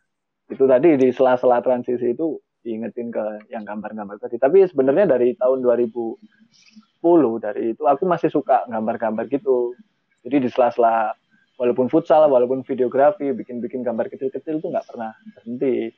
itu 0.47 0.63
tadi 0.63 0.95
di 0.95 1.11
sela-sela 1.11 1.59
transisi 1.59 2.15
itu 2.15 2.39
diingetin 2.63 3.11
ke 3.11 3.51
yang 3.51 3.67
gambar-gambar 3.67 4.15
tadi. 4.15 4.39
Tapi 4.39 4.63
sebenarnya 4.71 5.19
dari 5.19 5.35
tahun 5.35 5.59
2010 5.59 7.43
dari 7.43 7.75
itu 7.75 7.83
aku 7.83 8.03
masih 8.07 8.31
suka 8.31 8.63
gambar-gambar 8.71 9.27
gitu. 9.27 9.75
Jadi 10.23 10.47
di 10.47 10.49
sela-sela 10.49 11.11
walaupun 11.59 11.91
futsal 11.91 12.31
walaupun 12.31 12.63
videografi 12.63 13.35
bikin-bikin 13.35 13.83
gambar 13.83 14.07
kecil-kecil 14.07 14.63
itu 14.63 14.67
nggak 14.71 14.87
pernah 14.87 15.11
berhenti. 15.35 15.91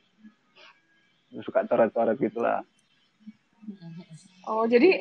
Suka 1.46 1.64
coret-coret 1.64 2.18
gitulah. 2.18 2.60
Oh 4.50 4.66
jadi 4.66 5.00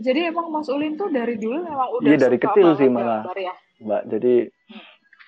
jadi 0.00 0.32
emang 0.32 0.48
Mas 0.48 0.66
Ulin 0.72 0.96
tuh 0.96 1.12
dari 1.12 1.36
dulu 1.36 1.62
memang 1.62 1.88
udah 2.00 2.08
iya 2.08 2.16
dari 2.16 2.38
kecil 2.40 2.74
sih 2.80 2.88
malah. 2.88 3.22
ya? 3.36 3.52
Mbak. 3.82 4.02
Jadi 4.08 4.34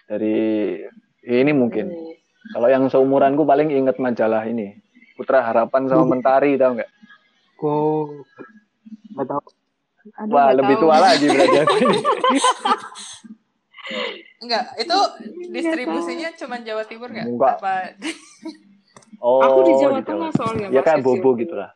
dari 0.08 0.38
ini 1.24 1.52
mungkin. 1.52 1.86
Hmm. 1.90 2.12
Kalau 2.54 2.68
yang 2.68 2.84
seumuranku 2.92 3.42
paling 3.48 3.72
inget 3.72 3.96
majalah 3.96 4.44
ini. 4.44 4.76
Putra 5.14 5.46
Harapan 5.46 5.86
sama 5.86 6.04
Mentari 6.10 6.58
tahu 6.58 6.78
nggak? 6.78 6.90
Kok 7.54 8.06
nggak 9.14 9.26
tahu. 9.30 9.42
Aduh, 10.20 10.36
Wah, 10.36 10.52
lebih 10.52 10.76
tahu. 10.76 10.82
tua 10.84 10.96
lagi 11.00 11.26
berarti. 11.32 11.80
Enggak, 14.44 14.64
itu 14.84 14.98
distribusinya 15.48 16.28
cuma 16.36 16.56
Jawa 16.60 16.84
Timur 16.84 17.08
nggak? 17.08 17.26
Enggak. 17.30 17.56
Apa? 17.60 17.74
Oh, 19.24 19.40
aku 19.40 19.64
di 19.64 19.72
Jawa 19.80 20.04
gitu. 20.04 20.12
Tengah 20.12 20.30
soalnya. 20.36 20.68
Ya 20.68 20.84
kayak 20.84 21.00
bobo 21.00 21.32
gitu 21.40 21.56
lah. 21.56 21.72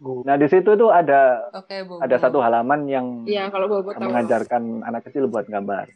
Nah 0.00 0.36
di 0.36 0.46
situ 0.48 0.76
tuh 0.76 0.92
ada 0.92 1.48
okay, 1.56 1.80
ada 2.04 2.16
satu 2.20 2.44
halaman 2.44 2.84
yang 2.84 3.06
ya, 3.24 3.48
kalau 3.48 3.64
Bobo 3.70 3.96
mengajarkan 3.96 4.82
tahu. 4.82 4.86
anak 4.88 5.02
kecil 5.08 5.24
buat 5.32 5.48
gambar. 5.48 5.88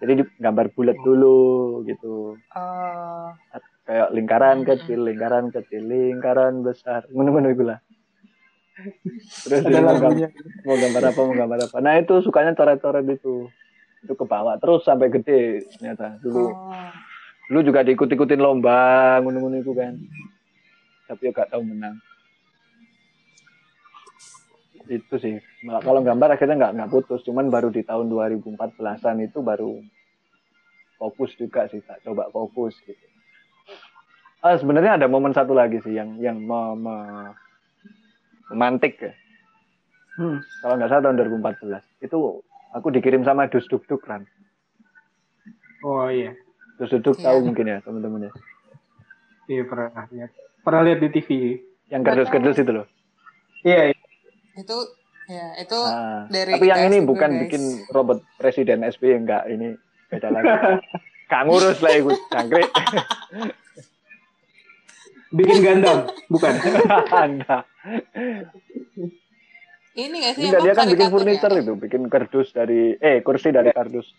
Jadi 0.00 0.12
di, 0.22 0.24
gambar 0.38 0.66
bulat 0.72 0.96
dulu 1.02 1.82
gitu. 1.84 2.38
Uh. 2.54 3.34
Kayak 3.84 4.08
lingkaran 4.14 4.62
kecil, 4.62 5.02
lingkaran 5.02 5.50
kecil, 5.50 5.82
lingkaran 5.82 6.62
besar, 6.62 7.10
menu-menu 7.10 7.58
lah. 7.66 7.82
Terus 9.44 9.66
ada 9.66 9.82
mau, 9.82 9.98
gambar, 9.98 10.30
mau 10.64 10.76
gambar 10.78 11.02
apa, 11.10 11.20
mau 11.20 11.34
gambar 11.34 11.58
apa. 11.68 11.76
Nah 11.82 11.94
itu 11.98 12.14
sukanya 12.22 12.54
coret-coret 12.54 13.04
itu. 13.10 13.50
Itu 14.00 14.14
ke 14.16 14.24
bawah 14.24 14.56
terus 14.62 14.86
sampai 14.86 15.10
gede 15.10 15.66
ternyata 15.76 16.16
dulu. 16.22 16.54
Oh. 16.54 16.90
Dulu 17.50 17.60
juga 17.66 17.82
diikut-ikutin 17.82 18.40
lomba, 18.40 19.18
menu-menu 19.20 19.60
itu 19.60 19.74
kan. 19.74 19.98
Tapi 21.10 21.26
ya 21.26 21.34
gak 21.34 21.50
tahu 21.50 21.66
menang 21.66 21.98
itu 24.90 25.14
sih. 25.22 25.38
Kalau 25.62 26.02
gambar 26.02 26.34
akhirnya 26.34 26.58
nggak 26.58 26.72
nggak 26.74 26.90
putus. 26.90 27.22
Cuman 27.22 27.46
baru 27.48 27.70
di 27.70 27.86
tahun 27.86 28.10
2014an 28.10 29.16
itu 29.22 29.38
baru 29.38 29.78
fokus 30.98 31.32
juga 31.38 31.70
sih 31.70 31.80
tak 31.80 32.02
coba 32.04 32.28
fokus 32.28 32.76
gitu. 32.84 33.06
Ah, 34.44 34.56
sebenarnya 34.58 35.00
ada 35.00 35.06
momen 35.08 35.32
satu 35.32 35.56
lagi 35.56 35.80
sih 35.84 35.96
yang 35.96 36.20
yang 36.20 36.36
me, 36.36 36.76
me, 36.76 36.96
memantik 38.52 39.00
ya. 39.00 39.12
Hmm. 40.20 40.42
kalau 40.60 40.74
nggak 40.76 40.90
salah 40.92 41.02
tahun 41.08 41.16
2014 41.40 42.04
itu 42.04 42.18
aku 42.76 42.88
dikirim 42.92 43.24
sama 43.24 43.48
Dus 43.48 43.64
Duk 43.72 43.88
Duk 43.88 44.04
kan 44.04 44.26
oh 45.80 46.12
iya. 46.12 46.36
Dus 46.76 46.92
Duk 46.92 47.00
Duk 47.00 47.16
tahu 47.24 47.40
iya. 47.40 47.46
mungkin 47.46 47.64
ya 47.64 47.78
teman-teman 47.80 48.28
ya 48.28 48.32
iya 49.48 49.62
pernah 49.64 50.04
lihat. 50.12 50.30
Pernah 50.60 50.82
lihat 50.84 50.98
di 51.00 51.08
TV 51.08 51.28
yang 51.88 52.04
kerdus-kerdus 52.04 52.60
itu 52.60 52.68
loh. 52.68 52.86
Iya, 53.64 53.96
iya 53.96 54.09
itu 54.60 54.78
ya 55.30 55.46
itu 55.62 55.78
nah, 55.78 56.26
dari 56.26 56.58
tapi 56.58 56.66
yang 56.68 56.82
ini 56.90 56.98
bukan 57.06 57.30
guys. 57.30 57.40
bikin 57.46 57.62
robot 57.94 58.18
presiden 58.36 58.82
SBY 58.82 59.24
enggak 59.24 59.44
ini 59.48 59.78
beda 60.10 60.28
lagi. 60.28 60.48
Kang 61.30 61.46
ngurus 61.46 61.78
lah 61.78 61.94
ikut 61.94 62.18
cangkrik 62.26 62.66
bikin 65.38 65.62
gandam 65.62 66.10
bukan? 66.26 66.52
Enggak. 67.30 67.62
Ini 69.94 70.10
nggak 70.10 70.34
sih 70.34 70.42
enggak 70.50 70.62
dia 70.66 70.74
kan 70.74 70.86
bikin 70.90 71.10
furniture 71.10 71.54
ya? 71.54 71.62
itu 71.62 71.72
bikin 71.78 72.02
kardus 72.10 72.50
dari 72.50 72.98
eh 72.98 73.22
kursi 73.22 73.54
dari 73.54 73.70
kardus. 73.70 74.10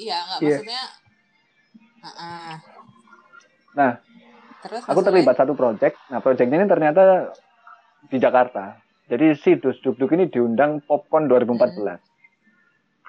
Iya 0.00 0.16
enggak 0.24 0.40
iya. 0.40 0.56
maksudnya 0.56 0.82
uh 2.04 2.08
-uh. 2.08 2.54
nah 3.76 3.92
Terus, 4.64 4.80
aku 4.88 5.00
terlibat 5.04 5.36
satu 5.36 5.52
project. 5.52 6.00
Nah 6.08 6.24
project 6.24 6.48
ini 6.48 6.64
ternyata 6.64 7.28
di 8.08 8.16
Jakarta 8.16 8.80
jadi 9.10 9.36
si 9.36 9.56
Dus 9.60 9.76
Duk 9.84 10.00
Duk 10.00 10.12
ini 10.16 10.28
diundang 10.28 10.80
Popcorn 10.84 11.28
2014. 11.28 12.00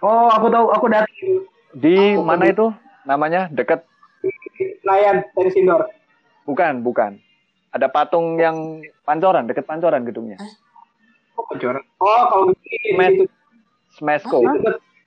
Oh, 0.04 0.28
aku 0.30 0.52
tahu, 0.52 0.66
aku 0.76 0.86
dari 0.92 1.44
di 1.76 2.14
aku 2.14 2.24
mana 2.24 2.46
itu? 2.52 2.68
Namanya 3.08 3.48
dekat 3.50 3.88
Senayan 4.84 5.26
dari 5.34 5.50
Sindor. 5.54 5.88
Bukan, 6.46 6.86
bukan. 6.86 7.18
Ada 7.74 7.90
patung 7.90 8.38
yang 8.40 8.84
pancoran, 9.04 9.50
dekat 9.50 9.66
pancoran 9.66 10.06
gedungnya. 10.06 10.38
Oh, 11.36 11.44
pancoran. 11.48 11.84
Oh, 12.00 12.22
kalau 12.32 12.44
ini 12.54 12.90
Met, 12.96 13.14
Smesco. 13.96 14.46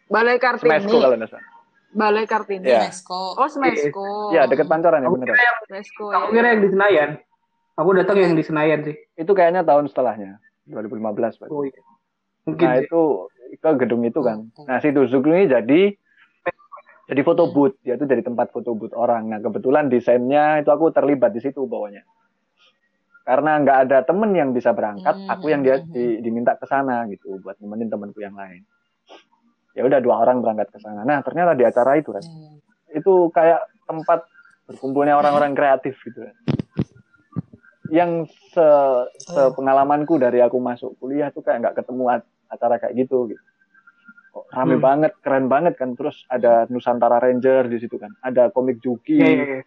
Balai 0.08 0.40
Kartini. 0.40 0.66
Smesco 0.66 0.96
kalau 0.98 1.16
nggak 1.16 1.30
salah. 1.30 1.46
Balai 1.92 2.24
Kartini. 2.28 2.68
Ya. 2.68 2.88
Oh, 3.12 3.48
Smesco. 3.48 4.32
Iya, 4.32 4.44
dekat 4.48 4.68
Pancoran 4.68 5.04
ya 5.04 5.08
bener. 5.08 5.32
Ya? 5.32 5.52
Smesco. 5.68 6.12
Aku 6.12 6.32
kira 6.32 6.56
yang 6.56 6.62
di 6.64 6.68
Senayan. 6.72 7.10
Aku 7.78 7.94
datang 7.94 8.18
yang 8.18 8.34
di 8.34 8.44
Senayan 8.44 8.82
sih. 8.84 8.96
Itu 9.14 9.32
kayaknya 9.32 9.62
tahun 9.62 9.86
setelahnya, 9.88 10.42
2015. 10.70 11.40
Pak. 11.40 11.48
Oh, 11.48 11.64
iya. 11.64 11.80
Mungkin 12.44 12.66
nah, 12.68 12.76
sih. 12.80 12.86
itu 12.86 13.02
ke 13.58 13.70
gedung 13.80 14.02
itu 14.04 14.20
kan. 14.20 14.48
Nah, 14.64 14.78
si 14.80 14.92
Duzuk 14.92 15.24
ini 15.28 15.48
jadi 15.48 15.80
jadi 17.08 17.20
foto 17.24 17.48
booth, 17.48 17.80
dia 17.80 17.96
itu 17.96 18.04
jadi 18.04 18.20
tempat 18.20 18.52
foto 18.52 18.76
booth 18.76 18.92
orang. 18.92 19.32
Nah, 19.32 19.40
kebetulan 19.40 19.88
desainnya 19.88 20.60
itu 20.60 20.68
aku 20.68 20.92
terlibat 20.92 21.32
di 21.32 21.40
situ 21.40 21.64
bawahnya 21.64 22.04
karena 23.28 23.60
nggak 23.60 23.78
ada 23.84 23.98
temen 24.08 24.32
yang 24.32 24.56
bisa 24.56 24.72
berangkat 24.72 25.12
hmm. 25.12 25.28
aku 25.28 25.52
yang 25.52 25.60
dia 25.60 25.84
di, 25.84 26.24
diminta 26.24 26.56
ke 26.56 26.64
sana 26.64 27.04
gitu 27.12 27.36
buat 27.44 27.60
nemenin 27.60 27.92
temanku 27.92 28.24
yang 28.24 28.32
lain 28.32 28.64
ya 29.76 29.84
udah 29.84 30.00
dua 30.00 30.24
orang 30.24 30.40
berangkat 30.40 30.72
ke 30.72 30.80
sana 30.80 31.04
nah 31.04 31.20
ternyata 31.20 31.52
di 31.52 31.68
acara 31.68 32.00
itu 32.00 32.16
kan 32.16 32.24
hmm. 32.24 32.96
itu 32.96 33.28
kayak 33.36 33.68
tempat 33.84 34.24
berkumpulnya 34.64 35.20
orang-orang 35.20 35.52
kreatif 35.52 36.00
gitu 36.08 36.24
kan 36.24 36.36
yang 37.88 38.28
se, 38.28 38.66
se 39.16 39.42
pengalamanku 39.56 40.20
dari 40.20 40.44
aku 40.44 40.60
masuk 40.60 40.96
kuliah 41.00 41.32
tuh 41.32 41.40
kayak 41.40 41.64
nggak 41.64 41.76
ketemu 41.82 42.20
acara 42.48 42.76
kayak 42.80 42.94
gitu 42.96 43.32
gitu 43.32 43.42
kok 44.28 44.44
rame 44.52 44.76
hmm. 44.76 44.84
banget 44.84 45.12
keren 45.24 45.46
banget 45.48 45.74
kan 45.80 45.96
terus 45.96 46.28
ada 46.28 46.68
Nusantara 46.68 47.16
Ranger 47.16 47.66
di 47.72 47.80
situ 47.80 47.96
kan 47.96 48.12
ada 48.20 48.52
komik 48.52 48.76
Juki 48.84 49.16
yeah, 49.16 49.32
yeah, 49.32 49.48
yeah 49.60 49.64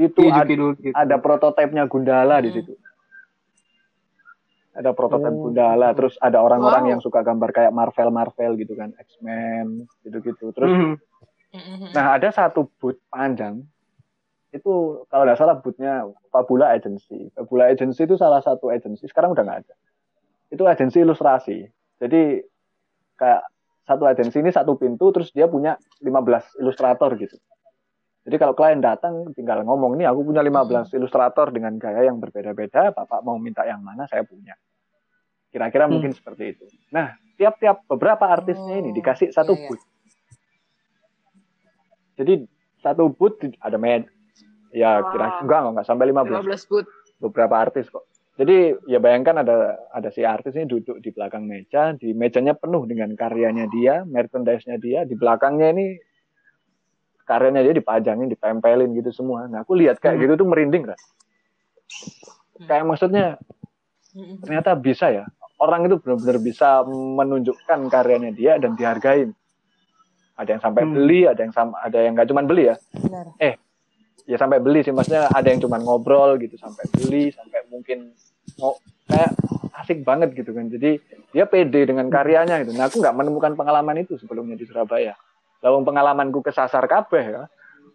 itu 0.00 0.22
iya, 0.24 0.40
ada, 0.40 0.48
gitu. 0.48 0.66
ada 0.96 1.16
prototipenya 1.20 1.84
Gundala 1.84 2.40
hmm. 2.40 2.44
di 2.48 2.50
situ. 2.56 2.72
Ada 4.70 4.96
prototip 4.96 5.34
oh. 5.34 5.50
Gundala, 5.50 5.92
terus 5.92 6.16
ada 6.22 6.40
orang-orang 6.40 6.84
wow. 6.88 6.90
yang 6.96 7.00
suka 7.04 7.20
gambar 7.20 7.50
kayak 7.52 7.72
Marvel 7.74 8.08
Marvel 8.08 8.52
gitu 8.56 8.72
kan, 8.78 8.96
X-Men 8.96 9.84
gitu-gitu. 10.06 10.56
Terus 10.56 10.72
hmm. 10.72 10.94
Nah, 11.90 12.14
ada 12.14 12.30
satu 12.30 12.70
boot 12.78 13.02
panjang 13.10 13.66
itu 14.50 15.06
kalau 15.06 15.22
nggak 15.22 15.38
salah 15.38 15.56
bootnya 15.62 16.10
Fabula 16.34 16.74
Agency. 16.74 17.30
Fabula 17.34 17.70
Agency 17.70 18.02
itu 18.02 18.18
salah 18.18 18.42
satu 18.42 18.74
agency, 18.74 19.06
sekarang 19.06 19.30
udah 19.34 19.46
nggak 19.46 19.58
ada. 19.66 19.74
Itu 20.50 20.66
agensi 20.66 20.98
ilustrasi. 20.98 21.58
Jadi 22.02 22.42
kayak 23.14 23.42
satu 23.86 24.04
agensi 24.10 24.42
ini 24.42 24.50
satu 24.50 24.74
pintu, 24.74 25.14
terus 25.14 25.30
dia 25.30 25.46
punya 25.46 25.78
15 26.02 26.62
ilustrator 26.62 27.14
gitu. 27.14 27.38
Jadi 28.26 28.36
kalau 28.36 28.52
klien 28.52 28.82
datang 28.82 29.32
tinggal 29.32 29.64
ngomong 29.64 29.96
nih 29.96 30.10
aku 30.10 30.26
punya 30.26 30.44
15 30.44 30.50
hmm. 30.50 30.98
ilustrator 30.98 31.46
dengan 31.54 31.78
gaya 31.78 32.10
yang 32.10 32.18
berbeda-beda, 32.18 32.92
Bapak 32.92 33.22
mau 33.22 33.38
minta 33.38 33.64
yang 33.64 33.80
mana 33.80 34.04
saya 34.10 34.26
punya. 34.26 34.58
Kira-kira 35.50 35.86
hmm. 35.86 35.92
mungkin 35.94 36.12
seperti 36.12 36.58
itu. 36.58 36.66
Nah, 36.90 37.14
tiap-tiap 37.38 37.86
beberapa 37.86 38.28
artisnya 38.28 38.82
ini 38.82 38.90
dikasih 38.92 39.30
satu 39.30 39.54
iya, 39.54 39.58
iya. 39.58 39.66
booth. 39.66 39.84
Jadi 42.20 42.34
satu 42.84 43.04
booth 43.08 43.38
ada 43.64 43.78
med 43.80 44.06
ya 44.70 45.02
kira 45.10 45.42
enggak 45.42 45.60
enggak 45.70 45.86
sampai 45.86 46.10
15. 46.10 46.46
15 46.46 46.70
booth. 46.70 46.88
Beberapa 47.20 47.54
artis 47.60 47.86
kok. 47.92 48.08
Jadi 48.40 48.72
ya 48.88 48.96
bayangkan 48.96 49.44
ada 49.44 49.76
ada 49.92 50.08
si 50.08 50.24
artis 50.24 50.56
ini 50.56 50.64
duduk 50.64 50.96
di 51.04 51.12
belakang 51.12 51.44
meja, 51.44 51.92
di 51.92 52.16
mejanya 52.16 52.56
penuh 52.56 52.88
dengan 52.88 53.12
karyanya 53.12 53.68
dia, 53.68 54.00
merchandise-nya 54.08 54.80
dia, 54.80 55.04
di 55.04 55.12
belakangnya 55.12 55.76
ini 55.76 56.00
karyanya 57.28 57.60
dia 57.60 57.74
dipajangin, 57.76 58.32
ditempelin 58.32 58.96
gitu 58.96 59.12
semua. 59.12 59.44
Nah, 59.44 59.60
aku 59.60 59.76
lihat 59.76 60.00
kayak 60.00 60.16
hmm. 60.16 60.22
gitu 60.24 60.32
tuh 60.40 60.48
merinding 60.48 60.88
kan. 60.88 60.98
Kayak 62.64 62.84
maksudnya 62.88 63.26
hmm. 64.16 64.40
ternyata 64.40 64.72
bisa 64.72 65.12
ya. 65.12 65.28
Orang 65.60 65.84
itu 65.84 66.00
benar-benar 66.00 66.40
bisa 66.40 66.80
menunjukkan 66.88 67.92
karyanya 67.92 68.32
dia 68.32 68.56
dan 68.56 68.72
dihargain. 68.72 69.36
Ada 70.40 70.56
yang 70.56 70.62
sampai 70.64 70.82
hmm. 70.88 70.92
beli, 70.96 71.20
ada 71.28 71.40
yang 71.44 71.52
sama, 71.52 71.76
ada 71.84 71.98
yang 72.00 72.16
nggak 72.16 72.28
cuma 72.32 72.40
beli 72.40 72.72
ya. 72.72 72.80
Benar. 72.96 73.36
Eh, 73.36 73.60
ya 74.30 74.38
sampai 74.38 74.62
beli 74.62 74.86
sih 74.86 74.94
maksudnya 74.94 75.26
ada 75.26 75.50
yang 75.50 75.58
cuma 75.58 75.82
ngobrol 75.82 76.38
gitu 76.38 76.54
sampai 76.54 76.86
beli, 76.94 77.34
sampai 77.34 77.66
mungkin 77.66 78.14
mau 78.62 78.78
kayak 79.10 79.34
asik 79.82 80.06
banget 80.06 80.38
gitu 80.38 80.54
kan. 80.54 80.70
Jadi 80.70 81.02
dia 81.34 81.50
pede 81.50 81.90
dengan 81.90 82.06
karyanya 82.06 82.62
gitu. 82.62 82.78
Nah, 82.78 82.86
aku 82.86 83.02
nggak 83.02 83.16
menemukan 83.18 83.58
pengalaman 83.58 84.06
itu 84.06 84.14
sebelumnya 84.22 84.54
di 84.54 84.70
Surabaya. 84.70 85.18
Lawang 85.66 85.82
pengalamanku 85.82 86.46
kesasar 86.46 86.86
kabeh 86.86 87.24
ya. 87.26 87.42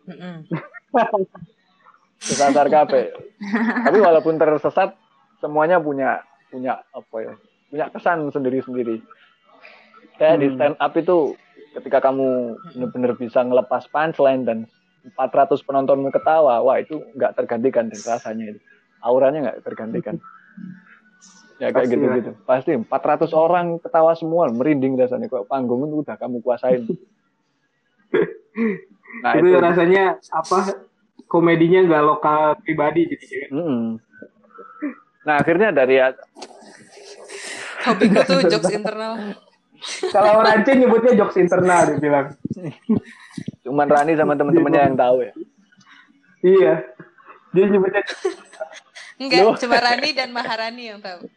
kesasar 2.36 2.68
kabeh. 2.68 3.16
Tapi 3.88 3.98
walaupun 4.04 4.36
tersesat, 4.36 4.92
semuanya 5.40 5.80
punya 5.80 6.20
punya 6.52 6.84
apa 6.92 7.16
ya? 7.24 7.34
Punya 7.72 7.86
kesan 7.96 8.28
sendiri-sendiri. 8.28 9.00
Kayak 10.20 10.36
hmm. 10.36 10.42
di 10.44 10.48
stand 10.56 10.78
up 10.84 10.94
itu 11.00 11.18
ketika 11.76 12.12
kamu 12.12 12.56
benar-benar 12.76 13.12
bisa 13.20 13.44
ngelepas 13.44 13.88
punchline 13.92 14.48
dan 14.48 14.58
400 15.14 15.62
penontonmu 15.62 16.10
ketawa, 16.10 16.66
wah 16.66 16.82
itu 16.82 16.98
nggak 17.14 17.38
tergantikan 17.38 17.86
dan 17.92 18.02
rasanya 18.02 18.46
itu. 18.56 18.60
Auranya 19.06 19.40
nggak 19.52 19.60
tergantikan. 19.66 20.18
Ya 21.56 21.72
kayak 21.72 21.88
gitu-gitu. 21.88 22.36
Pasti 22.44 22.76
400 22.76 23.32
orang 23.32 23.80
ketawa 23.80 24.12
semua, 24.12 24.52
merinding 24.52 25.00
rasanya. 25.00 25.32
Kok 25.32 25.48
panggung 25.48 25.88
itu 25.88 26.04
udah 26.04 26.20
kamu 26.20 26.44
kuasain. 26.44 26.84
nah, 29.24 29.40
itu, 29.40 29.56
itu 29.56 29.64
rasanya 29.64 30.20
apa 30.36 30.84
komedinya 31.28 31.80
nggak 31.86 32.04
lokal 32.06 32.42
pribadi 32.62 33.10
jadi 33.10 33.26
gitu, 33.26 33.48
mm 33.52 33.66
-hmm. 33.66 33.90
nah 35.26 35.36
akhirnya 35.42 35.74
dari 35.74 35.98
hobi 37.86 38.06
gue 38.10 38.24
tuh 38.26 38.42
jokes 38.46 38.74
internal 38.74 39.14
kalau 40.10 40.42
Rance 40.42 40.72
nyebutnya 40.74 41.14
jokes 41.18 41.38
internal 41.38 41.86
dia 41.90 41.98
bilang 42.02 42.28
cuman 43.66 43.88
Rani 43.90 44.14
sama 44.14 44.38
temen-temennya 44.38 44.82
yang 44.94 44.98
tahu 44.98 45.18
ya? 45.26 45.34
Iya. 46.46 46.74
Dia 47.56 47.66
nyebutnya 47.66 48.04
enggak 49.22 49.58
cuma 49.64 49.78
Rani 49.82 50.10
dan 50.14 50.30
Maharani 50.30 50.84
yang 50.94 51.00
tahu. 51.02 51.26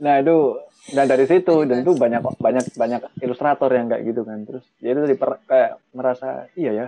Nah 0.00 0.16
itu 0.16 0.56
dan 0.96 1.04
dari 1.06 1.28
situ 1.28 1.68
dan 1.68 1.84
itu 1.84 1.92
banyak 1.92 2.24
banyak 2.40 2.64
banyak 2.72 3.02
ilustrator 3.20 3.68
yang 3.68 3.92
kayak 3.92 4.02
gitu 4.08 4.24
kan. 4.24 4.48
Terus 4.48 4.64
dia 4.80 4.96
itu 4.96 5.04
kayak 5.44 5.76
merasa 5.92 6.48
iya 6.56 6.72
ya 6.72 6.86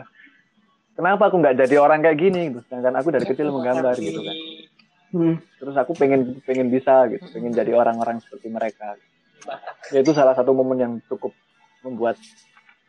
kenapa 0.97 1.29
aku 1.29 1.37
nggak 1.45 1.61
jadi 1.61 1.77
orang 1.77 2.01
kayak 2.01 2.19
gini? 2.19 2.51
Gitu. 2.51 2.65
Sedangkan 2.67 2.97
aku 2.99 3.13
dari 3.13 3.29
kecil 3.29 3.53
menggambar 3.53 3.95
gitu 4.01 4.21
kan. 4.25 4.37
Hmm. 5.13 5.37
terus 5.61 5.77
aku 5.77 5.93
pengen 5.93 6.41
pengen 6.41 6.73
bisa 6.73 7.05
gitu 7.13 7.21
pengen 7.37 7.53
jadi 7.53 7.77
orang-orang 7.77 8.17
seperti 8.25 8.49
mereka. 8.49 8.97
Ya 9.93 10.01
itu 10.01 10.17
salah 10.17 10.33
satu 10.33 10.57
momen 10.57 10.81
yang 10.81 10.95
cukup 11.05 11.37
membuat 11.85 12.17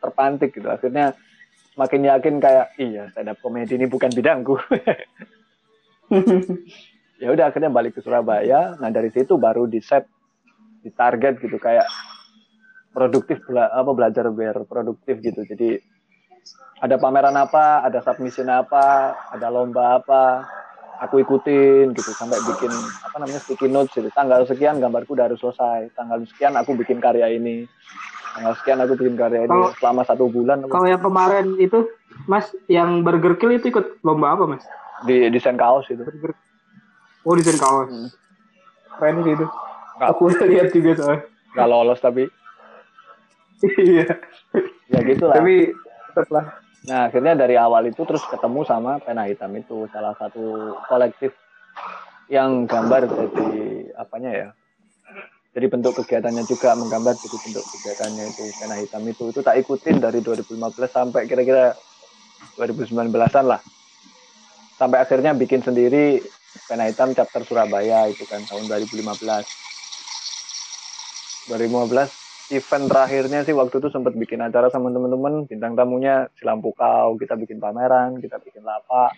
terpantik 0.04 0.52
gitu. 0.52 0.68
Akhirnya 0.68 1.16
makin 1.80 2.04
yakin 2.04 2.36
kayak 2.38 2.76
iya 2.76 3.08
stand 3.10 3.32
up 3.32 3.40
komedi 3.40 3.80
ini 3.80 3.88
bukan 3.88 4.12
bidangku. 4.12 4.60
Ya 7.22 7.30
udah 7.30 7.48
akhirnya 7.48 7.70
balik 7.70 7.94
ke 7.96 8.02
Surabaya. 8.02 8.74
Nah 8.82 8.90
dari 8.90 9.08
situ 9.08 9.38
baru 9.38 9.70
di 9.70 9.78
set 9.78 10.04
di 10.82 10.90
target 10.90 11.38
gitu 11.40 11.56
kayak 11.62 11.86
produktif 12.90 13.40
bela 13.46 13.70
apa 13.70 13.90
belajar 13.94 14.28
biar 14.34 14.66
produktif 14.66 15.22
gitu. 15.22 15.46
Jadi 15.46 15.78
ada 16.82 16.98
pameran 16.98 17.38
apa 17.38 17.86
ada 17.86 18.02
submission 18.02 18.50
apa 18.50 19.14
ada 19.30 19.46
lomba 19.48 20.02
apa 20.02 20.44
aku 21.00 21.22
ikutin 21.22 21.94
gitu 21.96 22.10
sampai 22.14 22.38
bikin 22.44 22.70
apa 23.02 23.16
namanya 23.22 23.40
sticky 23.40 23.70
notes 23.70 23.94
gitu. 23.94 24.10
Tanggal 24.10 24.44
sekian 24.44 24.82
gambarku 24.82 25.14
udah 25.14 25.30
harus 25.30 25.40
selesai. 25.40 25.94
Tanggal 25.94 26.26
sekian 26.28 26.58
aku 26.58 26.74
bikin 26.74 26.98
karya 26.98 27.30
ini 27.30 27.64
tanggal 28.34 28.54
sekian 28.58 28.82
aku 28.82 28.98
bikin 28.98 29.14
karya 29.14 29.46
ini 29.46 29.50
kalau, 29.50 29.70
selama 29.78 30.02
satu 30.02 30.26
bulan 30.26 30.66
kalau 30.66 30.86
yang 30.90 31.02
kemarin 31.02 31.54
itu 31.62 31.86
mas 32.26 32.50
yang 32.66 33.06
burger 33.06 33.38
kill 33.38 33.54
itu 33.54 33.70
ikut 33.70 34.02
lomba 34.02 34.34
apa 34.34 34.44
mas 34.50 34.64
di 35.06 35.30
desain 35.30 35.54
kaos 35.54 35.86
itu 35.86 36.02
burger. 36.02 36.34
oh 37.24 37.34
desain 37.38 37.56
kaos 37.56 37.88
hmm. 37.88 38.10
keren 38.98 39.22
gitu 39.22 39.46
Gak, 39.94 40.08
aku 40.10 40.22
udah 40.30 40.46
lihat 40.50 40.68
juga 40.74 40.90
soalnya. 40.98 41.20
Gak 41.54 41.68
lolos 41.70 42.00
tapi. 42.02 42.24
iya. 43.78 44.06
ya 44.90 44.98
gitu 45.06 45.24
lah. 45.30 45.38
Tapi 45.38 45.70
setelah. 46.12 46.44
Nah 46.84 47.00
akhirnya 47.08 47.32
dari 47.38 47.56
awal 47.56 47.88
itu 47.88 48.02
terus 48.04 48.20
ketemu 48.28 48.60
sama 48.66 49.00
pena 49.00 49.24
hitam 49.24 49.54
itu 49.56 49.88
salah 49.94 50.12
satu 50.18 50.76
kolektif 50.90 51.32
yang 52.28 52.68
gambar 52.68 53.08
jadi 53.08 53.48
apanya 53.96 54.30
ya 54.32 54.48
jadi 55.54 55.70
bentuk 55.70 55.94
kegiatannya 56.02 56.42
juga 56.50 56.74
menggambar 56.74 57.14
jadi 57.14 57.38
bentuk 57.38 57.62
kegiatannya 57.62 58.24
itu 58.34 58.42
pena 58.58 58.74
hitam 58.74 59.06
itu. 59.06 59.30
Itu 59.30 59.40
tak 59.46 59.54
ikutin 59.62 60.02
dari 60.02 60.18
2015 60.18 60.58
sampai 60.90 61.30
kira-kira 61.30 61.78
2019an 62.58 63.44
lah. 63.46 63.62
Sampai 64.74 64.98
akhirnya 64.98 65.30
bikin 65.30 65.62
sendiri 65.62 66.18
pena 66.66 66.90
hitam 66.90 67.14
chapter 67.14 67.46
Surabaya 67.46 68.10
itu 68.10 68.26
kan 68.26 68.42
tahun 68.50 68.66
2015 68.66 69.06
2015 71.50 72.54
event 72.56 72.84
terakhirnya 72.90 73.40
sih 73.46 73.54
waktu 73.56 73.78
itu 73.80 73.88
sempat 73.94 74.12
bikin 74.18 74.42
acara 74.42 74.68
sama 74.68 74.90
temen-temen 74.90 75.46
bintang 75.48 75.78
tamunya 75.78 76.28
si 76.36 76.44
lampu 76.44 76.74
kau 76.76 77.16
kita 77.16 77.36
bikin 77.36 77.60
pameran 77.60 78.20
kita 78.20 78.36
bikin 78.40 78.64
lapak 78.64 79.12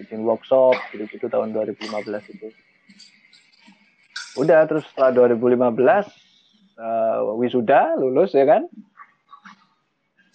bikin 0.00 0.24
workshop 0.24 0.74
gitu-gitu 0.92 1.28
tahun 1.28 1.52
2015 1.52 2.34
itu 2.34 2.48
udah 4.34 4.66
terus 4.66 4.84
setelah 4.90 5.30
2015 5.30 5.74
uh, 6.78 7.38
wisuda 7.38 7.94
lulus 7.98 8.34
ya 8.34 8.46
kan? 8.46 8.66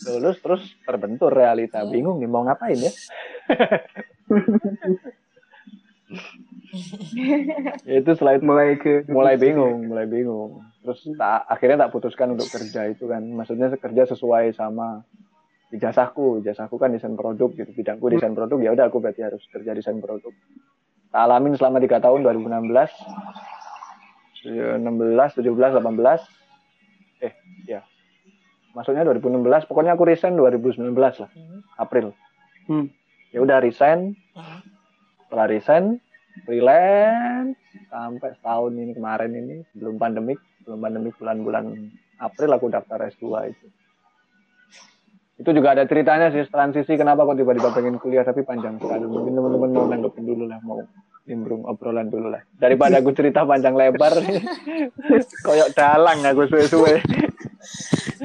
Lulus 0.08 0.40
terus 0.40 0.64
terbentur 0.88 1.36
realita. 1.36 1.84
Bingung 1.84 2.24
nih 2.24 2.30
mau 2.32 2.48
ngapain 2.48 2.80
ya? 2.80 2.92
Itu 7.84 8.12
selain 8.16 8.40
mulai 8.46 8.78
ke 8.78 9.04
mulai 9.10 9.36
bingung 9.36 9.90
mulai 9.90 10.06
bingung. 10.08 10.64
Terus 10.80 11.04
tak, 11.20 11.44
akhirnya 11.50 11.86
tak 11.86 11.92
putuskan 11.92 12.38
untuk 12.38 12.48
kerja 12.48 12.88
itu 12.88 13.10
kan. 13.10 13.20
Maksudnya 13.26 13.74
kerja 13.76 14.08
sesuai 14.16 14.56
sama 14.56 15.04
ijazahku. 15.76 16.40
Ijazahku 16.46 16.80
kan 16.80 16.94
desain 16.94 17.18
produk 17.20 17.52
gitu. 17.52 17.72
Bidangku 17.74 18.08
desain 18.14 18.32
produk 18.38 18.62
ya 18.64 18.72
udah 18.72 18.88
aku 18.88 19.02
berarti 19.04 19.26
harus 19.26 19.44
kerja 19.52 19.76
desain 19.76 20.00
produk. 20.00 20.32
Tak 21.10 21.22
alamin 21.26 21.58
selama 21.58 21.82
tiga 21.82 21.98
tahun 21.98 22.22
2016 22.22 22.70
16 24.46 24.80
17 25.40 25.44
18 25.44 27.26
eh 27.26 27.34
ya 27.68 27.82
maksudnya 28.72 29.04
2016 29.04 29.68
pokoknya 29.68 29.98
aku 29.98 30.04
resign 30.08 30.40
2019 30.40 30.96
lah 30.96 31.32
April. 31.76 32.16
Hmm. 32.70 32.88
ya 33.34 33.42
udah 33.42 33.58
resign. 33.60 34.14
Hmm. 34.38 34.62
setelah 35.26 35.46
resign 35.46 36.02
freelance 36.46 37.58
sampai 37.94 38.34
setahun 38.40 38.74
ini 38.74 38.98
kemarin 38.98 39.32
ini 39.36 39.56
belum 39.78 40.02
pandemik 40.02 40.40
belum 40.66 40.80
pandemik 40.82 41.14
bulan-bulan 41.22 41.66
April 42.20 42.50
aku 42.56 42.66
daftar 42.72 43.10
S2 43.10 43.26
itu. 43.52 43.68
Itu 45.40 45.56
juga 45.56 45.72
ada 45.72 45.88
ceritanya 45.88 46.36
sih 46.36 46.44
transisi 46.52 47.00
kenapa 47.00 47.24
kok 47.24 47.40
tiba-tiba 47.40 47.72
pengen 47.72 47.96
kuliah 47.96 48.28
tapi 48.28 48.44
panjang 48.44 48.76
sekali. 48.76 49.08
Mungkin 49.08 49.40
teman-teman 49.40 49.70
mau 49.72 49.88
nanggepin 49.88 50.24
dulu 50.28 50.44
lah 50.52 50.60
mau 50.68 50.84
nimbrung 51.30 51.62
obrolan 51.70 52.10
dulu 52.10 52.34
lah. 52.34 52.42
Daripada 52.58 52.98
aku 52.98 53.14
cerita 53.14 53.46
panjang 53.46 53.78
lebar. 53.78 54.18
Koyok 55.46 55.70
dalang 55.78 56.26
aku 56.26 56.50
suwe-suwe. 56.50 57.06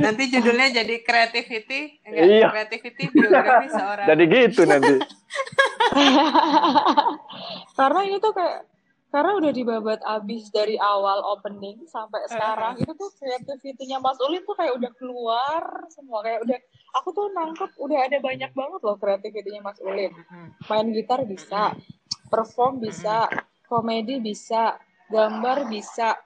Nanti 0.00 0.32
judulnya 0.32 0.72
jadi 0.72 0.94
creativity. 1.04 2.00
Enggak 2.08 2.24
iya. 2.24 2.48
creativity 2.48 3.04
biografi 3.12 3.68
seorang. 3.68 4.06
Jadi 4.08 4.22
gitu 4.32 4.62
nanti. 4.64 4.94
Karena 7.78 8.00
ini 8.08 8.16
tuh 8.18 8.32
kayak 8.32 8.72
karena 9.14 9.30
udah 9.38 9.52
dibabat 9.54 10.02
abis 10.02 10.50
dari 10.50 10.74
awal 10.74 11.22
opening 11.38 11.86
sampai 11.86 12.26
sekarang 12.26 12.82
itu 12.82 12.90
tuh 12.98 13.14
kreativitinya 13.14 14.02
Mas 14.02 14.18
Ulin 14.18 14.42
tuh 14.42 14.58
kayak 14.58 14.74
udah 14.74 14.90
keluar 14.98 15.62
semua. 15.86 16.26
Kayak 16.26 16.42
udah 16.42 16.58
aku 16.98 17.14
tuh 17.14 17.30
nangkep 17.30 17.70
udah 17.78 18.10
ada 18.10 18.18
banyak 18.18 18.50
banget 18.50 18.80
loh 18.82 18.98
kreativitinya 18.98 19.70
Mas 19.70 19.78
Ulin. 19.78 20.10
Main 20.66 20.90
gitar 20.90 21.22
bisa 21.30 21.78
perform 22.34 22.82
bisa 22.82 23.30
komedi 23.70 24.18
bisa 24.18 24.74
gambar 25.06 25.70
bisa 25.70 26.18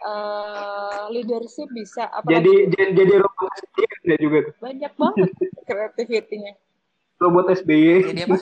uh, 0.00 1.06
leadership 1.12 1.68
bisa 1.70 2.08
apa 2.08 2.24
jadi 2.24 2.72
jadi 2.72 2.90
jadi 2.96 3.14
robot 3.20 3.50
SBY 3.52 4.14
juga 4.18 4.38
tuh. 4.48 4.54
Banyak 4.64 4.92
banget 4.96 5.28
kreativitinya. 5.68 6.52
Robot 7.20 7.46
SBY 7.60 7.94
jadi 8.12 8.20
apa? 8.26 8.36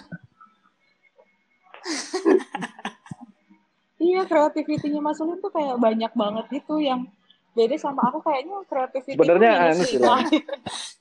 Iya 4.01 4.25
kreativitinya 4.25 5.01
Mas 5.05 5.21
Ulin 5.21 5.43
tuh 5.45 5.53
kayak 5.53 5.77
banyak 5.77 6.13
banget 6.17 6.45
gitu 6.49 6.81
yang 6.81 7.05
beda 7.53 7.77
sama 7.77 8.07
aku 8.09 8.23
kayaknya 8.23 8.63
kreativitas 8.71 9.19
sebenarnya 9.19 9.51
aneh 9.59 9.83
sih 9.83 9.99
lah 9.99 10.23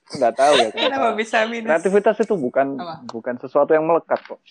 nggak 0.10 0.34
tahu 0.34 0.54
ya. 0.58 0.70
Kenapa 0.74 1.14
bisa 1.14 1.46
minus? 1.46 1.70
Kreativitas 1.70 2.18
itu 2.26 2.34
bukan 2.34 2.74
Apa? 2.82 3.06
bukan 3.06 3.38
sesuatu 3.38 3.72
yang 3.78 3.86
melekat 3.86 4.18
kok 4.26 4.42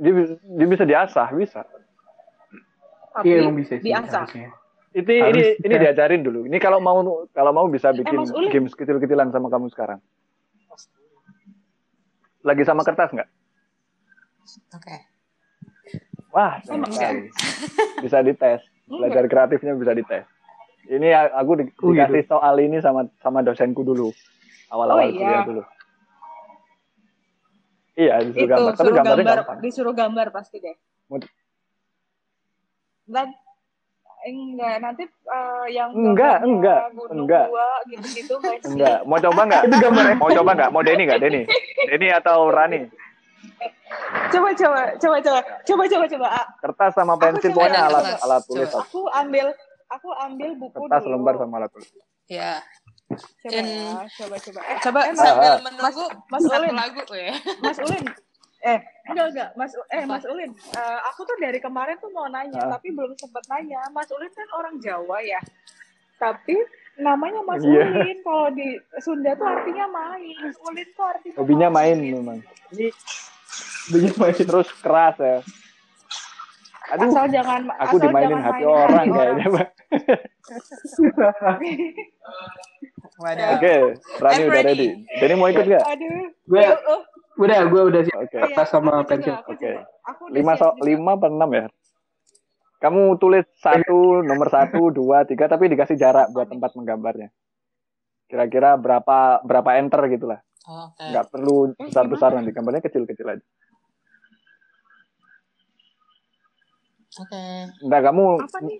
dia, 0.00 0.12
dia 0.38 0.66
bisa 0.66 0.84
diasah 0.84 1.28
bisa 1.34 1.62
iya 3.22 3.44
emang 3.44 3.58
bisa 3.58 3.78
sih, 3.78 3.86
diasah 3.86 4.26
itu 4.94 5.10
ini 5.10 5.42
ini 5.62 5.74
diajarin 5.74 6.22
dulu 6.22 6.46
ini 6.46 6.58
kalau 6.62 6.78
mau 6.78 7.26
kalau 7.34 7.50
mau 7.50 7.66
bisa 7.66 7.90
eh, 7.90 7.98
bikin 8.02 8.26
eh, 8.26 8.50
games 8.50 8.74
kecil-kecilan 8.74 9.34
sama 9.34 9.50
kamu 9.50 9.70
sekarang 9.74 9.98
lagi 12.44 12.62
sama 12.62 12.86
kertas 12.86 13.10
nggak 13.10 13.28
oke 14.74 14.82
okay. 14.82 15.00
Wah, 16.34 16.58
bisa 18.02 18.18
dites. 18.26 18.60
Belajar 18.90 19.24
kreatifnya 19.30 19.78
bisa 19.78 19.94
dites. 19.94 20.26
Ini 20.90 21.14
aku 21.14 21.62
di, 21.62 21.64
oh, 21.80 21.94
dikasih 21.94 22.26
gitu. 22.26 22.34
soal 22.34 22.58
ini 22.58 22.82
sama 22.82 23.06
sama 23.22 23.40
dosenku 23.46 23.86
dulu. 23.86 24.10
Awal-awal 24.68 25.06
oh, 25.06 25.08
iya. 25.08 25.14
kuliah 25.14 25.42
dulu. 25.46 25.62
Iya, 27.94 28.14
disuruh 28.26 28.42
Itu, 28.42 28.50
gambar. 28.50 28.72
Tapi 28.74 28.90
gambarnya 28.90 29.24
gambar, 29.24 29.38
gampang. 29.38 29.58
Disuruh 29.62 29.94
gambar 29.94 30.26
pasti 30.34 30.56
deh. 30.58 30.76
Dan 33.06 33.28
enggak 34.24 34.76
nanti 34.80 35.04
uh, 35.28 35.68
yang 35.68 35.92
enggak 35.92 36.40
enggak 36.40 36.80
enggak. 37.12 37.46
gitu-gitu 37.92 38.34
enggak 38.40 38.58
enggak. 38.64 38.98
Mau 39.04 39.18
coba 39.20 39.40
enggak? 39.46 39.62
Itu 39.68 39.76
gambar 39.78 40.04
mau 40.16 40.30
coba 40.32 40.50
enggak? 40.56 40.70
Mau 40.72 40.82
Denny 40.82 41.02
enggak? 41.04 41.20
Denny? 41.20 41.42
Denny 41.92 42.08
atau 42.10 42.48
Rani? 42.48 42.88
Coba 44.32 44.48
coba 44.56 44.82
coba 44.96 45.16
coba. 45.20 45.40
Coba 45.62 45.82
coba 45.86 46.04
coba. 46.08 46.28
Kertas 46.64 46.92
sama 46.96 47.14
pensil 47.20 47.50
pokoknya 47.52 47.80
alat 47.92 48.04
alat 48.24 48.42
tulis. 48.48 48.68
Coba. 48.72 48.82
aku 48.88 49.00
ambil 49.12 49.46
aku 49.92 50.08
ambil 50.24 50.50
buku 50.56 50.80
kertas 50.88 51.02
dulu. 51.04 51.12
lembar 51.14 51.34
sama 51.36 51.54
alat 51.60 51.70
tulis. 51.70 51.90
Ya 52.24 52.64
coba 53.20 53.54
In... 53.54 53.66
ya 53.66 53.94
coba 54.08 54.36
coba. 54.40 54.60
Eh, 54.64 54.78
coba 54.82 55.00
eh, 55.06 55.14
sambil 55.14 55.52
ah, 55.52 55.58
menunggu 55.62 56.04
mas, 56.30 56.42
mas 56.42 56.44
Ulin. 56.48 56.74
lagu 56.74 57.02
ya. 57.14 57.34
Mas 57.60 57.78
Ulin. 57.80 58.04
Eh 58.64 58.78
enggak 59.10 59.26
enggak. 59.32 59.48
Mas 59.58 59.72
eh 59.74 60.04
mas 60.04 60.24
Ulin. 60.24 60.50
Uh, 60.74 60.98
aku 61.12 61.20
tuh 61.28 61.36
dari 61.38 61.58
kemarin 61.60 61.96
tuh 62.00 62.10
mau 62.10 62.26
nanya 62.28 62.60
ah. 62.64 62.70
tapi 62.78 62.92
belum 62.92 63.12
sempat 63.18 63.44
nanya. 63.50 63.80
Mas 63.92 64.08
Ulin 64.10 64.32
kan 64.32 64.48
orang 64.56 64.74
Jawa 64.80 65.18
ya. 65.20 65.40
Tapi 66.18 66.56
namanya 67.00 67.40
Mas 67.44 67.62
yeah. 67.62 67.88
Ulin. 67.88 68.18
Kalau 68.24 68.48
di 68.54 68.68
Sunda 69.02 69.32
tuh 69.36 69.46
artinya 69.46 69.86
main. 69.90 70.36
Mas 70.40 70.56
Ulin 70.64 70.88
tuh 70.94 71.04
artinya 71.04 71.36
hobinya 71.36 71.68
main, 71.68 71.96
main 72.00 72.12
memang. 72.20 72.38
Ini 72.74 72.88
Begini 73.84 74.16
masih 74.16 74.48
terus 74.48 74.72
keras 74.80 75.20
ya. 75.20 75.44
Aduh, 76.92 77.08
asal 77.08 77.24
jangan 77.32 77.64
aku 77.80 77.96
asal 77.96 78.08
dimainin 78.08 78.36
jangan 78.36 78.44
hati 78.44 78.64
orang. 78.64 79.06
kayaknya, 79.08 79.46
Pak. 79.48 79.68
Oke, 83.14 83.38
okay, 83.38 83.80
Rani 84.18 84.42
udah 84.50 84.62
ready. 84.66 84.88
Jadi 85.22 85.32
mau 85.38 85.46
ikut 85.46 85.64
gak? 85.70 85.86
Aduh. 85.86 86.34
Gue 86.50 86.66
udah, 87.46 87.60
gue 87.70 87.82
udah 87.94 88.02
siap. 88.02 88.18
Oke. 88.18 88.26
Okay. 88.26 88.42
Kertas 88.42 88.68
sama 88.74 89.06
pensil. 89.06 89.38
Oke. 89.46 89.54
Okay. 89.54 89.74
Lima 90.34 90.58
so, 90.58 90.74
lima 90.82 91.14
per 91.14 91.30
enam 91.30 91.50
ya? 91.54 91.66
Kamu 92.82 93.16
tulis 93.22 93.46
satu, 93.62 94.20
nomor 94.26 94.50
satu, 94.50 94.90
dua, 94.90 95.22
tiga, 95.24 95.46
tapi 95.46 95.70
dikasih 95.70 95.94
jarak 95.94 96.34
buat 96.34 96.50
tempat 96.50 96.74
menggambarnya. 96.74 97.30
Kira-kira 98.26 98.74
berapa 98.74 99.40
berapa 99.46 99.70
enter 99.78 100.02
gitulah. 100.10 100.42
Oh, 100.66 100.90
okay. 100.90 101.14
Nggak 101.14 101.26
perlu 101.30 101.56
besar-besar 101.78 102.34
nanti, 102.34 102.50
gambarnya 102.50 102.82
kecil-kecil 102.82 103.30
aja. 103.30 103.46
Oke. 107.14 107.30
Okay. 107.30 107.54
Enggak, 107.86 108.00
kamu 108.10 108.24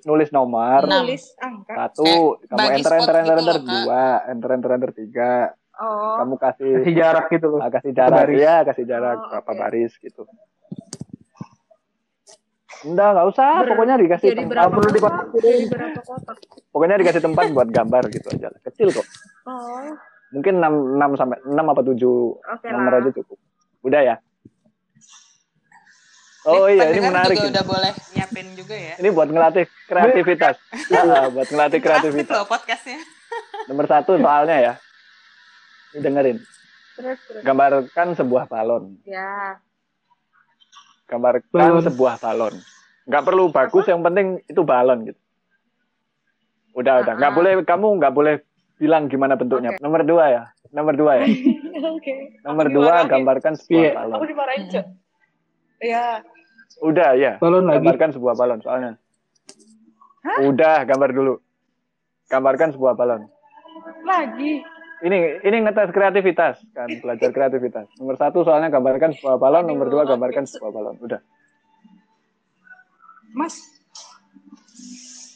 nulis 0.03 0.29
nomor. 0.35 0.81
Nulis 0.90 1.25
angka. 1.38 1.75
Satu, 1.75 2.42
eh, 2.42 2.51
kamu 2.51 2.66
enter 2.75 2.92
enter 2.99 3.14
enter 3.23 3.37
enter 3.38 3.59
gitu 3.62 3.70
dua, 3.70 4.05
enter 4.27 4.51
enter 4.59 4.70
enter 4.75 4.90
tiga. 4.90 5.33
Oh. 5.79 6.18
Kamu 6.23 6.35
kasih 6.38 6.70
kasih 6.83 6.94
jarak 6.99 7.27
gitu 7.31 7.47
loh. 7.51 7.59
Kasih 7.62 7.92
jarak 7.94 8.27
ya, 8.35 8.66
kasih 8.66 8.85
jarak 8.87 9.18
oh, 9.22 9.26
berapa 9.30 9.51
okay. 9.55 9.59
baris 9.59 9.93
gitu. 10.03 10.22
Enggak, 12.85 13.09
enggak 13.16 13.26
usah. 13.30 13.51
Ber 13.62 13.68
pokoknya 13.70 13.95
dikasih 14.03 14.28
jadi 14.35 14.43
tempat. 14.45 14.66
Perlu 14.70 14.91
di 14.91 15.01
berapa 15.70 16.01
kotak? 16.03 16.37
Pokoknya 16.74 16.97
dikasih 17.01 17.22
tempat 17.22 17.45
buat 17.55 17.68
gambar 17.70 18.03
gitu 18.11 18.28
aja. 18.35 18.51
Kecil 18.66 18.89
kok. 18.91 19.07
Oh. 19.47 19.95
Mungkin 20.35 20.59
6, 20.59 20.99
6 20.99 21.20
sampai 21.20 21.39
6 21.47 21.55
apa 21.55 21.82
7 21.87 21.95
okay 21.95 22.70
nomor 22.74 22.93
lah. 22.93 22.99
aja 22.99 23.11
cukup. 23.14 23.39
Udah 23.87 24.01
ya? 24.03 24.16
Oh 26.45 26.68
iya, 26.68 26.92
ini 26.92 27.01
menarik. 27.01 27.36
Juga 27.40 27.49
udah 27.57 27.64
boleh 27.64 27.92
nyiapin 28.12 28.47
juga 28.53 28.76
ya. 28.76 28.95
Ini 29.01 29.09
buat 29.16 29.28
ngelatih 29.32 29.64
kreativitas. 29.88 30.57
nah, 30.92 31.32
buat 31.32 31.49
ngelatih 31.49 31.80
kreativitas. 31.80 32.34
loh 32.36 32.45
podcastnya. 32.45 33.01
Nomor 33.72 33.88
satu 33.88 34.20
soalnya 34.20 34.57
ya. 34.61 34.72
Ini 35.97 36.05
dengerin. 36.05 36.38
Terus, 37.01 37.18
terus. 37.24 37.42
Gambarkan 37.42 38.09
sebuah 38.12 38.45
balon. 38.53 39.01
Ya. 39.09 39.57
Gambarkan 41.09 41.49
balon. 41.49 41.84
sebuah 41.88 42.20
balon. 42.20 42.55
Gak 43.09 43.24
perlu 43.24 43.49
bagus, 43.49 43.84
Apa? 43.88 43.90
yang 43.97 44.01
penting 44.05 44.26
itu 44.45 44.61
balon 44.61 44.99
gitu. 45.09 45.20
Udah, 46.76 46.92
uh 46.92 46.97
-huh. 47.01 47.05
udah. 47.09 47.14
Gak 47.24 47.32
ah. 47.32 47.36
boleh, 47.40 47.53
kamu 47.64 47.86
gak 48.05 48.12
boleh 48.12 48.34
bilang 48.76 49.09
gimana 49.09 49.32
bentuknya. 49.40 49.72
Okay. 49.72 49.80
Nomor 49.80 50.05
dua 50.05 50.24
ya. 50.28 50.45
Nomor 50.76 50.92
dua 50.92 51.12
ya. 51.24 51.26
Oke. 51.28 52.05
okay. 52.05 52.20
Nomor 52.45 52.68
dua, 52.68 53.09
gambarkan 53.09 53.57
sebuah 53.57 53.97
balon. 53.97 54.16
Aku 54.20 54.26
dimarahin, 54.28 54.68
Cok. 54.68 55.03
Iya. 55.83 56.22
Udah 56.83 57.14
ya. 57.14 57.39
Balon 57.39 57.66
lagi. 57.70 57.83
Gambarkan 57.83 58.11
sebuah 58.14 58.35
balon 58.35 58.59
soalnya. 58.62 58.93
Hah? 60.25 60.39
Udah, 60.49 60.83
gambar 60.89 61.11
dulu. 61.12 61.35
Gambarkan 62.29 62.72
sebuah 62.75 62.95
balon. 62.97 63.29
Lagi. 64.05 64.64
Ini 65.05 65.45
ini 65.45 65.57
ngetes 65.68 65.93
kreativitas 65.93 66.64
kan, 66.72 66.89
belajar 66.89 67.29
kreativitas. 67.29 67.85
Nomor 68.01 68.16
satu 68.16 68.41
soalnya 68.41 68.72
gambarkan 68.72 69.12
sebuah 69.12 69.37
balon, 69.37 69.68
nomor 69.68 69.93
dua 69.93 70.09
gambarkan 70.09 70.49
sebuah 70.49 70.72
balon. 70.72 70.97
Udah. 71.05 71.20
Mas. 73.37 73.61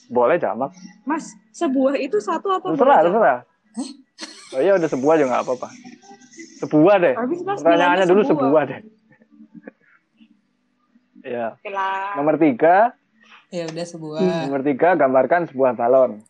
Boleh 0.09 0.41
jamak. 0.41 0.73
Mas, 1.05 1.37
sebuah 1.53 2.01
itu 2.01 2.17
satu 2.17 2.49
apa? 2.49 2.73
Terserah, 2.73 2.99
terserah. 3.05 3.39
Oh 4.57 4.61
iya 4.65 4.73
udah 4.81 4.89
sebuah 4.89 5.15
juga 5.21 5.29
nggak 5.37 5.45
apa-apa. 5.45 5.69
Sebuah 6.65 6.95
deh. 7.05 7.15
Pertanyaannya 7.45 8.07
dulu 8.09 8.23
sebuah, 8.25 8.41
sebuah 8.49 8.63
deh. 8.73 8.81
Ya. 11.29 11.49
Nomor 12.17 12.41
tiga. 12.41 12.97
Ya 13.53 13.65
udah 13.69 13.87
sebuah. 13.87 14.49
Nomor 14.49 14.61
tiga 14.65 14.97
gambarkan 14.97 15.49
sebuah 15.49 15.77
balon. 15.77 16.21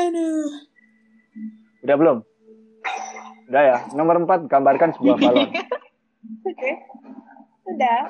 Aduh. 0.00 0.48
Udah 1.82 1.96
belum? 1.98 2.18
Udah 3.50 3.62
ya. 3.66 3.78
Nomor 3.94 4.22
empat, 4.22 4.46
gambarkan 4.46 4.94
sebuah 4.94 5.16
balon. 5.18 5.48
Oke. 6.50 6.70
Udah. 7.66 8.00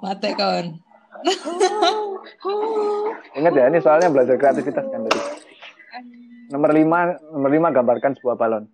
Mate 0.00 0.28
kawan. 0.32 0.80
Ingat 3.38 3.52
ya, 3.54 3.64
ini 3.70 3.78
soalnya 3.78 4.10
belajar 4.10 4.36
kreativitas 4.38 4.86
kan 4.90 5.06
tadi. 5.06 5.20
Nomor 6.50 6.70
lima, 6.74 7.16
nomor 7.32 7.50
lima 7.50 7.68
gambarkan 7.72 8.12
sebuah 8.18 8.36
balon. 8.36 8.66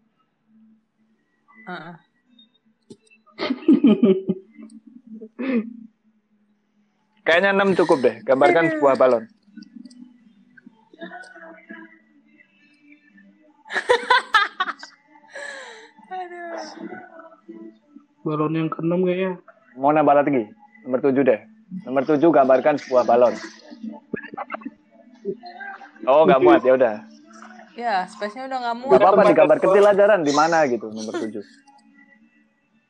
Uh 1.69 1.73
-uh. 1.73 1.95
Kayaknya 7.29 7.53
enam 7.53 7.77
cukup 7.77 8.01
deh. 8.01 8.17
Gambarkan 8.25 8.73
sebuah 8.73 8.97
balon. 8.97 9.29
Balon 18.25 18.57
yang 18.57 18.69
keenam 18.73 19.05
kayaknya. 19.05 19.37
Mau 19.77 19.93
nambah 19.93 20.17
lagi? 20.17 20.49
Nomor 20.89 21.05
tujuh 21.05 21.23
deh. 21.23 21.58
Nomor 21.85 22.03
tujuh 22.09 22.29
gambarkan 22.33 22.81
sebuah 22.81 23.05
balon. 23.05 23.35
Oh, 26.09 26.25
nggak 26.25 26.41
muat 26.41 26.63
ya 26.65 26.73
udah. 26.75 26.95
Ya, 27.77 27.95
space-nya 28.11 28.49
udah 28.49 28.59
nggak 28.59 28.77
muat. 28.81 28.93
Gak 28.97 29.01
apa-apa 29.05 29.23
digambar 29.31 29.59
kecil 29.61 29.85
aja 29.85 30.17
di 30.19 30.35
mana 30.35 30.65
gitu 30.67 30.89
nomor 30.89 31.15
tujuh. 31.23 31.45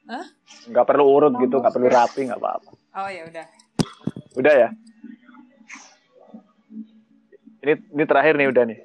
Hah? 0.09 0.25
Gak 0.73 0.87
perlu 0.89 1.05
urut 1.05 1.37
gitu, 1.37 1.61
gak 1.61 1.75
perlu 1.77 1.93
rapi, 1.93 2.25
gak 2.25 2.41
apa-apa. 2.41 2.71
Oh 2.97 3.09
ya 3.13 3.29
udah. 3.29 3.45
Udah 4.41 4.55
ya. 4.57 4.69
Ini 7.61 7.73
ini 7.93 8.05
terakhir 8.09 8.41
nih 8.41 8.49
udah 8.49 8.65
nih. 8.65 8.79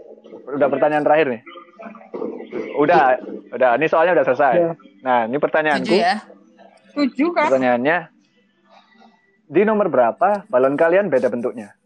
Udah 0.60 0.68
pertanyaan 0.68 1.06
terakhir 1.08 1.28
nih. 1.32 1.42
Udah, 2.76 3.16
udah. 3.56 3.70
Ini 3.80 3.86
soalnya 3.88 4.20
udah 4.20 4.26
selesai. 4.28 4.54
Ya. 4.60 4.72
Nah, 5.06 5.20
ini 5.30 5.38
pertanyaanku. 5.40 5.88
Tujuh 5.88 6.04
ya? 6.04 6.16
Tujuh 6.92 7.30
kan? 7.32 7.48
Pertanyaannya, 7.48 7.98
di 9.54 9.62
nomor 9.62 9.88
berapa 9.94 10.50
balon 10.50 10.74
kalian 10.74 11.14
beda 11.14 11.30
bentuknya? 11.30 11.78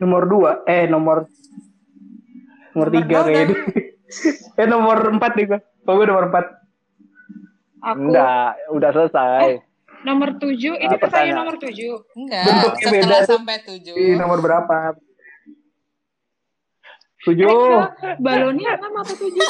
Nomor 0.00 0.24
dua, 0.24 0.50
eh 0.64 0.88
nomor 0.88 1.28
nomor, 2.72 2.88
tiga 2.88 3.28
kayaknya. 3.28 3.56
eh 4.60 4.66
nomor 4.66 4.98
empat 5.12 5.32
nih 5.36 5.44
gua. 5.52 5.60
Oh, 5.84 5.94
gue 6.00 6.06
nomor 6.08 6.32
empat. 6.32 6.44
Aku... 7.84 8.08
Enggak, 8.08 8.52
udah 8.72 8.90
selesai. 8.96 9.44
Eh, 9.44 9.58
nomor 10.04 10.40
tujuh, 10.40 10.76
ini 10.76 10.88
nah, 10.88 11.00
pertanyaan 11.00 11.36
nomor 11.44 11.56
tujuh. 11.60 11.94
Enggak, 12.16 12.44
Bentuknya 12.48 12.88
beda. 12.88 13.16
sampai 13.28 13.56
tujuh. 13.64 13.94
Di 13.96 14.04
nomor 14.16 14.38
berapa? 14.40 14.96
Tujuh. 17.28 17.60
Eh, 18.00 18.16
balonnya 18.16 18.80
enam 18.80 19.04
atau 19.04 19.16
tujuh? 19.16 19.48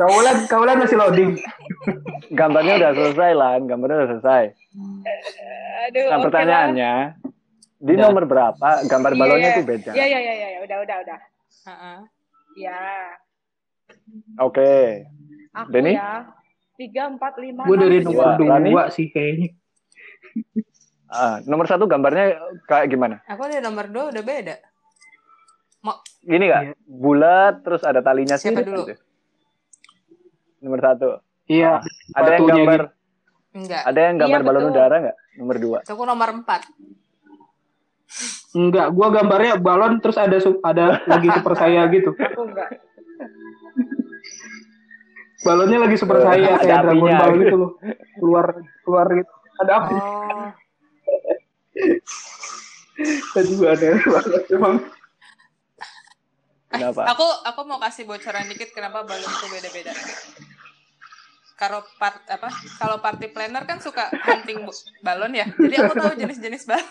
Kaulan, 0.00 0.36
kaulan 0.50 0.76
masih 0.82 0.96
loading. 0.98 1.30
Gambarnya 2.34 2.74
udah 2.82 2.90
selesai 2.94 3.30
lah, 3.34 3.52
gambarnya 3.62 3.96
udah 4.04 4.10
selesai. 4.16 4.44
Aduh, 5.88 6.06
nah, 6.10 6.18
pertanyaannya, 6.24 6.94
okay, 7.20 7.84
di 7.84 7.94
nomor 7.94 8.24
berapa 8.24 8.70
gambar 8.88 9.12
yeah, 9.12 9.20
balonnya 9.20 9.50
itu 9.54 9.62
beda? 9.62 9.90
Iya, 9.92 10.04
iya, 10.08 10.18
iya, 10.20 10.34
ya, 10.34 10.58
udah, 10.64 10.76
udah, 10.82 10.96
udah. 11.04 11.18
Iya. 11.18 11.68
Uh 11.68 11.72
-uh. 11.72 11.98
Ya. 12.54 12.80
Oke. 14.40 14.58
Okay. 14.58 14.88
Aku 15.54 15.70
ya. 15.70 16.26
Tiga, 16.74 17.06
empat, 17.06 17.38
lima, 17.38 17.62
Gue 17.70 17.78
dari 17.78 18.02
nomor 18.02 18.34
dua, 18.34 18.58
dua 18.58 18.82
sih 18.90 19.06
kayaknya. 19.14 19.54
Ah, 21.06 21.38
nomor 21.46 21.70
satu 21.70 21.86
gambarnya 21.86 22.34
kayak 22.66 22.90
gimana? 22.90 23.22
Aku 23.30 23.46
dari 23.46 23.62
nomor 23.62 23.86
dua 23.86 24.10
udah 24.10 24.22
beda. 24.26 24.58
Mau 25.84 26.00
gini 26.24 26.44
gak? 26.48 26.62
Iya. 26.64 26.72
Bulat 26.88 27.54
terus 27.60 27.84
ada 27.84 28.00
talinya 28.00 28.40
sih. 28.40 28.48
Siapa 28.48 28.64
dulu? 28.64 28.88
Gitu. 28.88 29.02
Nomor 30.64 30.80
satu. 30.80 31.08
Iya. 31.44 31.84
Ada 32.16 32.30
yang 32.40 32.44
gambar. 32.48 32.80
Gitu. 32.80 32.92
Enggak. 33.54 33.82
Ada 33.86 34.00
yang 34.10 34.16
gambar 34.18 34.40
iya, 34.40 34.46
balon 34.50 34.62
betul. 34.66 34.74
udara 34.74 34.96
nggak? 34.98 35.16
Nomor 35.38 35.56
dua. 35.62 35.78
Aku 35.86 36.02
nomor 36.02 36.28
empat. 36.34 36.60
Enggak, 38.54 38.86
gua 38.94 39.08
gambarnya 39.14 39.54
balon 39.58 39.98
terus 40.02 40.18
ada 40.18 40.38
ada 40.62 41.02
lagi 41.06 41.28
super 41.30 41.54
saya 41.54 41.86
gitu. 41.90 42.10
Aku 42.18 42.42
enggak. 42.50 42.82
Balonnya 45.44 45.78
lagi 45.86 45.96
super 46.00 46.18
saya 46.24 46.56
kayak 46.64 46.82
Dragon 46.82 47.14
Ball 47.14 47.32
gitu 47.38 47.56
loh. 47.60 47.70
Keluar 48.18 48.46
keluar 48.82 49.06
gitu. 49.12 49.32
Ada 49.62 49.72
api. 49.78 49.94
Oh. 49.94 50.50
Tadi 53.34 53.48
juga 53.54 53.66
ada 53.76 53.86
banget 54.02 54.42
emang. 54.50 54.74
Kenapa? 56.74 57.02
Aku 57.14 57.26
aku 57.46 57.60
mau 57.64 57.78
kasih 57.78 58.04
bocoran 58.04 58.50
dikit 58.50 58.74
kenapa 58.74 59.06
balon 59.06 59.30
itu 59.30 59.46
beda-beda. 59.46 59.92
Kalau 61.54 61.86
part 62.02 62.18
apa? 62.26 62.50
Kalau 62.82 62.98
party 62.98 63.30
planner 63.30 63.62
kan 63.62 63.78
suka 63.78 64.10
hunting 64.10 64.66
balon 65.06 65.38
ya. 65.38 65.46
Jadi 65.54 65.74
aku 65.78 65.94
tahu 65.94 66.12
jenis-jenis 66.18 66.66
balon. 66.70 66.90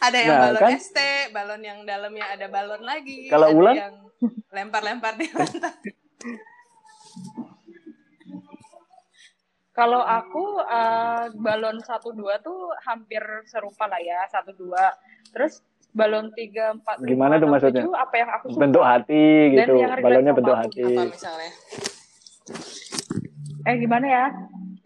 ada 0.00 0.16
yang 0.16 0.32
nah, 0.32 0.42
balon 0.48 0.62
kan? 0.64 0.70
ST, 0.80 0.98
balon 1.36 1.60
yang 1.60 1.78
dalamnya 1.84 2.24
ada 2.32 2.46
balon 2.48 2.80
lagi. 2.80 3.28
Kalau 3.28 3.52
ulang 3.52 3.76
yang 3.76 3.94
lempar-lempar 4.48 5.20
di 5.20 5.28
lantai. 5.28 5.92
Kalau 9.74 10.00
aku 10.06 10.64
uh, 10.64 11.28
balon 11.36 11.82
satu 11.84 12.14
dua 12.14 12.38
tuh 12.40 12.72
hampir 12.86 13.20
serupa 13.44 13.90
lah 13.90 14.00
ya 14.00 14.24
satu 14.32 14.56
dua. 14.56 14.94
Terus 15.34 15.60
balon 15.94 16.26
tiga 16.34 16.74
empat 16.74 16.98
gimana 17.06 17.38
tuh 17.38 17.46
maksudnya? 17.46 17.86
apa 17.94 18.14
yang 18.18 18.30
aku 18.34 18.46
suka. 18.50 18.60
Bentuk 18.66 18.82
hati 18.82 19.26
gitu. 19.54 19.74
Balonnya 20.02 20.32
bentuk 20.34 20.56
hati. 20.58 20.82
Apa 20.82 21.02
misalnya? 21.06 21.50
Eh 23.64 23.74
gimana 23.78 24.06
ya? 24.06 24.26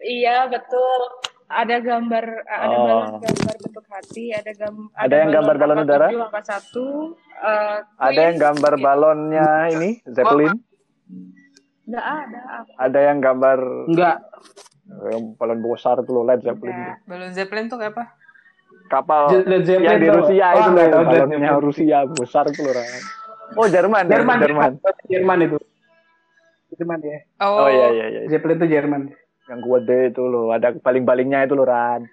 Iya 0.04 0.36
betul. 0.52 1.00
Ada 1.48 1.80
gambar, 1.80 2.24
ada 2.44 2.76
oh. 2.76 2.84
balon 2.84 3.24
gambar 3.24 3.54
bentuk 3.56 3.86
hati, 3.88 4.36
ada 4.36 4.52
gam, 4.52 4.92
ada, 4.92 5.00
ada 5.00 5.14
yang 5.16 5.30
gambar 5.32 5.54
balon 5.56 5.78
udara. 5.80 6.06
angka 6.12 6.42
satu. 6.44 7.16
Uh, 7.40 7.80
ada 7.96 8.20
yang 8.28 8.36
gambar 8.36 8.72
gitu. 8.76 8.84
balonnya 8.84 9.48
ini 9.72 9.90
Zeppelin. 10.04 10.52
Enggak 11.88 12.04
ada. 12.04 12.40
Ada 12.76 12.98
yang 13.00 13.18
gambar 13.24 13.58
enggak 13.88 14.16
yang 15.08 15.24
balon 15.40 15.64
besar 15.64 16.04
tuh 16.04 16.20
loh 16.20 16.24
Led 16.28 16.44
Zeppelin. 16.44 16.76
Ya. 16.76 17.00
Balon 17.08 17.32
Zeppelin 17.32 17.72
tuh 17.72 17.80
apa? 17.80 18.17
Kapal 18.88 19.22
yang 19.44 20.00
di 20.00 20.08
Rusia 20.08 20.46
oh, 20.56 20.58
itu 20.58 20.70
loh, 20.72 21.04
balonnya 21.04 21.52
Rusia 21.60 21.98
besar 22.08 22.48
tuh 22.48 22.72
loh. 22.72 22.84
Oh 23.56 23.68
Jerman, 23.68 24.08
Jerman, 24.08 24.36
ya? 24.40 24.44
Jerman. 24.48 24.70
Jerman 25.08 25.38
itu. 25.44 25.56
Jerman 26.76 26.98
ya. 27.00 27.18
Oh, 27.44 27.64
oh 27.64 27.68
iya 27.68 27.88
iya 27.92 28.06
iya. 28.12 28.20
Zeppelin 28.28 28.60
itu 28.60 28.66
Jerman. 28.68 29.02
Yang 29.48 29.60
deh 29.88 30.02
itu 30.12 30.22
loh, 30.28 30.52
ada 30.52 30.76
baling-balingnya 30.76 31.48
itu 31.48 31.56
loh 31.56 31.64
Ran. 31.64 32.04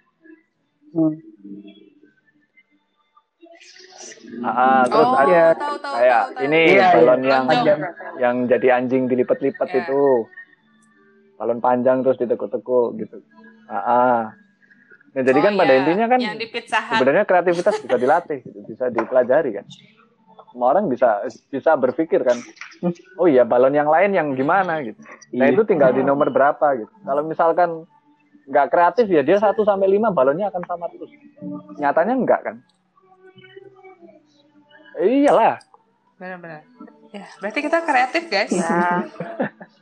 Hmm. 0.95 1.15
Ah, 4.43 4.83
terus 4.87 5.09
oh, 5.09 5.15
ada 5.15 5.55
tahu, 5.55 5.75
tahu, 5.79 5.95
kayak 5.95 6.23
tahu, 6.27 6.33
tahu, 6.35 6.45
ini 6.49 6.61
iya, 6.75 6.87
balon 6.91 7.21
iya, 7.23 7.29
yang 7.31 7.43
yang, 7.47 7.79
yang 8.19 8.35
jadi 8.51 8.67
anjing 8.81 9.03
dilipat-lipat 9.07 9.69
yeah. 9.71 9.79
itu 9.85 10.01
balon 11.39 11.59
panjang 11.63 12.03
terus 12.03 12.19
ditekuk-tekuk 12.19 12.99
gitu. 12.99 13.17
Ah, 13.67 13.77
ah. 13.79 14.19
Nah, 15.15 15.23
jadi 15.23 15.39
oh, 15.39 15.43
kan 15.47 15.53
pada 15.55 15.71
iya. 15.71 15.79
intinya 15.79 16.05
kan 16.11 16.19
sebenarnya 16.99 17.23
kreativitas 17.23 17.79
bisa 17.79 17.95
dilatih, 17.95 18.43
gitu, 18.43 18.59
bisa 18.67 18.91
dipelajari 18.91 19.55
kan. 19.55 19.65
Semua 20.51 20.75
orang 20.75 20.91
bisa 20.91 21.23
bisa 21.47 21.71
berpikir 21.79 22.19
kan, 22.19 22.35
oh 23.15 23.23
iya 23.23 23.47
balon 23.47 23.71
yang 23.71 23.87
lain 23.87 24.11
yang 24.11 24.27
gimana 24.35 24.83
gitu. 24.83 24.99
Nah 25.39 25.47
iya. 25.47 25.55
itu 25.55 25.63
tinggal 25.63 25.95
di 25.95 26.03
nomor 26.03 26.35
berapa 26.35 26.67
gitu. 26.75 26.91
Kalau 27.07 27.23
misalkan 27.23 27.87
nggak 28.45 28.67
kreatif 28.67 29.07
ya 29.07 29.23
dia 29.23 29.39
satu 29.39 29.63
sampai 29.63 29.87
lima 29.87 30.11
balonnya 30.11 30.51
akan 30.51 30.63
sama 30.67 30.91
terus. 30.91 31.11
Nyatanya 31.79 32.13
enggak 32.19 32.41
kan? 32.43 32.55
iyalah. 34.99 35.59
Benar-benar. 36.15 36.63
Ya, 37.11 37.27
berarti 37.39 37.59
kita 37.63 37.79
kreatif 37.83 38.23
guys. 38.27 38.51
Nah. 38.51 39.07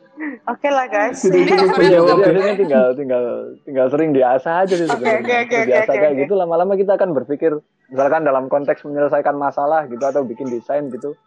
Oke 0.46 0.70
lah 0.70 0.86
guys. 0.86 1.26
Jadi 1.26 1.50
ini 1.50 2.52
tinggal 2.60 2.94
tinggal 2.94 3.26
tinggal 3.66 3.88
sering 3.90 4.14
diasah 4.14 4.62
aja 4.62 4.74
sih 4.78 4.86
sebenarnya. 4.86 5.26
Okay, 5.26 5.40
okay, 5.50 5.58
okay, 5.64 5.70
biasa 5.74 5.90
okay, 5.90 6.00
kayak 6.00 6.14
okay. 6.14 6.22
gitu 6.26 6.34
lama-lama 6.38 6.74
kita 6.78 6.92
akan 6.94 7.10
berpikir 7.18 7.52
misalkan 7.90 8.22
dalam 8.22 8.46
konteks 8.46 8.86
menyelesaikan 8.86 9.34
masalah 9.34 9.90
gitu 9.90 10.04
atau 10.06 10.22
bikin 10.22 10.54
desain 10.54 10.86
gitu. 10.94 11.18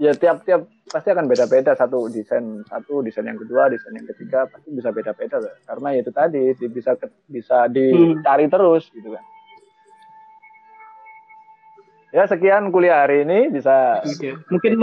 Ya 0.00 0.14
tiap-tiap 0.14 0.64
pasti 0.88 1.12
akan 1.12 1.26
beda-beda 1.26 1.74
satu 1.74 2.06
desain 2.08 2.62
satu 2.70 3.02
desain 3.04 3.26
yang 3.26 3.36
kedua 3.36 3.68
desain 3.68 3.92
yang 3.98 4.08
ketiga 4.08 4.48
pasti 4.48 4.68
bisa 4.72 4.88
beda-beda 4.90 5.36
karena 5.68 5.88
ya 5.92 6.00
itu 6.00 6.12
tadi 6.14 6.42
bisa 6.56 6.90
bisa 7.28 7.68
dicari 7.68 8.46
hmm. 8.46 8.52
terus 8.54 8.88
gitu 8.94 9.10
kan. 9.12 9.24
Ya 12.10 12.26
sekian 12.26 12.70
kuliah 12.74 13.06
hari 13.06 13.22
ini 13.26 13.50
bisa. 13.54 14.02
Mungkin 14.50 14.78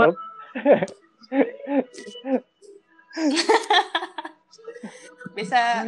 bisa 5.38 5.86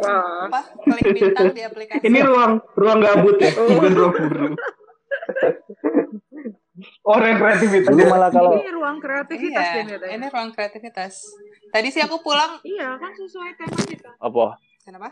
Wah. 0.00 0.48
apa 0.48 0.60
klik 0.86 1.04
bintang 1.12 1.52
di 1.52 1.62
aplikasi. 1.64 2.02
Ini 2.06 2.18
ruang 2.24 2.62
ruang 2.78 2.98
gabut 3.02 3.36
ya? 3.42 3.50
Bukan 3.56 3.92
ruang 3.92 4.14
guru 4.16 4.48
orang 7.04 7.36
kreativitas. 7.36 7.92
Dulu 7.92 8.04
malah 8.08 8.30
kalau 8.32 8.52
ini 8.56 8.72
ruang 8.72 8.96
kreativitas 9.02 9.64
iya, 9.64 9.80
ini, 9.84 9.94
ini 9.96 10.26
ruang 10.30 10.50
kreativitas. 10.54 11.12
Tadi 11.70 11.88
sih 11.92 12.02
aku 12.02 12.24
pulang. 12.24 12.58
Iya 12.64 12.96
kan 12.96 13.12
sesuai 13.14 13.50
tema 13.56 13.80
kita. 13.84 14.10
Apa? 14.16 14.56
Kenapa? 14.84 15.08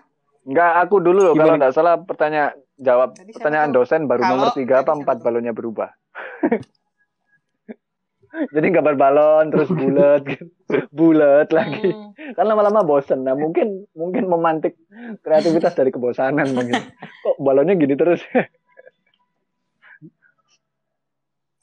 Enggak, 0.49 0.73
aku 0.89 0.97
dulu 1.05 1.21
loh 1.29 1.35
kalau 1.37 1.55
enggak 1.61 1.75
salah 1.77 2.01
pertanyaan 2.01 2.57
jawab 2.79 3.13
pertanyaan 3.37 3.71
dosen 3.75 4.09
baru 4.09 4.23
nomor 4.25 4.57
tiga 4.57 4.81
apa 4.81 4.97
empat 4.97 5.21
balonnya 5.21 5.53
berubah. 5.53 5.93
jadi 8.29 8.67
gambar 8.71 8.95
balon 8.95 9.45
terus 9.49 9.71
bulat 9.73 10.23
bulat 10.99 11.49
lagi. 11.51 11.91
Hmm. 11.91 12.13
kan 12.37 12.45
lama-lama 12.45 12.85
bosen. 12.85 13.25
Nah 13.25 13.35
mungkin 13.35 13.89
mungkin 13.97 14.29
memantik 14.29 14.77
kreativitas 15.25 15.73
dari 15.73 15.89
kebosanan 15.89 16.53
mungkin. 16.53 16.77
Kok 17.25 17.37
balonnya 17.41 17.75
gini 17.75 17.97
terus? 17.97 18.21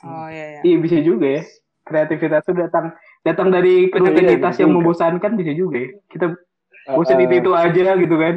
Oh 0.05 0.27
iya, 0.29 0.59
iya. 0.59 0.61
Iya 0.65 0.77
bisa 0.81 0.97
juga 1.01 1.27
ya. 1.39 1.43
Kreativitas 1.85 2.41
itu 2.45 2.53
datang 2.57 2.85
datang 3.21 3.47
dari 3.53 3.89
rutinitas 3.89 4.57
iya, 4.57 4.65
yang 4.65 4.71
membosankan 4.73 5.37
bisa 5.37 5.53
juga 5.53 5.85
ya. 5.85 5.89
Kita 6.09 6.25
bosan 6.93 7.21
uh, 7.21 7.25
itu 7.25 7.33
itu 7.45 7.51
aja 7.53 7.93
gitu 7.97 8.15
kan. 8.17 8.35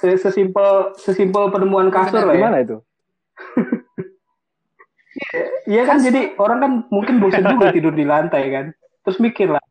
Sesimpel 0.00 0.96
sesimpel 0.96 1.52
penemuan 1.52 1.92
kasur 1.92 2.24
lah 2.24 2.32
ya. 2.32 2.48
Gimana 2.48 2.58
itu? 2.64 2.76
Iya 5.66 5.82
kan 5.86 6.02
jadi 6.02 6.34
orang 6.36 6.58
kan 6.58 6.72
mungkin 6.90 7.22
bosan 7.22 7.46
juga 7.46 7.70
tidur 7.76 7.94
di 7.94 8.02
lantai 8.02 8.50
kan. 8.50 8.66
Terus 9.06 9.18
mikir 9.22 9.48
lah 9.50 9.62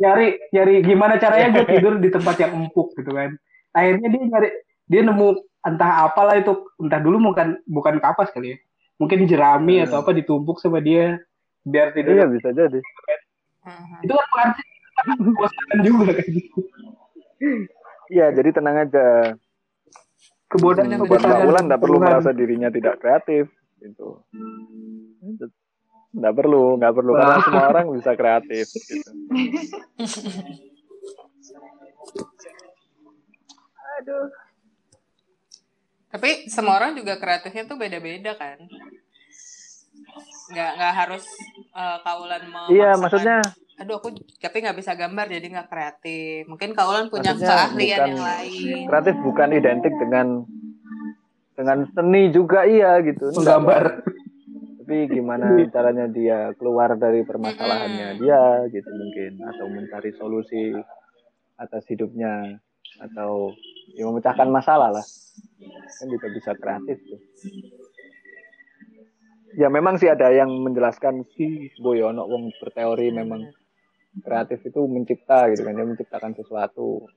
nyari 0.00 0.40
nyari 0.50 0.80
gimana 0.80 1.20
caranya 1.20 1.52
gue 1.52 1.64
tidur 1.68 2.00
di 2.00 2.08
tempat 2.08 2.36
yang 2.40 2.52
empuk 2.56 2.96
gitu 2.96 3.12
kan. 3.12 3.36
Akhirnya 3.76 4.08
dia 4.08 4.22
nyari 4.24 4.48
dia 4.88 5.00
nemu 5.04 5.28
entah 5.62 6.08
apalah 6.08 6.40
itu 6.40 6.52
entah 6.80 6.98
dulu 6.98 7.32
bukan 7.32 7.60
bukan 7.68 8.00
kapas 8.00 8.32
kali 8.32 8.56
ya. 8.56 8.58
Mungkin 8.96 9.28
jerami 9.28 9.80
hmm. 9.80 9.84
atau 9.88 10.00
apa 10.00 10.16
ditumpuk 10.16 10.62
sama 10.62 10.80
dia 10.80 11.20
biar 11.66 11.92
tidur. 11.92 12.16
Iya 12.16 12.26
bisa 12.32 12.48
jadi. 12.52 12.80
Hmm. 13.62 14.00
Itu 14.04 14.14
kan 14.16 14.26
pengerti 14.32 14.62
bosan 15.36 15.78
juga 15.84 16.06
kan. 16.16 16.28
Iya 18.08 18.26
jadi 18.32 18.48
tenang 18.54 18.76
aja. 18.88 19.06
Kebodohan 20.48 21.00
kebodohan. 21.04 21.48
Bulan 21.48 21.64
tidak 21.68 21.80
perlu 21.80 21.96
merasa 22.00 22.30
dirinya 22.32 22.68
tidak 22.68 23.00
kreatif 23.00 23.48
gitu. 23.82 24.22
Nggak 26.12 26.34
perlu 26.36 26.78
nggak 26.78 26.94
perlu. 26.94 27.12
Karena 27.18 27.38
semua 27.42 27.64
orang 27.72 27.86
bisa 27.96 28.10
kreatif 28.14 28.66
gitu. 28.70 29.10
aduh. 34.02 34.26
Tapi 36.12 36.30
semua 36.52 36.76
orang 36.76 36.92
juga 36.92 37.16
kreatifnya 37.16 37.64
tuh 37.64 37.80
beda-beda 37.80 38.36
kan? 38.36 38.60
Nggak 40.52 40.70
nggak 40.76 40.94
harus 40.94 41.24
uh, 41.72 41.98
kaulan 42.04 42.44
mau 42.52 42.68
iya 42.68 42.92
maksudnya 43.00 43.40
aduh 43.80 43.96
aku 43.96 44.12
tapi 44.36 44.60
nggak 44.60 44.76
bisa 44.76 44.92
gambar 44.92 45.26
jadi 45.32 45.46
nggak 45.48 45.68
kreatif. 45.72 46.44
Mungkin 46.44 46.76
kaulan 46.76 47.08
punya 47.08 47.32
keahlian 47.32 48.14
yang 48.14 48.20
lain. 48.20 48.84
kreatif 48.84 49.16
bukan 49.24 49.48
identik 49.56 49.94
dengan 49.96 50.44
dengan 51.62 51.86
seni 51.94 52.34
juga 52.34 52.66
iya 52.66 52.98
gitu. 53.06 53.30
Gambar 53.38 54.02
tapi 54.92 55.08
gimana 55.08 55.56
caranya 55.72 56.04
dia 56.04 56.52
keluar 56.58 56.98
dari 57.00 57.24
permasalahannya 57.24 58.18
dia 58.20 58.66
gitu 58.68 58.90
mungkin. 58.92 59.40
Atau 59.40 59.70
mencari 59.72 60.12
solusi 60.20 60.74
atas 61.56 61.88
hidupnya. 61.88 62.60
Atau 63.00 63.56
ya 63.96 64.04
memecahkan 64.04 64.52
masalah 64.52 64.92
lah. 64.92 65.06
Kan 65.96 66.12
juga 66.12 66.28
bisa 66.28 66.52
kreatif 66.58 67.00
tuh. 67.08 67.20
Ya 69.56 69.72
memang 69.72 69.96
sih 69.96 70.12
ada 70.12 70.28
yang 70.28 70.52
menjelaskan 70.60 71.24
si 71.32 71.72
Boyono 71.80 72.28
wong 72.28 72.52
berteori 72.60 73.16
memang 73.16 73.48
kreatif 74.20 74.60
itu 74.60 74.82
mencipta 74.84 75.48
gitu 75.56 75.64
kan. 75.64 75.72
Dia 75.72 75.88
menciptakan 75.88 76.36
sesuatu 76.36 77.08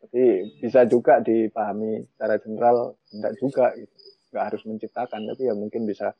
tapi 0.00 0.48
bisa 0.64 0.88
juga 0.88 1.20
dipahami 1.20 2.08
secara 2.16 2.40
general 2.40 2.76
tidak 3.12 3.32
juga 3.36 3.66
gitu 3.76 3.96
nggak 4.30 4.44
harus 4.46 4.62
menciptakan 4.62 5.20
tapi 5.26 5.42
ya 5.50 5.54
mungkin 5.58 5.84
bisa 5.84 6.14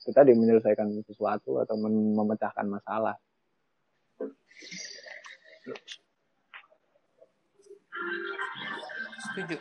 kita 0.00 0.24
di 0.24 0.32
menyelesaikan 0.32 0.88
sesuatu 1.04 1.60
atau 1.60 1.76
memecahkan 2.16 2.64
masalah. 2.64 3.20
Setuju. 9.20 9.56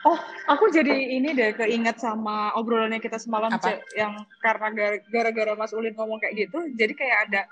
Oh, 0.00 0.16
aku 0.48 0.72
jadi 0.72 0.92
ini 0.92 1.36
deh 1.36 1.52
keinget 1.56 2.00
sama 2.00 2.56
obrolannya 2.56 3.04
kita 3.04 3.20
semalam 3.20 3.52
Apa? 3.52 3.84
yang 3.92 4.16
karena 4.40 4.96
gara-gara 5.08 5.52
Mas 5.56 5.76
Ulin 5.76 5.92
ngomong 5.92 6.20
kayak 6.20 6.48
gitu, 6.48 6.58
jadi 6.72 6.92
kayak 6.96 7.18
ada 7.28 7.42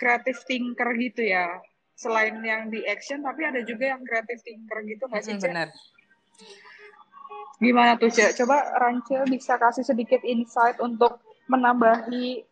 creative 0.00 0.40
thinker 0.48 0.88
gitu 0.96 1.20
ya. 1.28 1.60
Selain 2.02 2.34
yang 2.42 2.66
di 2.66 2.82
action, 2.82 3.22
tapi 3.22 3.46
ada 3.46 3.62
juga 3.62 3.94
yang 3.94 4.02
creative 4.02 4.42
thinker 4.42 4.78
gitu 4.82 5.06
nggak 5.06 5.22
sih, 5.22 5.34
hmm, 5.38 5.44
Benar. 5.46 5.68
Gimana 7.62 7.94
tuh, 7.94 8.10
Cek? 8.10 8.42
Coba 8.42 8.74
Rance 8.74 9.22
bisa 9.30 9.54
kasih 9.54 9.86
sedikit 9.86 10.18
insight 10.26 10.82
untuk 10.82 11.22
menambahi 11.46 12.42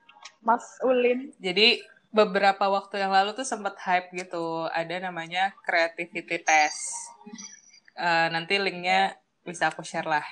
Mas 0.47 0.79
Ulin. 0.87 1.35
Jadi 1.43 1.83
beberapa 2.15 2.71
waktu 2.71 3.03
yang 3.03 3.11
lalu 3.11 3.35
tuh 3.35 3.43
sempat 3.43 3.75
hype 3.83 4.15
gitu, 4.15 4.71
ada 4.71 5.03
namanya 5.03 5.51
creativity 5.67 6.39
test. 6.47 7.11
Uh, 7.99 8.31
nanti 8.31 8.55
linknya 8.63 9.19
bisa 9.43 9.67
aku 9.75 9.83
share 9.83 10.07
lah 10.07 10.23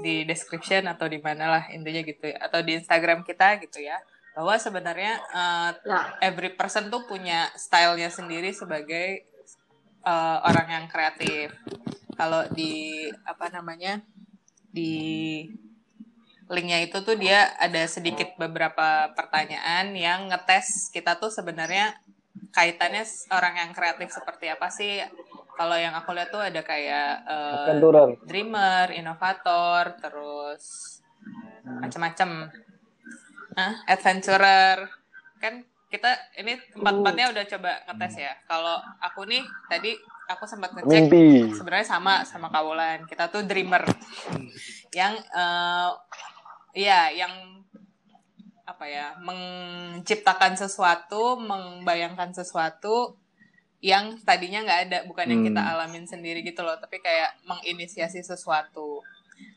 di 0.00 0.24
description 0.24 0.88
atau 0.88 1.06
di 1.06 1.20
mana 1.20 1.60
lah 1.60 1.64
intinya 1.70 2.00
gitu 2.00 2.30
ya. 2.30 2.40
atau 2.40 2.64
di 2.64 2.78
Instagram 2.78 3.22
kita 3.26 3.60
gitu 3.60 3.84
ya 3.84 4.00
bahwa 4.32 4.56
sebenarnya 4.56 5.20
uh, 5.32 5.70
ya. 5.84 6.16
every 6.24 6.56
person 6.56 6.88
tuh 6.88 7.04
punya 7.04 7.52
stylenya 7.52 8.08
sendiri 8.08 8.52
sebagai 8.52 9.28
uh, 10.04 10.40
orang 10.48 10.68
yang 10.68 10.84
kreatif. 10.88 11.52
Kalau 12.16 12.44
di 12.52 13.08
apa 13.24 13.48
namanya 13.52 14.00
di 14.72 15.44
linknya 16.52 16.84
itu 16.84 17.00
tuh 17.00 17.16
dia 17.16 17.56
ada 17.56 17.84
sedikit 17.88 18.36
beberapa 18.36 19.08
pertanyaan 19.16 19.96
yang 19.96 20.28
ngetes 20.28 20.92
kita 20.92 21.16
tuh 21.16 21.32
sebenarnya 21.32 21.96
kaitannya 22.52 23.04
orang 23.32 23.54
yang 23.56 23.70
kreatif 23.72 24.12
seperti 24.12 24.52
apa 24.52 24.68
sih? 24.68 25.00
Kalau 25.52 25.76
yang 25.76 25.92
aku 25.92 26.16
lihat 26.16 26.32
tuh 26.32 26.40
ada 26.40 26.64
kayak 26.64 27.24
uh, 27.28 27.68
dreamer, 28.24 28.88
inovator, 28.96 30.00
terus 30.00 30.96
macam-macam, 31.62 32.48
uh, 33.56 33.74
adventurer, 33.88 34.88
kan 35.40 35.64
kita 35.92 36.08
ini 36.40 36.56
empat-empatnya 36.72 37.36
udah 37.36 37.44
coba 37.52 37.70
ngetes 37.84 38.14
ya. 38.16 38.32
Kalau 38.48 38.80
aku 38.96 39.28
nih 39.28 39.44
tadi 39.68 39.92
aku 40.24 40.48
sempat 40.48 40.72
ngecek 40.72 41.12
sebenarnya 41.52 41.86
sama 41.86 42.24
sama 42.24 42.48
Kawulan. 42.48 43.04
Kita 43.04 43.28
tuh 43.28 43.44
dreamer 43.44 43.84
yang 44.96 45.12
uh, 45.36 45.92
iya 46.72 47.12
yang 47.12 47.60
apa 48.64 48.88
ya 48.88 49.12
menciptakan 49.20 50.56
sesuatu, 50.56 51.36
membayangkan 51.36 52.32
sesuatu 52.32 53.20
yang 53.82 54.16
tadinya 54.22 54.62
nggak 54.62 54.80
ada, 54.88 54.98
bukan 55.04 55.26
hmm. 55.26 55.32
yang 55.34 55.42
kita 55.52 55.60
hmm. 55.60 55.70
alamin 55.76 56.06
sendiri 56.06 56.40
gitu 56.46 56.62
loh, 56.62 56.78
tapi 56.78 57.02
kayak 57.02 57.36
menginisiasi 57.44 58.22
sesuatu. 58.22 59.02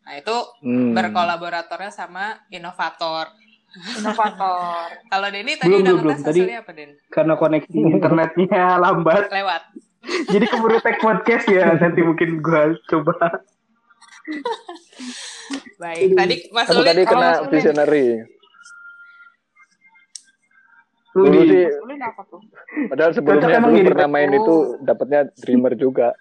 Nah 0.03 0.17
itu 0.17 0.35
hmm. 0.65 0.97
berkolaboratornya 0.97 1.93
sama 1.93 2.43
inovator 2.49 3.29
inovator. 3.75 4.87
Kalau 5.11 5.27
Denny 5.31 5.53
tadi 5.59 5.69
belum, 5.69 5.83
udah 5.83 5.93
belum, 5.99 6.17
hasilnya 6.23 6.57
apa 6.63 6.71
Den? 6.71 6.91
Karena 7.11 7.33
koneksi 7.35 7.77
internetnya 7.95 8.63
lambat. 8.79 9.27
Lewat. 9.31 9.63
Jadi 10.33 10.45
keburu 10.45 10.77
tag 10.79 10.97
podcast 11.01 11.45
ya 11.49 11.73
nanti 11.75 12.01
mungkin 12.05 12.39
gue 12.39 12.63
coba. 12.87 13.41
Baik, 15.77 16.09
tadi 16.17 16.35
Mas 16.49 16.67
Ulin 16.73 16.85
tadi 16.85 17.01
kena 17.05 17.29
visionary. 17.49 18.05
Dulu 21.15 21.39
sih. 21.47 21.65
Padahal 22.91 23.11
sebelumnya 23.15 23.59
dulu 23.63 23.77
pernah 23.87 24.09
main 24.09 24.31
oh. 24.35 24.39
itu 24.39 24.55
dapatnya 24.83 25.31
Dreamer 25.39 25.73
juga. 25.79 26.11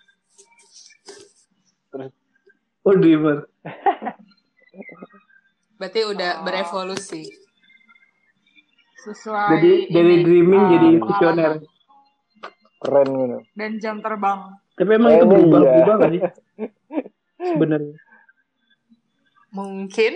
Terus 1.91 2.13
Oh 2.85 2.95
Dreamer. 2.95 3.49
Berarti 5.81 6.01
udah 6.05 6.45
berevolusi. 6.45 7.43
Sesuai 9.05 9.49
jadi 9.61 9.73
dari 9.93 10.15
dreaming 10.25 10.65
uh, 10.65 10.71
jadi 10.73 10.89
visioner. 10.97 11.53
Keren 12.81 13.09
gitu. 13.13 13.39
Dan 13.53 13.71
jam 13.81 13.97
terbang. 14.01 14.39
Tapi 14.75 14.91
emang 14.97 15.13
eh, 15.13 15.17
itu 15.21 15.27
berubah-ubah 15.29 15.97
iya. 16.09 16.09
sih? 16.09 16.21
Sebenarnya. 17.53 17.97
Mungkin. 19.53 20.13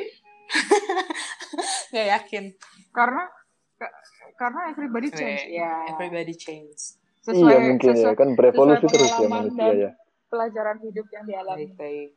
Gak 1.95 2.07
yakin. 2.17 2.45
Karena 2.93 3.29
karena 4.39 4.61
everybody 4.73 5.09
change 5.13 5.53
ya. 5.53 5.93
Everybody 5.93 6.35
change. 6.35 6.99
Sesuai, 7.29 7.45
iya 7.45 7.57
mungkin 7.61 7.93
sesuai, 7.93 8.15
ya 8.15 8.17
kan 8.17 8.29
berevolusi 8.33 8.87
terus 8.89 9.13
ya 9.13 9.29
manusia 9.29 9.69
ya. 9.77 9.91
Pelajaran 10.33 10.77
hidup 10.81 11.07
yang 11.13 11.25
dialami. 11.29 11.69
Baik, 11.69 11.73
baik. 11.77 12.11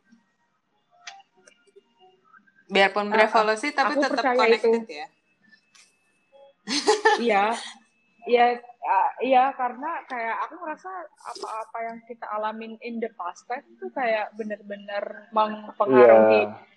Biarpun 2.72 3.06
ah, 3.08 3.12
berevolusi 3.12 3.68
uh, 3.68 3.74
tapi 3.76 3.94
tetap 4.00 4.24
connected 4.24 4.72
itu. 4.72 4.96
ya. 4.96 5.08
Iya. 7.22 7.57
Iya, 8.22 8.45
iya 9.26 9.49
karena 9.57 10.05
kayak 10.05 10.45
aku 10.45 10.62
merasa 10.62 10.89
apa-apa 11.26 11.78
yang 11.89 11.97
kita 12.05 12.26
alamin 12.30 12.78
in 12.86 13.01
the 13.01 13.09
past 13.18 13.49
time 13.49 13.66
itu 13.66 13.89
kayak 13.97 14.30
bener-bener 14.38 15.26
mempengaruhi 15.34 16.45
yeah 16.45 16.70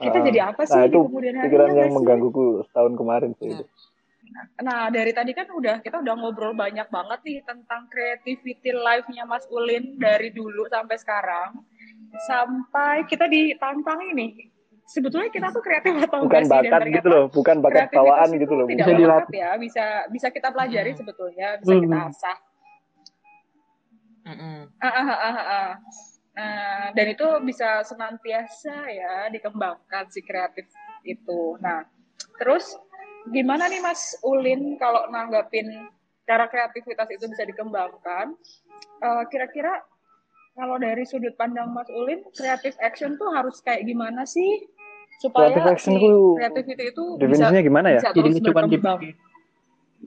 kita 0.00 0.18
uh, 0.18 0.24
jadi 0.24 0.40
apa 0.48 0.62
sih 0.64 0.78
nah, 0.80 0.84
itu 0.88 0.98
di 0.98 1.06
kemudian 1.12 1.34
hari 1.36 1.46
pikiran 1.52 1.70
yang 1.76 1.92
menggangguku 1.92 2.44
setahun 2.70 2.94
kemarin 2.96 3.30
sih 3.36 3.52
nah. 3.52 4.44
nah 4.64 4.82
dari 4.88 5.12
tadi 5.12 5.36
kan 5.36 5.46
udah 5.52 5.76
kita 5.84 6.00
udah 6.00 6.14
ngobrol 6.16 6.56
banyak 6.56 6.88
banget 6.88 7.20
nih 7.26 7.38
tentang 7.44 7.90
creativity 7.92 8.72
life-nya 8.72 9.28
Mas 9.28 9.44
Ulin 9.52 10.00
dari 10.00 10.32
dulu 10.32 10.64
sampai 10.72 10.96
sekarang 10.96 11.60
sampai 12.30 13.04
kita 13.06 13.28
ditantang 13.28 14.00
ini 14.16 14.48
sebetulnya 14.90 15.30
kita 15.30 15.48
tuh 15.54 15.62
kreatif 15.62 15.94
atau 16.02 16.26
bukan 16.26 16.42
enggak 16.42 16.62
bakat 16.66 16.82
gitu 16.90 17.08
loh 17.08 17.24
bukan 17.30 17.56
bakat 17.62 17.88
bawaan 17.94 18.28
gitu 18.34 18.54
loh 18.58 18.66
bisa 18.66 18.90
dilatih 18.90 19.38
ya 19.38 19.50
bisa 19.54 19.84
bisa 20.10 20.26
kita 20.34 20.50
pelajari 20.50 20.90
hmm. 20.90 20.98
sebetulnya 20.98 21.48
bisa 21.62 21.72
hmm. 21.78 21.82
kita 21.86 21.98
asah 22.10 22.38
mm 24.26 24.34
-mm. 24.36 24.58
Ah, 24.80 24.88
ah, 24.90 25.08
ah, 25.08 25.16
ah, 25.16 25.38
ah. 25.38 25.70
Nah, 26.30 26.94
dan 26.94 27.06
itu 27.10 27.26
bisa 27.42 27.82
senantiasa 27.82 28.86
ya 28.88 29.26
dikembangkan 29.28 30.08
si 30.08 30.22
kreatif 30.22 30.70
itu. 31.02 31.58
Nah, 31.58 31.82
terus 32.38 32.78
gimana 33.28 33.66
nih 33.66 33.82
Mas 33.82 34.16
Ulin 34.22 34.78
kalau 34.78 35.10
nanggapin 35.10 35.68
cara 36.24 36.46
kreativitas 36.46 37.08
itu 37.10 37.26
bisa 37.28 37.44
dikembangkan? 37.44 38.38
Uh, 39.02 39.24
kira-kira 39.28 39.82
kalau 40.54 40.78
dari 40.78 41.02
sudut 41.04 41.34
pandang 41.34 41.74
Mas 41.74 41.90
Ulin, 41.90 42.22
kreatif 42.32 42.78
action 42.78 43.18
tuh 43.18 43.34
harus 43.34 43.58
kayak 43.60 43.84
gimana 43.84 44.22
sih 44.24 44.70
supaya 45.20 45.52
kreatif 45.52 45.68
action 45.68 45.92
si 46.00 46.08
kreativity 46.40 46.84
itu 46.96 47.04
definisinya 47.20 47.60
bisa, 47.60 47.68
gimana 47.68 47.88
ya? 47.92 48.00
Bisa 48.00 48.10
jadi 48.16 48.28
nggak 48.32 48.44
cuma 48.48 48.62
dipikir, 48.64 49.12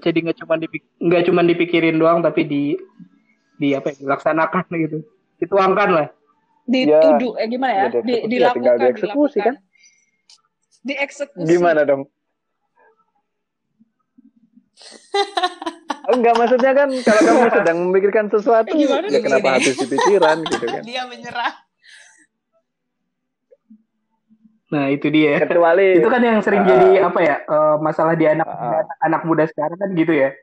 jadi 0.02 0.18
nggak 0.26 0.38
cuma 0.42 0.56
dipikir, 0.58 0.90
nggak 0.98 1.22
cuma 1.30 1.42
dipikirin 1.46 1.96
doang, 2.02 2.20
tapi 2.26 2.42
di 2.50 2.64
di 3.62 3.78
apa 3.78 3.94
ya, 3.94 3.96
dilaksanakan 4.02 4.66
gitu. 4.74 4.98
Dituangkan 5.38 5.90
lah. 5.94 6.08
Dituduh 6.66 7.38
ya, 7.38 7.46
eh 7.46 7.48
gimana 7.52 7.74
ya, 7.78 7.86
ya 7.94 8.02
di, 8.02 8.14
ya, 8.18 8.26
dilakukan 8.26 8.58
tinggal 8.58 8.76
dieksekusi 8.82 9.38
kan? 9.38 9.56
Dieksekusi 10.82 11.46
gimana 11.46 11.86
dong? 11.86 12.10
Enggak 16.14 16.34
maksudnya 16.36 16.72
kan 16.76 16.90
kalau 16.92 17.22
kamu 17.24 17.48
sedang 17.62 17.78
memikirkan 17.88 18.26
sesuatu 18.28 18.76
ya 18.76 19.20
kenapa 19.24 19.62
habis 19.62 19.78
di 19.78 19.88
pikiran 19.88 20.44
gitu 20.50 20.66
kan. 20.68 20.82
Dia 20.90 21.06
menyerah. 21.08 21.54
Nah 24.74 24.90
itu 24.90 25.08
dia. 25.14 25.38
Kecuali 25.38 26.02
itu 26.02 26.08
kan 26.10 26.22
yang 26.26 26.42
sering 26.42 26.66
uh, 26.66 26.68
jadi 26.68 26.90
apa 27.06 27.20
ya 27.22 27.36
uh, 27.46 27.76
masalah 27.78 28.18
di 28.18 28.26
anak 28.26 28.50
uh, 28.50 28.82
anak 29.06 29.22
muda 29.24 29.46
sekarang 29.46 29.78
kan 29.78 29.94
gitu 29.94 30.14
ya. 30.18 30.34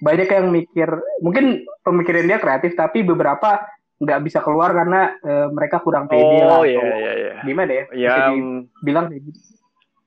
Banyak 0.00 0.30
yang 0.30 0.46
mikir 0.54 0.88
mungkin 1.20 1.66
pemikiran 1.82 2.30
dia 2.30 2.38
kreatif 2.38 2.78
tapi 2.78 3.02
beberapa 3.02 3.66
nggak 4.00 4.20
bisa 4.24 4.40
keluar 4.40 4.72
karena 4.72 5.12
uh, 5.20 5.52
mereka 5.52 5.84
kurang 5.84 6.08
pede 6.08 6.24
oh, 6.40 6.64
lah 6.64 6.64
iya, 6.64 6.80
iya, 6.80 7.12
iya. 7.20 7.32
gimana 7.44 7.68
ya 7.68 7.84
yang 7.92 8.64
bilang 8.80 9.12
kayak 9.12 9.28
gitu 9.28 9.40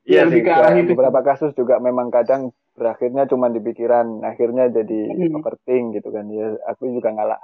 Iya 0.04 0.28
sih, 0.28 0.44
ya, 0.44 0.84
beberapa 0.84 1.24
kasus 1.24 1.56
juga 1.56 1.80
memang 1.80 2.12
kadang 2.12 2.52
berakhirnya 2.76 3.24
cuma 3.24 3.48
di 3.48 3.64
pikiran, 3.64 4.20
akhirnya 4.20 4.68
jadi 4.68 5.00
hmm. 5.16 5.40
overthink 5.40 5.96
gitu 5.96 6.12
kan. 6.12 6.28
Ya, 6.28 6.60
aku 6.68 6.92
juga 6.92 7.16
ngalah. 7.16 7.40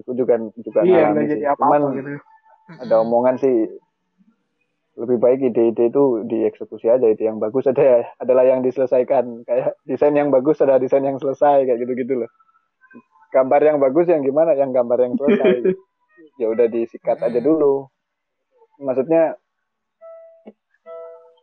Aku 0.00 0.16
juga 0.16 0.40
juga 0.56 0.80
iya, 0.88 1.12
jadi 1.12 1.52
apa 1.52 1.60
-apa 1.60 1.76
Cuman 1.76 1.82
gitu. 2.00 2.12
ada 2.88 2.94
omongan 3.04 3.36
sih 3.36 3.68
lebih 4.92 5.16
baik 5.16 5.40
ide-ide 5.40 5.88
itu 5.88 6.20
dieksekusi 6.28 6.84
aja 6.84 7.08
itu 7.08 7.24
yang 7.24 7.40
bagus 7.40 7.64
ada 7.64 8.04
adalah 8.20 8.44
yang 8.44 8.60
diselesaikan. 8.60 9.48
Kayak 9.48 9.80
desain 9.88 10.12
yang 10.12 10.28
bagus 10.28 10.60
ada 10.60 10.76
desain 10.76 11.00
yang 11.00 11.16
selesai 11.16 11.64
kayak 11.64 11.80
gitu-gitu 11.80 12.24
loh. 12.24 12.30
Gambar 13.32 13.60
yang 13.64 13.78
bagus 13.80 14.12
yang 14.12 14.20
gimana? 14.20 14.52
Yang 14.52 14.76
gambar 14.76 14.98
yang 15.00 15.14
selesai. 15.16 15.52
Ya 16.40 16.48
udah 16.48 16.64
disikat 16.64 17.20
aja 17.20 17.44
dulu. 17.44 17.92
Maksudnya 18.80 19.36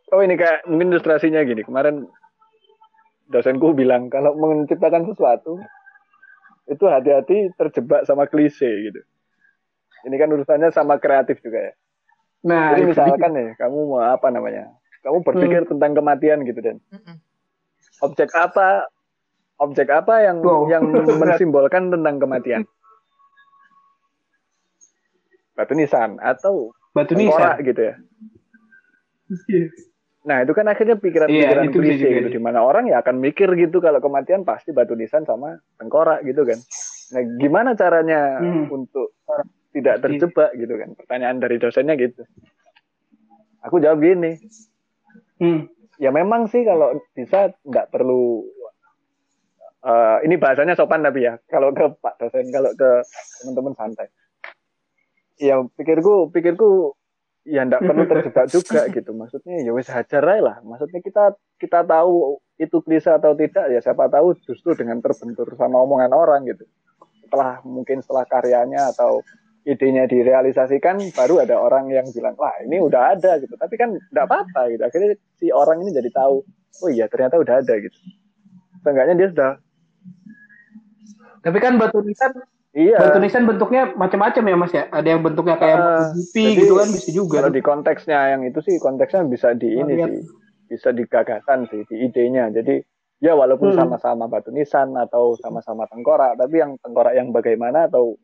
oh 0.09 0.21
ini 0.25 0.33
kayak 0.33 0.65
mungkin 0.65 0.97
ilustrasinya 0.97 1.45
gini. 1.45 1.61
Kemarin 1.61 2.09
dosenku 3.29 3.77
bilang 3.77 4.09
kalau 4.09 4.33
menciptakan 4.33 5.05
sesuatu 5.05 5.61
itu 6.65 6.83
hati-hati 6.89 7.53
terjebak 7.53 8.09
sama 8.09 8.25
klise 8.25 8.65
gitu. 8.65 8.97
Ini 10.09 10.15
kan 10.17 10.33
urusannya 10.33 10.73
sama 10.73 10.97
kreatif 10.97 11.37
juga 11.45 11.69
ya 11.69 11.73
nah 12.39 12.71
jadi 12.75 12.87
misalkan 12.87 13.31
nih 13.35 13.49
kamu 13.59 13.77
mau 13.89 13.99
apa 13.99 14.31
namanya 14.31 14.71
kamu 15.03 15.23
berpikir 15.27 15.61
hmm. 15.67 15.71
tentang 15.75 15.91
kematian 15.95 16.43
gitu 16.47 16.59
dan 16.63 16.77
objek 17.99 18.31
apa 18.35 18.87
objek 19.59 19.87
apa 19.91 20.23
yang 20.23 20.39
wow. 20.41 20.65
yang 20.71 20.87
mensimbolkan 21.21 21.91
tentang 21.91 22.17
kematian? 22.17 22.63
Batu 25.53 25.75
nisan 25.75 26.15
atau 26.23 26.71
batu 26.95 27.13
nisan 27.19 27.59
gitu 27.67 27.91
ya. 27.91 27.95
Nah 30.23 30.43
itu 30.47 30.51
kan 30.55 30.65
akhirnya 30.71 30.95
pikiran-pikiran 30.95 31.67
yeah, 31.67 31.75
klise 31.75 32.07
gitu, 32.07 32.29
di 32.31 32.41
mana 32.41 32.63
orang 32.63 32.87
ya 32.87 33.03
akan 33.03 33.19
mikir 33.19 33.51
gitu 33.59 33.83
kalau 33.83 33.99
kematian 33.99 34.47
pasti 34.47 34.71
batu 34.71 34.95
nisan 34.95 35.27
sama 35.27 35.59
tengkorak 35.75 36.23
gitu 36.23 36.47
kan. 36.47 36.59
Nah 37.11 37.21
gimana 37.43 37.75
caranya 37.75 38.39
hmm. 38.39 38.71
untuk 38.71 39.11
tidak 39.79 40.03
terjebak 40.03 40.51
gitu 40.55 40.73
kan? 40.75 40.89
Pertanyaan 40.95 41.37
dari 41.39 41.55
dosennya 41.57 41.95
gitu. 41.95 42.23
Aku 43.63 43.79
jawab 43.79 43.99
gini. 44.03 44.39
Hmm. 45.39 45.67
Ya 45.99 46.15
memang 46.15 46.47
sih 46.47 46.63
kalau 46.63 46.95
bisa 47.11 47.51
nggak 47.67 47.91
perlu 47.91 48.47
uh, 49.83 50.17
ini 50.23 50.35
bahasanya 50.39 50.75
sopan 50.75 51.03
tapi 51.03 51.27
ya 51.27 51.39
kalau 51.47 51.71
ke 51.71 51.85
Pak 51.99 52.19
dosen 52.19 52.47
kalau 52.51 52.71
ke 52.75 53.03
teman-teman 53.43 53.73
santai 53.75 54.07
ya 55.39 55.63
pikirku 55.75 56.31
pikirku 56.35 56.95
ya 57.47 57.63
ndak 57.63 57.87
perlu 57.87 58.03
terjebak 58.05 58.45
juga 58.51 58.81
gitu 58.91 59.15
maksudnya 59.15 59.63
ya 59.63 59.71
wes 59.71 59.87
hajar 59.87 60.23
lah 60.43 60.59
maksudnya 60.61 60.99
kita 60.99 61.33
kita 61.57 61.87
tahu 61.87 62.37
itu 62.59 62.77
klise 62.83 63.09
atau 63.15 63.31
tidak 63.33 63.71
ya 63.71 63.79
siapa 63.79 64.11
tahu 64.11 64.35
justru 64.43 64.75
dengan 64.75 64.99
terbentur 64.99 65.47
sama 65.55 65.79
omongan 65.79 66.11
orang 66.11 66.43
gitu 66.45 66.67
setelah 67.23 67.63
mungkin 67.63 68.03
setelah 68.03 68.27
karyanya 68.27 68.91
atau 68.91 69.23
idenya 69.67 70.07
direalisasikan 70.07 71.11
baru 71.11 71.43
ada 71.43 71.59
orang 71.59 71.91
yang 71.91 72.07
bilang 72.15 72.35
wah 72.39 72.53
ini 72.63 72.79
udah 72.79 73.17
ada 73.17 73.39
gitu 73.43 73.55
tapi 73.59 73.75
kan 73.75 73.91
nggak 73.95 74.25
apa-apa 74.25 74.71
gitu 74.71 74.83
akhirnya 74.87 75.09
si 75.35 75.51
orang 75.51 75.83
ini 75.83 75.91
jadi 75.91 76.09
tahu 76.15 76.41
oh 76.83 76.89
iya 76.89 77.11
ternyata 77.11 77.39
udah 77.39 77.59
ada 77.59 77.73
gitu 77.79 77.97
seenggaknya 78.83 79.15
dia 79.19 79.29
sudah 79.35 79.53
tapi 81.43 81.57
kan 81.59 81.79
batu 81.79 82.03
nisan 82.03 82.35
Iya. 82.69 83.01
Batu 83.01 83.17
nisan 83.17 83.49
bentuknya 83.49 83.97
macam-macam 83.97 84.43
ya 84.45 84.55
Mas 84.55 84.73
ya. 84.77 84.85
Ada 84.93 85.07
yang 85.17 85.25
bentuknya 85.25 85.57
kayak 85.57 85.79
uh, 85.81 86.13
gitu 86.37 86.77
kan 86.77 86.89
bisa 86.93 87.09
juga. 87.09 87.41
Kalau 87.41 87.49
di 87.49 87.61
konteksnya 87.65 88.37
yang 88.37 88.45
itu 88.45 88.61
sih 88.61 88.77
konteksnya 88.77 89.25
bisa 89.25 89.57
di 89.57 89.73
ini 89.73 89.93
oh, 89.97 90.05
sih. 90.05 90.21
Bisa 90.69 90.93
di 90.93 91.01
gagasan 91.09 91.65
sih, 91.73 91.81
di 91.89 92.05
idenya. 92.05 92.53
Jadi 92.53 92.77
ya 93.25 93.33
walaupun 93.33 93.73
hmm. 93.73 93.79
sama-sama 93.81 94.29
hmm. 94.29 94.33
batu 94.37 94.49
nisan 94.53 94.93
atau 94.93 95.33
sama-sama 95.41 95.89
tengkorak, 95.89 96.37
tapi 96.37 96.61
yang 96.61 96.77
tengkorak 96.77 97.17
yang 97.17 97.33
bagaimana 97.33 97.89
atau 97.89 98.21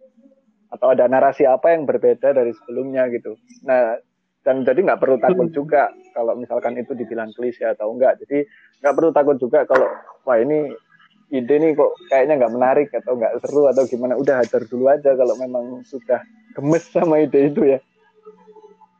atau 0.74 0.94
ada 0.94 1.06
narasi 1.06 1.46
apa 1.46 1.74
yang 1.74 1.86
berbeda 1.86 2.34
dari 2.34 2.52
sebelumnya 2.54 3.08
gitu. 3.14 3.38
Nah, 3.68 4.00
dan 4.46 4.62
jadi 4.62 4.78
nggak 4.86 5.02
perlu 5.02 5.18
takut 5.18 5.50
juga 5.50 5.90
kalau 6.14 6.38
misalkan 6.38 6.78
itu 6.78 6.94
dibilang 6.94 7.34
klise 7.34 7.66
atau 7.66 7.90
enggak. 7.94 8.22
Jadi 8.22 8.46
nggak 8.86 8.94
perlu 8.94 9.10
takut 9.10 9.38
juga 9.42 9.66
kalau 9.66 9.90
wah 10.26 10.38
ini 10.38 10.70
ide 11.34 11.56
nih 11.58 11.74
kok 11.74 11.92
kayaknya 12.14 12.38
nggak 12.38 12.54
menarik 12.54 12.90
atau 12.94 13.18
nggak 13.18 13.34
seru 13.42 13.66
atau 13.66 13.84
gimana 13.90 14.14
udah 14.14 14.46
hajar 14.46 14.62
dulu 14.70 14.86
aja 14.94 15.18
kalau 15.18 15.34
memang 15.42 15.82
sudah 15.90 16.22
gemes 16.54 16.86
sama 16.94 17.26
ide 17.26 17.50
itu 17.50 17.62
ya 17.66 17.80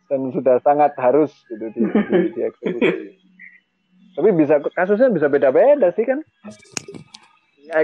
dan 0.10 0.34
sudah 0.34 0.58
sangat 0.62 0.94
harus 0.98 1.34
gitu 1.50 1.66
di, 1.74 1.82
di, 1.82 2.18
di 2.34 2.42
eksekusi. 2.46 2.94
tapi 4.18 4.30
bisa 4.38 4.62
kasusnya 4.74 5.10
bisa 5.14 5.28
beda-beda 5.30 5.90
sih 5.94 6.06
kan 6.06 6.22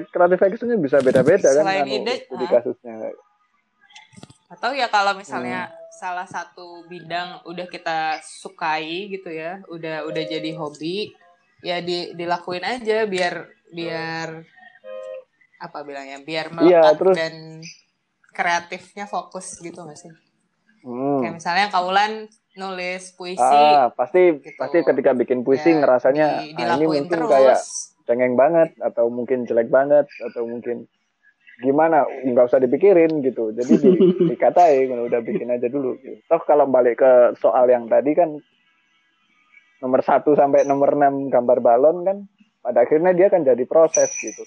kreatif 0.10 0.40
actionnya 0.42 0.78
bisa 0.78 1.02
beda-beda 1.02 1.50
kan 1.50 1.66
Selain 1.66 1.86
anu, 1.86 1.98
ide, 2.02 2.16
di 2.26 2.46
kasusnya 2.50 3.14
atau 4.52 4.76
ya 4.76 4.92
kalau 4.92 5.16
misalnya 5.16 5.72
hmm. 5.72 5.76
salah 5.96 6.28
satu 6.28 6.84
bidang 6.92 7.40
udah 7.48 7.68
kita 7.72 8.20
sukai 8.20 9.08
gitu 9.08 9.32
ya 9.32 9.64
udah 9.72 10.04
udah 10.04 10.24
jadi 10.28 10.52
hobi 10.60 11.16
ya 11.64 11.80
di 11.80 12.12
dilakuin 12.20 12.68
aja 12.68 13.08
biar 13.08 13.48
biar 13.72 14.44
apa 15.62 15.78
bilangnya 15.88 16.20
biar 16.20 16.52
melekat 16.52 16.74
ya, 16.74 16.84
terus, 17.00 17.16
dan 17.16 17.34
kreatifnya 18.36 19.06
fokus 19.08 19.56
gitu 19.64 19.88
gak 19.88 19.96
sih 19.96 20.12
hmm. 20.84 21.24
kayak 21.24 21.36
misalnya 21.40 21.68
kaulan 21.72 22.28
nulis 22.60 23.16
puisi 23.16 23.40
ah, 23.40 23.88
pasti 23.96 24.36
gitu. 24.36 24.60
pasti 24.60 24.84
ketika 24.84 25.16
bikin 25.16 25.48
puisi 25.48 25.72
ya, 25.72 25.80
ngerasanya 25.80 26.28
di, 26.52 26.60
ah, 26.60 26.76
ini 26.76 26.86
mungkin 26.92 27.08
terus. 27.08 27.32
kayak 27.32 27.60
cengeng 28.04 28.36
banget 28.36 28.76
atau 28.84 29.08
mungkin 29.08 29.48
jelek 29.48 29.72
banget 29.72 30.12
atau 30.20 30.44
mungkin 30.44 30.92
gimana 31.62 32.04
nggak 32.26 32.50
usah 32.50 32.60
dipikirin 32.60 33.22
gitu 33.22 33.54
jadi 33.54 33.74
di, 33.78 33.90
dikatain 34.34 34.90
udah 34.90 35.22
bikin 35.22 35.54
aja 35.54 35.70
dulu 35.70 35.96
gitu. 36.02 36.18
toh 36.26 36.42
kalau 36.44 36.66
balik 36.66 37.00
ke 37.00 37.38
soal 37.38 37.70
yang 37.70 37.86
tadi 37.86 38.18
kan 38.18 38.36
nomor 39.82 40.02
satu 40.02 40.34
sampai 40.34 40.66
nomor 40.66 40.98
enam 40.98 41.30
gambar 41.30 41.58
balon 41.62 41.98
kan 42.06 42.18
pada 42.62 42.86
akhirnya 42.86 43.14
dia 43.14 43.30
kan 43.30 43.46
jadi 43.46 43.62
proses 43.66 44.10
gitu 44.18 44.44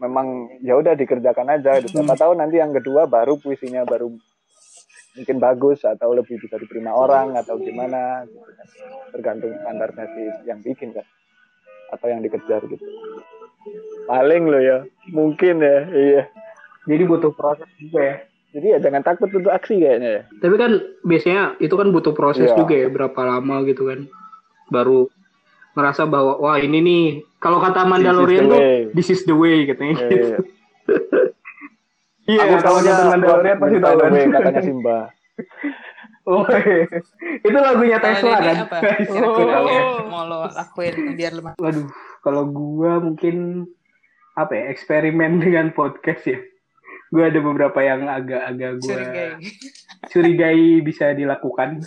memang 0.00 0.60
ya 0.60 0.76
udah 0.76 0.94
dikerjakan 0.94 1.48
aja 1.60 1.80
gitu. 1.80 1.96
siapa 2.00 2.14
tahu 2.16 2.36
nanti 2.36 2.60
yang 2.60 2.72
kedua 2.76 3.08
baru 3.08 3.40
puisinya 3.40 3.84
baru 3.88 4.12
mungkin 5.14 5.36
bagus 5.38 5.86
atau 5.86 6.10
lebih 6.10 6.42
bisa 6.42 6.58
diterima 6.58 6.90
orang 6.90 7.38
atau 7.38 7.54
gimana 7.56 8.26
gitu 8.26 8.42
kan. 8.42 8.66
tergantung 9.14 9.52
standarnya 9.62 10.04
si 10.10 10.22
yang 10.48 10.60
bikin 10.60 10.90
kan 10.90 11.06
atau 11.94 12.06
yang 12.10 12.20
dikejar 12.20 12.62
gitu 12.66 12.84
paling 14.08 14.42
lo 14.48 14.58
ya 14.60 14.78
mungkin 15.12 15.60
ya 15.60 15.78
iya 15.92 16.22
jadi 16.84 17.02
butuh 17.08 17.32
proses 17.32 17.68
juga 17.80 18.00
ya 18.00 18.16
jadi 18.54 18.66
ya 18.76 18.78
jangan 18.78 19.02
takut 19.02 19.28
untuk 19.32 19.50
aksi 19.50 19.80
kayaknya 19.80 20.08
ya 20.08 20.22
tapi 20.38 20.54
kan 20.60 20.72
biasanya 21.02 21.42
itu 21.58 21.74
kan 21.74 21.88
butuh 21.90 22.12
proses 22.12 22.52
yeah. 22.52 22.58
juga 22.58 22.74
ya 22.76 22.88
berapa 22.92 23.20
lama 23.24 23.56
gitu 23.66 23.88
kan 23.90 24.06
baru 24.68 25.08
merasa 25.74 26.06
bahwa 26.06 26.38
wah 26.38 26.56
ini 26.56 26.78
nih 26.80 27.04
kalau 27.42 27.58
kata 27.58 27.82
Mandalorian 27.84 28.46
tuh 28.46 28.62
this 28.94 29.10
is 29.10 29.26
the 29.26 29.34
way 29.34 29.66
katanya 29.66 30.06
yeah, 30.06 30.08
gitu. 30.08 30.28
Iya, 32.24 32.42
yeah, 32.46 32.62
kalau 32.62 32.78
kata 32.80 33.02
Mandalorian 33.10 33.56
pasti 33.58 33.76
tahu 33.82 33.96
kan 33.98 34.12
katanya 34.14 34.62
Simba. 34.62 34.98
Oh, 36.24 36.40
iya. 36.48 36.88
itu 37.44 37.52
lagunya 37.52 38.00
Tesla 38.00 38.40
kan? 38.40 38.64
Apa? 38.64 38.76
Kira-kira 38.80 39.60
oh. 39.68 40.08
mau 40.08 40.24
lo 40.24 40.48
lakuin 40.48 41.12
biar 41.20 41.36
lemah. 41.36 41.52
Waduh, 41.60 41.84
kalau 42.24 42.48
gua 42.48 42.98
mungkin 43.04 43.68
apa 44.34 44.52
ya 44.56 44.64
eksperimen 44.72 45.38
dengan 45.44 45.70
podcast 45.76 46.24
ya. 46.24 46.40
Gua 47.12 47.30
ada 47.30 47.38
beberapa 47.38 47.78
yang 47.84 48.08
agak-agak 48.08 48.72
gua 48.80 48.88
curigai. 48.88 49.30
curigai 50.10 50.66
bisa 50.82 51.12
dilakukan. 51.12 51.84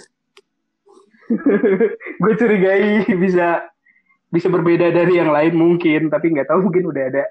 gue 2.24 2.34
curigai 2.40 3.04
bisa 3.20 3.68
bisa 4.32 4.48
berbeda 4.48 4.96
dari 4.96 5.20
yang 5.20 5.28
lain 5.28 5.60
mungkin, 5.60 6.08
tapi 6.08 6.32
nggak 6.32 6.48
tahu 6.48 6.72
mungkin 6.72 6.88
udah 6.88 7.04
ada. 7.12 7.26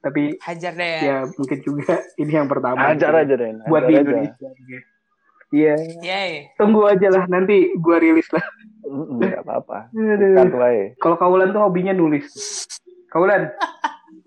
Tapi 0.00 0.40
hajar 0.40 0.72
deh. 0.72 0.98
Ya 1.04 1.16
mungkin 1.28 1.58
juga 1.60 2.00
ini 2.16 2.32
yang 2.32 2.48
pertama. 2.48 2.80
Hajar 2.80 3.12
aja 3.22 3.34
deh. 3.36 3.60
Buat 3.68 3.84
di 3.86 3.94
Indonesia. 4.00 4.48
Iya. 5.52 5.76
Yeah. 6.00 6.48
Tunggu 6.56 6.88
aja 6.88 7.12
lah 7.12 7.28
nanti 7.28 7.76
gua 7.76 8.00
rilis 8.00 8.26
lah. 8.32 8.42
Enggak 8.88 9.44
apa-apa. 9.44 9.92
Kalau 10.96 11.16
Kaulan 11.20 11.52
tuh 11.52 11.60
hobinya 11.60 11.92
nulis. 11.92 12.26
Kaulan. 13.12 13.52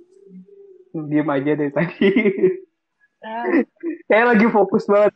Diam 1.10 1.28
aja 1.28 1.52
deh 1.58 1.74
tadi. 1.74 2.10
Kayak 4.06 4.26
lagi 4.38 4.46
fokus 4.54 4.86
banget. 4.86 5.12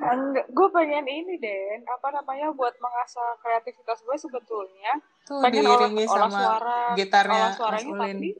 Enggak, 0.00 0.46
gue 0.52 0.68
pengen 0.70 1.06
ini 1.08 1.40
Den, 1.40 1.80
apa 1.88 2.08
namanya 2.12 2.52
buat 2.52 2.76
mengasah 2.76 3.40
kreativitas 3.40 4.04
gue 4.04 4.16
sebetulnya. 4.20 5.00
Tuh, 5.24 5.40
pengen 5.40 5.64
olah, 5.66 5.88
olah 5.88 6.30
suara, 6.30 6.80
gitarnya 6.94 7.40
olah 7.48 7.52
suaranya 7.56 7.92
tapi 7.96 8.36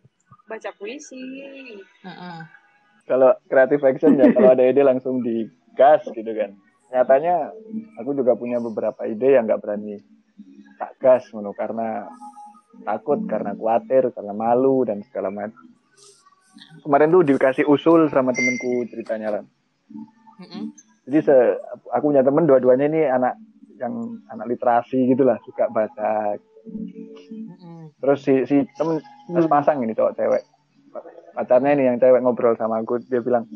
baca 0.47 0.71
puisi. 0.77 1.25
Uh 2.05 2.11
-uh 2.11 2.60
kalau 3.11 3.35
kreatif 3.51 3.83
action 3.83 4.15
ya 4.15 4.31
kalau 4.31 4.55
ada 4.55 4.63
ide 4.63 4.87
langsung 4.87 5.19
digas 5.27 6.07
gitu 6.15 6.31
kan. 6.31 6.55
Nyatanya 6.95 7.51
aku 7.99 8.15
juga 8.15 8.39
punya 8.39 8.63
beberapa 8.63 9.03
ide 9.11 9.35
yang 9.35 9.51
nggak 9.51 9.59
berani 9.59 9.99
tak 10.79 10.95
gas 11.03 11.27
menurut 11.35 11.59
karena 11.59 12.07
takut 12.87 13.19
karena 13.27 13.59
khawatir 13.59 14.15
karena 14.15 14.31
malu 14.31 14.87
dan 14.87 15.03
segala 15.11 15.35
macam. 15.35 15.59
Kemarin 16.87 17.11
tuh 17.11 17.27
dikasih 17.27 17.67
usul 17.67 18.07
sama 18.07 18.31
temenku 18.31 18.87
ceritanya 18.87 19.29
lah 19.35 19.45
jadi 21.11 21.19
se 21.25 21.37
aku 21.93 22.13
punya 22.13 22.25
temen 22.25 22.47
dua-duanya 22.47 22.87
ini 22.89 23.03
anak 23.09 23.35
yang 23.81 24.21
anak 24.29 24.47
literasi 24.47 25.09
gitulah 25.09 25.41
suka 25.43 25.67
baca. 25.73 26.37
Terus 28.01 28.19
si 28.23 28.35
si 28.45 28.57
temen 28.77 29.01
terus 29.29 29.49
pasang 29.49 29.81
ini 29.81 29.97
cowok 29.97 30.15
cewek 30.17 30.43
pacarnya 31.35 31.71
ini 31.77 31.83
yang 31.91 31.97
cewek 31.99 32.21
ngobrol 32.23 32.55
sama 32.59 32.83
aku 32.83 33.01
dia 33.03 33.23
bilang 33.23 33.47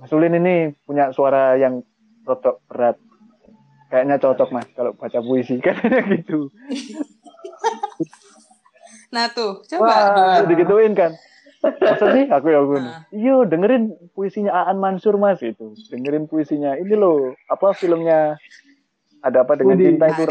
Mas 0.00 0.12
Ulin 0.16 0.36
ini 0.36 0.72
punya 0.88 1.12
suara 1.12 1.60
yang 1.60 1.84
rotok 2.24 2.64
berat. 2.68 2.96
Kayaknya 3.90 4.16
cocok 4.22 4.48
mas 4.54 4.68
kalau 4.72 4.94
baca 4.94 5.18
puisi. 5.20 5.58
Katanya 5.64 6.00
gitu. 6.08 6.48
Nah 9.10 9.26
tuh 9.34 9.66
coba 9.66 9.90
Wah, 9.90 10.46
digituin 10.46 10.94
kan. 10.94 11.10
Masa 11.60 12.14
sih? 12.14 12.30
Aku 12.30 12.46
ya 12.46 12.62
aku 12.62 12.78
nah. 12.78 13.02
iyo 13.10 13.42
dengerin 13.42 13.90
puisinya 14.14 14.54
Aan 14.54 14.78
Mansur 14.78 15.18
mas 15.18 15.42
itu 15.42 15.74
dengerin 15.90 16.30
puisinya. 16.30 16.78
Ini 16.78 16.94
loh 16.94 17.34
apa 17.50 17.74
filmnya 17.74 18.38
ada 19.18 19.42
apa 19.42 19.58
dengan 19.58 19.82
cinta 19.82 20.14
itu 20.14 20.24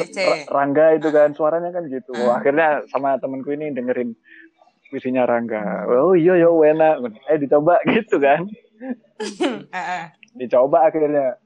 Rangga 0.48 0.96
itu 0.96 1.12
kan 1.12 1.36
suaranya 1.36 1.76
kan 1.76 1.92
gitu. 1.92 2.16
Uh. 2.16 2.40
akhirnya 2.40 2.88
sama 2.88 3.20
temanku 3.20 3.52
ini 3.52 3.76
dengerin 3.76 4.16
puisinya 4.90 5.24
Rangga. 5.30 5.86
Oh 5.86 6.18
iya 6.18 6.36
ya 6.36 6.50
enak. 6.50 7.14
Eh 7.30 7.38
dicoba 7.38 7.78
gitu 7.94 8.18
kan. 8.18 8.44
dicoba 10.40 10.90
akhirnya. 10.90 11.38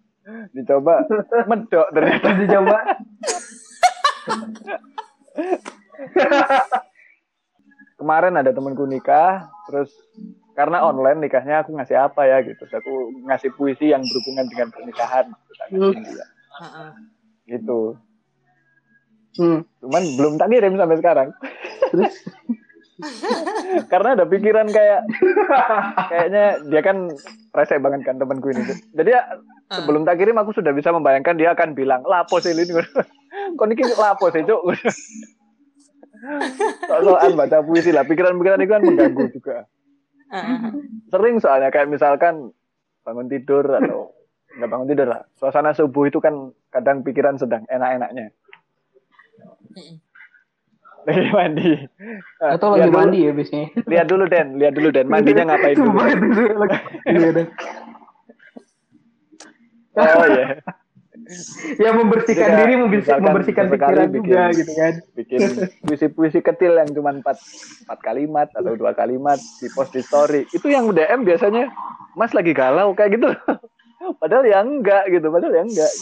Dicoba 0.56 1.04
medok 1.52 1.88
ternyata 1.92 2.28
dicoba. 2.42 2.78
Kemarin 8.00 8.40
ada 8.40 8.52
temenku 8.52 8.84
nikah, 8.88 9.48
terus 9.68 9.92
karena 10.56 10.84
online 10.84 11.24
nikahnya 11.28 11.64
aku 11.64 11.76
ngasih 11.76 12.00
apa 12.00 12.24
ya 12.24 12.40
gitu. 12.44 12.64
Terus 12.64 12.80
aku 12.80 12.94
ngasih 13.28 13.52
puisi 13.60 13.92
yang 13.92 14.04
berhubungan 14.04 14.48
dengan 14.48 14.68
pernikahan. 14.72 15.26
Gitu. 15.68 15.92
gitu. 17.48 17.82
Hmm. 19.34 19.66
Cuman 19.82 20.04
belum 20.16 20.34
tak 20.40 20.52
kirim 20.52 20.80
sampai 20.80 20.98
sekarang. 21.00 21.30
Terus 21.92 22.16
karena 23.92 24.10
ada 24.18 24.26
pikiran 24.28 24.68
kayak 24.70 25.02
kayaknya 26.10 26.46
dia 26.68 26.82
kan 26.82 27.10
rese 27.54 27.76
banget 27.80 28.02
kan 28.08 28.18
temanku 28.18 28.52
ini. 28.52 28.64
Jadi 28.96 29.10
ya, 29.14 29.22
sebelum 29.70 30.08
tak 30.08 30.20
kirim 30.22 30.38
aku 30.40 30.56
sudah 30.56 30.72
bisa 30.74 30.90
membayangkan 30.92 31.36
dia 31.38 31.54
akan 31.54 31.76
bilang 31.78 32.02
lapo 32.04 32.40
sih 32.40 32.56
ini 32.56 32.64
kok 33.58 33.66
ini 33.68 33.84
lapo 33.98 34.30
sih 34.32 34.44
cuk? 34.44 34.62
Soal 36.88 37.36
baca 37.36 37.58
puisi 37.68 37.92
lah. 37.92 38.08
Pikiran-pikiran 38.08 38.64
itu 38.64 38.72
kan 38.72 38.82
mengganggu 38.82 39.26
juga. 39.36 39.58
Sering 41.12 41.44
soalnya 41.44 41.70
kayak 41.70 41.92
misalkan 41.92 42.56
bangun 43.04 43.28
tidur 43.28 43.68
atau 43.68 44.16
nggak 44.56 44.70
bangun 44.72 44.88
tidur 44.88 45.08
lah. 45.12 45.22
Suasana 45.36 45.76
subuh 45.76 46.08
itu 46.08 46.24
kan 46.24 46.56
kadang 46.72 47.04
pikiran 47.04 47.36
sedang 47.36 47.68
enak-enaknya 47.68 48.32
lagi 51.04 51.30
mandi. 51.32 51.70
Atau 52.40 52.76
lagi 52.76 52.92
mandi 52.92 53.20
ya 53.28 53.32
biasanya. 53.36 53.68
Lihat 53.88 54.08
dulu 54.08 54.24
Den, 54.28 54.48
lihat 54.60 54.74
dulu 54.76 54.90
Den, 54.92 55.08
mandinya 55.08 55.44
ngapain 55.54 55.76
dulu. 55.76 56.00
Iya 57.08 57.30
Den. 57.36 57.48
Oh 59.94 60.26
iya. 60.26 60.58
ya 61.80 61.90
membersihkan 61.96 62.50
Jika, 62.52 62.60
diri, 62.66 62.74
membersihkan, 62.76 63.22
membersihkan 63.24 63.66
pikiran 63.72 64.08
bikin, 64.10 64.18
juga 64.18 64.42
gitu 64.52 64.72
kan. 64.76 64.94
Bikin 65.16 65.40
puisi-puisi 65.86 66.40
kecil 66.44 66.76
yang 66.76 66.90
cuma 66.92 67.16
empat, 67.16 67.38
empat 67.88 68.00
kalimat 68.04 68.48
atau 68.52 68.74
dua 68.76 68.92
kalimat 68.92 69.40
di 69.62 69.68
post 69.72 69.96
di 69.96 70.02
story. 70.04 70.44
Itu 70.52 70.68
yang 70.68 70.92
DM 70.92 71.24
biasanya, 71.24 71.72
Mas 72.20 72.36
lagi 72.36 72.52
galau 72.52 72.92
kayak 72.98 73.22
gitu. 73.22 73.30
padahal 74.22 74.44
ya 74.44 74.60
enggak 74.66 75.08
gitu, 75.14 75.32
padahal 75.32 75.54
ya 75.54 75.64
enggak. 75.64 75.94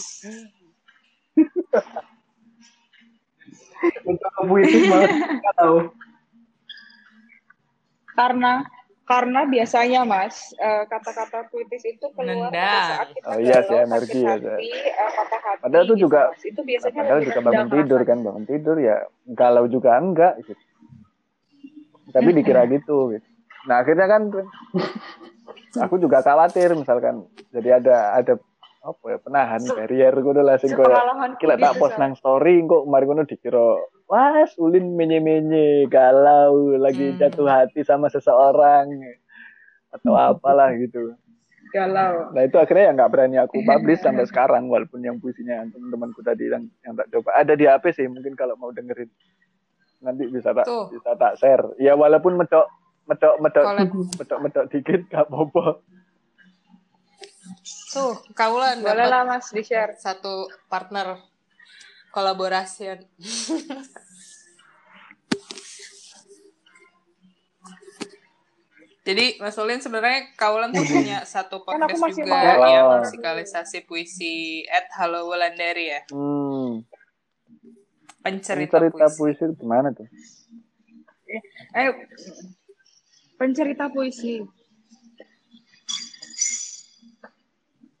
Untuk 4.06 4.30
puisi 4.46 4.86
banget 4.86 5.10
nggak 5.42 5.54
tahu. 5.58 5.78
Karena 8.12 8.52
karena 9.02 9.40
biasanya 9.44 10.00
mas 10.06 10.54
uh, 10.62 10.86
kata-kata 10.86 11.50
puitis 11.50 11.82
itu 11.84 12.06
keluar 12.14 12.48
Nenda. 12.48 12.62
pada 12.64 12.80
saat 12.86 13.08
kita 13.12 13.26
oh, 13.28 13.38
iya 13.42 13.58
sih 13.66 13.78
energi 13.82 14.20
ya 14.22 14.34
hati, 14.38 14.68
uh, 14.72 15.10
patah 15.12 15.40
hati 15.42 15.62
padahal 15.66 15.84
itu 15.84 15.96
juga 16.00 16.20
gitu, 16.38 16.46
itu 16.54 16.60
biasanya 16.62 17.00
padahal 17.02 17.20
juga 17.26 17.40
bangun 17.42 17.68
tidur 17.68 18.00
kan 18.06 18.18
bangun 18.22 18.44
tidur 18.46 18.76
ya 18.78 18.96
galau 19.34 19.66
juga 19.66 19.90
enggak 19.98 20.34
gitu. 20.46 20.54
Tapi 22.12 22.28
dikira 22.36 22.68
gitu, 22.68 23.16
gitu. 23.16 23.26
Nah 23.64 23.80
akhirnya 23.80 24.06
kan 24.06 24.22
aku 25.80 25.94
juga 25.96 26.20
khawatir 26.20 26.72
misalkan 26.76 27.26
jadi 27.50 27.82
ada 27.82 28.16
ada 28.16 28.34
apa 28.82 29.04
ya 29.14 29.18
penahan 29.22 29.62
barrier 29.62 30.10
gue 30.10 30.32
udah 30.34 30.42
langsung 30.42 30.74
kok 30.74 30.90
kira 31.38 31.54
tak 31.54 31.78
post 31.78 31.94
nang 32.02 32.18
story 32.18 32.66
kok 32.66 32.82
kemarin 32.82 33.22
gue 33.22 33.38
dikira 33.38 33.78
wah 34.10 34.42
ulin 34.58 34.98
menye 34.98 35.22
menye 35.22 35.86
galau 35.86 36.74
lagi 36.74 37.14
hmm. 37.14 37.18
jatuh 37.22 37.46
hati 37.46 37.86
sama 37.86 38.10
seseorang 38.10 38.90
atau 39.92 40.16
apalah 40.16 40.72
gitu. 40.76 41.14
Galau. 41.72 42.32
Nah 42.36 42.42
itu 42.44 42.56
akhirnya 42.60 42.92
ya 42.92 42.92
nggak 42.96 43.10
berani 43.12 43.36
aku 43.40 43.60
publish 43.68 44.04
sampai 44.04 44.28
sekarang 44.28 44.68
walaupun 44.68 45.00
yang 45.00 45.16
puisinya 45.16 45.64
teman-temanku 45.68 46.20
tadi 46.20 46.48
yang 46.48 46.64
yang 46.84 46.92
tak 46.96 47.08
coba. 47.12 47.40
Ada 47.40 47.56
di 47.56 47.64
HP 47.64 47.84
sih 47.96 48.06
mungkin 48.08 48.36
kalau 48.36 48.56
mau 48.60 48.72
dengerin. 48.72 49.08
Nanti 50.04 50.28
bisa 50.28 50.52
tak 50.52 50.68
Tuh. 50.68 50.92
bisa 50.92 51.16
tak 51.16 51.40
share. 51.40 51.76
Ya 51.80 51.96
walaupun 51.96 52.36
medok 52.36 52.68
medok 53.08 53.40
medok 53.40 53.64
medok 54.20 54.38
medok 54.44 54.64
dikit 54.68 55.08
gak 55.08 55.28
apa-apa 55.28 55.80
Tuh, 57.92 58.16
kaulan 58.32 58.80
Boleh 58.80 59.04
lah 59.04 59.28
Mas 59.28 59.52
di-share. 59.52 60.00
Satu 60.00 60.48
partner 60.72 61.20
kolaborasi. 62.08 62.88
Jadi 69.02 69.42
Mas 69.42 69.58
Olin 69.58 69.82
sebenarnya 69.82 70.30
Kaulan 70.38 70.70
tuh 70.70 70.86
punya 70.86 71.26
satu 71.34 71.66
kan 71.66 71.90
podcast 71.90 72.14
juga 72.14 72.54
mau. 72.54 72.70
yang 72.70 73.02
musikalisasi 73.02 73.82
puisi 73.82 74.62
at 74.70 74.86
Halo 74.94 75.26
Wulandari 75.26 75.90
ya. 75.90 76.00
Hmm. 76.14 76.86
Pencerita, 78.22 78.78
pencerita 78.78 79.10
puisi. 79.10 79.42
puisi 79.42 79.58
gimana 79.58 79.90
tuh? 79.90 80.06
Eh, 81.74 81.90
pencerita 83.34 83.90
puisi. 83.90 84.46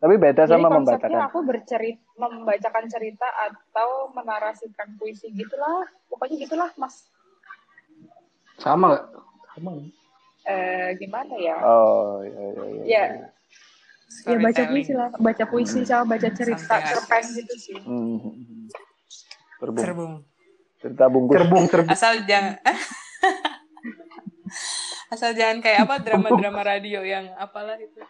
Tapi 0.02 0.18
beda 0.18 0.50
sama 0.50 0.66
Jadi 0.66 0.82
membacakan. 0.82 1.30
aku 1.30 1.46
bercerita, 1.46 2.02
membacakan 2.18 2.90
cerita 2.90 3.22
atau 3.38 4.10
menarasikan 4.10 4.98
puisi 4.98 5.30
gitulah. 5.30 5.86
Pokoknya 6.10 6.42
gitulah, 6.42 6.74
Mas. 6.74 7.06
Sama 8.58 8.98
gak? 8.98 9.06
Sama. 9.54 9.78
Eh, 10.42 10.98
gimana 10.98 11.38
ya? 11.38 11.54
Oh, 11.62 12.18
iya, 12.26 12.34
iya, 12.34 12.66
iya. 12.66 12.82
Ya, 12.82 13.30
ya 14.26 14.36
baca 14.42 14.62
puisi 14.66 14.90
lah. 14.90 15.14
Baca 15.14 15.46
puisi 15.46 15.78
hmm. 15.78 15.86
sama 15.86 16.18
baca 16.18 16.34
cerita 16.34 16.74
cerpen 16.82 17.22
gitu 17.38 17.54
sih. 17.62 17.78
Hmm. 17.78 18.18
Terbung. 19.62 19.86
Terbung. 19.86 20.26
Cerita 20.82 21.06
bungkus. 21.06 21.38
Terbung, 21.38 21.70
terbung. 21.70 21.94
Asal 21.94 22.26
jangan... 22.26 22.58
Asal 25.14 25.30
jangan 25.38 25.62
kayak 25.62 25.86
apa 25.86 26.02
drama-drama 26.02 26.66
radio 26.66 27.06
yang 27.06 27.30
apalah 27.38 27.78
itu. 27.78 28.02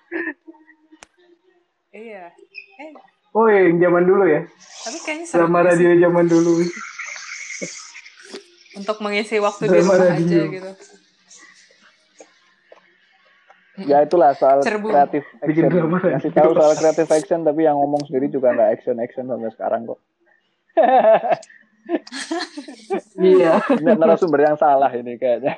Iya. 1.92 2.32
Eh. 2.80 2.92
Oh 3.32 3.48
iya, 3.48 3.68
yang 3.68 3.80
zaman 3.80 4.04
dulu 4.04 4.24
ya. 4.28 4.44
Tapi 4.84 4.98
kayaknya 5.04 5.26
sama 5.28 5.60
radio 5.64 5.92
zaman 5.96 6.26
dulu. 6.28 6.52
Untuk 8.76 8.96
mengisi 9.04 9.36
waktu 9.36 9.68
di 9.68 9.76
rumah 9.84 9.96
radio. 10.00 10.16
aja 10.16 10.40
gitu. 10.48 10.70
Ya 13.88 14.04
itulah 14.04 14.36
soal 14.36 14.60
Cerbung. 14.60 14.92
kreatif 14.92 15.24
action. 15.40 15.68
Kasih 16.16 16.32
tahu 16.32 16.50
soal 16.56 16.72
kreatif 16.76 17.08
action 17.08 17.40
tapi 17.40 17.64
yang 17.64 17.76
ngomong 17.80 18.04
sendiri 18.04 18.28
juga 18.28 18.52
nggak 18.52 18.70
action 18.72 18.96
action 19.00 19.24
sampai 19.28 19.52
sekarang 19.56 19.88
kok. 19.88 20.00
iya. 23.20 23.64
Ini 23.80 23.96
narasumber 23.96 24.44
yang 24.44 24.56
salah 24.60 24.92
ini 24.92 25.16
kayaknya. 25.16 25.56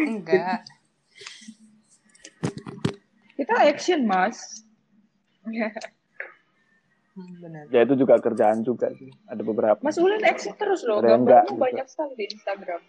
Enggak. 0.00 0.64
Kita 3.34 3.54
action, 3.66 4.06
Mas. 4.06 4.62
Hmm, 7.14 7.30
benar. 7.38 7.70
Ya 7.70 7.86
itu 7.86 7.94
juga 7.94 8.18
kerjaan 8.18 8.66
juga 8.66 8.90
sih. 8.98 9.10
Ada 9.30 9.42
beberapa. 9.46 9.78
Mas 9.82 9.98
Ulin 9.98 10.22
action 10.26 10.54
terus 10.58 10.82
loh. 10.82 10.98
Gambarnya 10.98 11.54
banyak 11.54 11.86
sekali 11.86 12.14
di 12.18 12.26
Instagram. 12.34 12.82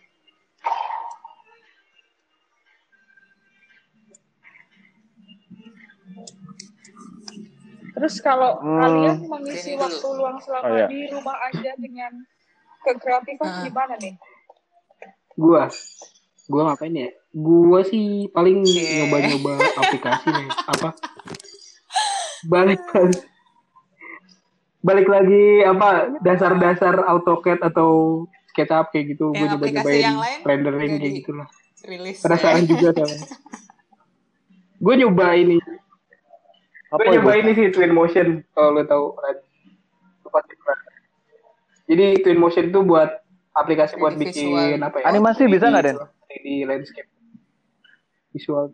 Terus 7.96 8.16
kalau 8.20 8.60
hmm. 8.60 8.80
kalian 8.82 9.18
mengisi 9.24 9.72
Kini 9.72 9.80
waktu 9.80 10.04
dulu. 10.04 10.20
luang 10.20 10.38
selama 10.44 10.68
oh, 10.68 10.76
iya. 10.76 10.88
di 10.92 11.00
rumah 11.08 11.38
aja 11.48 11.72
dengan 11.80 12.12
kekreatifan 12.84 13.48
uh. 13.48 13.64
gimana 13.64 13.96
nih? 14.04 14.14
Gua, 15.40 15.72
gua 16.52 16.62
ngapain 16.72 16.92
ya? 16.92 17.10
Gua 17.36 17.84
sih 17.84 18.32
paling 18.32 18.64
nyoba-nyoba 18.64 19.60
aplikasi 19.76 20.32
nih. 20.32 20.48
Apa? 20.72 20.96
Balik 22.48 22.80
lagi. 22.96 23.20
Balik 24.86 25.08
lagi 25.10 25.46
apa 25.68 26.16
dasar-dasar 26.24 27.04
AutoCAD 27.10 27.60
atau 27.60 28.24
SketchUp 28.54 28.88
kayak 28.96 29.06
gitu. 29.18 29.36
Gue 29.36 29.52
nyoba-nyobain 29.52 30.16
rendering 30.48 30.96
kayak 30.96 31.14
gitu 31.26 31.36
lah. 31.36 31.52
Penasaran 32.24 32.64
ya. 32.64 32.70
juga 32.72 32.88
sama. 33.04 33.18
gue 34.76 34.94
nyoba 35.02 35.36
ini. 35.36 35.58
Gue 36.96 37.08
nyoba 37.20 37.32
ini 37.36 37.52
sih 37.52 37.68
Twin 37.74 37.92
Motion 37.92 38.48
kalau 38.56 38.80
lo 38.80 38.84
tahu. 38.88 39.06
Jadi 41.92 42.24
Twin 42.24 42.40
Motion 42.40 42.72
itu 42.72 42.80
buat 42.80 43.12
aplikasi 43.58 44.00
buat 44.00 44.16
bikin 44.16 44.80
apa 44.80 45.02
ya? 45.02 45.12
Animasi 45.12 45.52
bisa 45.52 45.68
nggak 45.68 45.84
Den? 45.84 45.98
Di 46.46 46.64
landscape 46.64 47.15
visual 48.36 48.68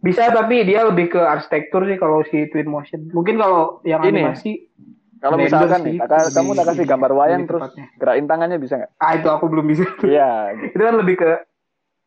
bisa 0.00 0.32
tapi 0.32 0.64
dia 0.64 0.80
lebih 0.88 1.12
ke 1.12 1.20
arsitektur 1.20 1.84
sih 1.84 2.00
kalau 2.00 2.24
si 2.24 2.48
Twin 2.48 2.72
Motion. 2.72 3.12
Mungkin 3.12 3.36
kalau 3.36 3.84
yang 3.84 4.00
Ini, 4.00 4.24
animasi 4.32 4.72
kalau 5.20 5.36
misalkan 5.36 5.84
nih 5.84 6.00
kakak, 6.00 6.32
kamu 6.32 6.50
tak 6.56 6.66
kasih 6.72 6.86
gambar 6.88 7.10
wayang 7.12 7.44
terus 7.44 7.68
gerakin 8.00 8.24
tangannya 8.24 8.56
bisa 8.56 8.80
nggak? 8.80 8.92
Ah 8.96 9.20
itu 9.20 9.28
aku 9.28 9.52
belum 9.52 9.68
bisa. 9.68 9.84
Iya. 10.00 10.56
Gitu. 10.56 10.72
itu 10.80 10.82
kan 10.88 10.94
lebih 10.96 11.14
ke 11.20 11.30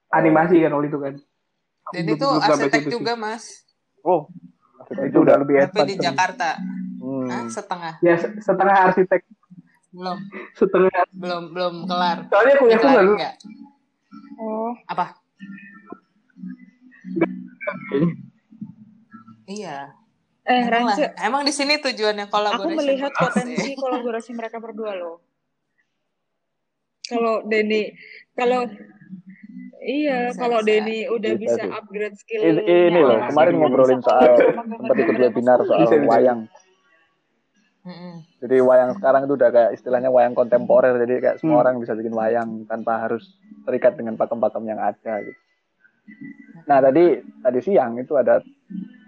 animasi 0.09 0.57
kan 0.65 0.73
kalau 0.73 0.85
itu 0.89 0.97
kan. 0.97 1.13
Dan 1.93 2.03
itu 2.09 2.25
arsitek 2.25 2.83
juga 2.89 3.13
mas. 3.13 3.61
Oh 4.01 4.25
itu 4.89 5.17
udah 5.21 5.35
lebih 5.45 5.55
tapi 5.69 5.93
di 5.93 5.95
Jakarta. 6.01 6.57
Hmm. 6.97 7.29
Hah, 7.29 7.45
setengah. 7.53 7.93
Ya 8.01 8.17
setengah 8.17 8.75
arsitek. 8.89 9.21
Belum. 9.93 10.17
Setengah. 10.57 11.05
Belum 11.13 11.53
belum 11.53 11.73
kelar. 11.85 12.25
Soalnya 12.25 12.55
kuliahku 12.57 12.87
nggak? 12.89 13.33
Oh. 14.41 14.73
Apa 14.89 15.22
Iya. 19.47 19.93
Eh, 20.43 20.63
Rance. 20.67 21.15
Emang 21.23 21.47
di 21.47 21.53
sini 21.55 21.79
tujuannya 21.79 22.27
kolaborasi. 22.27 22.67
Aku 22.67 22.79
melihat 22.79 23.11
potensi 23.15 23.69
kolaborasi 23.79 24.31
mereka 24.35 24.59
berdua 24.59 24.91
loh. 24.95 25.23
Kalau 27.07 27.43
Denny, 27.47 27.91
kalau 28.35 28.67
Iya, 29.83 30.31
kalau 30.39 30.63
Denny 30.63 31.11
udah 31.11 31.35
bisa, 31.35 31.59
bisa 31.59 31.75
upgrade 31.75 32.15
skill. 32.15 32.39
Ini, 32.39 32.61
ini 32.63 32.99
loh, 33.03 33.19
kemarin 33.27 33.59
ngobrolin 33.59 33.99
soal 33.99 34.39
sempat 34.55 34.95
ikut 34.95 35.15
webinar 35.19 35.59
soal 35.67 35.91
wayang. 36.07 36.47
Jadi 38.43 38.59
wayang 38.59 38.99
sekarang 38.99 39.23
itu 39.23 39.39
udah 39.39 39.49
kayak 39.55 39.71
istilahnya 39.79 40.11
wayang 40.11 40.35
kontemporer, 40.35 40.99
jadi 40.99 41.13
kayak 41.23 41.37
semua 41.39 41.55
hmm. 41.57 41.63
orang 41.63 41.75
bisa 41.79 41.95
bikin 41.95 42.11
wayang 42.11 42.67
tanpa 42.67 43.07
harus 43.07 43.39
terikat 43.63 43.95
dengan 43.95 44.19
pakem-pakem 44.19 44.67
yang 44.67 44.83
ada 44.83 45.23
gitu. 45.23 45.39
Nah 46.67 46.83
tadi 46.83 47.23
tadi 47.39 47.59
siang 47.63 47.95
itu 48.03 48.19
ada 48.19 48.43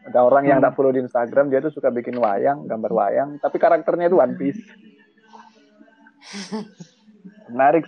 ada 0.07 0.19
orang 0.23 0.47
yang 0.47 0.63
tak 0.63 0.79
follow 0.79 0.95
di 0.95 1.03
Instagram 1.03 1.51
dia 1.51 1.59
tuh 1.59 1.75
suka 1.75 1.91
bikin 1.91 2.15
wayang, 2.15 2.63
gambar 2.63 2.91
wayang, 2.95 3.29
tapi 3.43 3.59
karakternya 3.59 4.07
itu 4.07 4.15
One 4.15 4.35
Piece. 4.39 4.63
Menarik, 7.51 7.83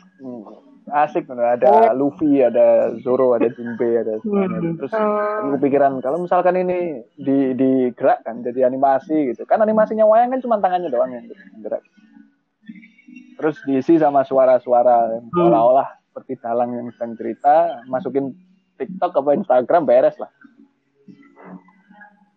asik 0.87 1.27
ada 1.31 1.91
oh. 1.91 1.95
Luffy, 1.95 2.39
ada 2.39 2.95
Zoro, 3.03 3.35
ada 3.35 3.51
Jinbe, 3.51 4.01
ada 4.01 4.19
semuanya. 4.23 4.59
Hmm. 4.59 4.75
Terus 4.79 4.91
aku 4.95 5.47
kepikiran 5.59 5.99
kalau 5.99 6.23
misalkan 6.23 6.55
ini 6.59 7.03
di 7.19 7.53
digerakkan 7.53 8.43
jadi 8.43 8.71
animasi 8.71 9.35
gitu, 9.35 9.43
kan 9.43 9.59
animasinya 9.59 10.07
wayang 10.07 10.31
kan 10.31 10.41
cuma 10.43 10.59
tangannya 10.63 10.87
doang 10.87 11.11
yang 11.11 11.25
gerak. 11.59 11.83
Terus 13.37 13.55
diisi 13.67 13.99
sama 13.99 14.23
suara-suara 14.23 15.21
hmm. 15.21 15.33
seolah-olah 15.35 15.87
seperti 16.09 16.39
dalang 16.41 16.73
yang 16.73 16.87
sedang 16.95 17.13
cerita, 17.19 17.85
masukin 17.85 18.33
TikTok 18.77 19.13
apa 19.21 19.29
Instagram 19.37 19.83
beres 19.85 20.17
lah 20.17 20.31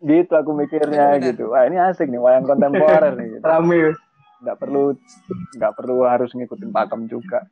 gitu 0.00 0.32
aku 0.32 0.56
mikirnya 0.56 1.20
gitu 1.20 1.52
wah 1.52 1.68
ini 1.68 1.76
asik 1.76 2.08
nih 2.08 2.16
wayang 2.16 2.48
kontemporer 2.48 3.12
nih 3.20 3.36
gitu. 3.36 3.44
rame 3.52 3.92
nggak 4.40 4.56
perlu 4.56 4.96
nggak 5.60 5.72
perlu 5.76 5.96
harus 6.08 6.32
ngikutin 6.32 6.72
pakem 6.72 7.04
juga 7.04 7.44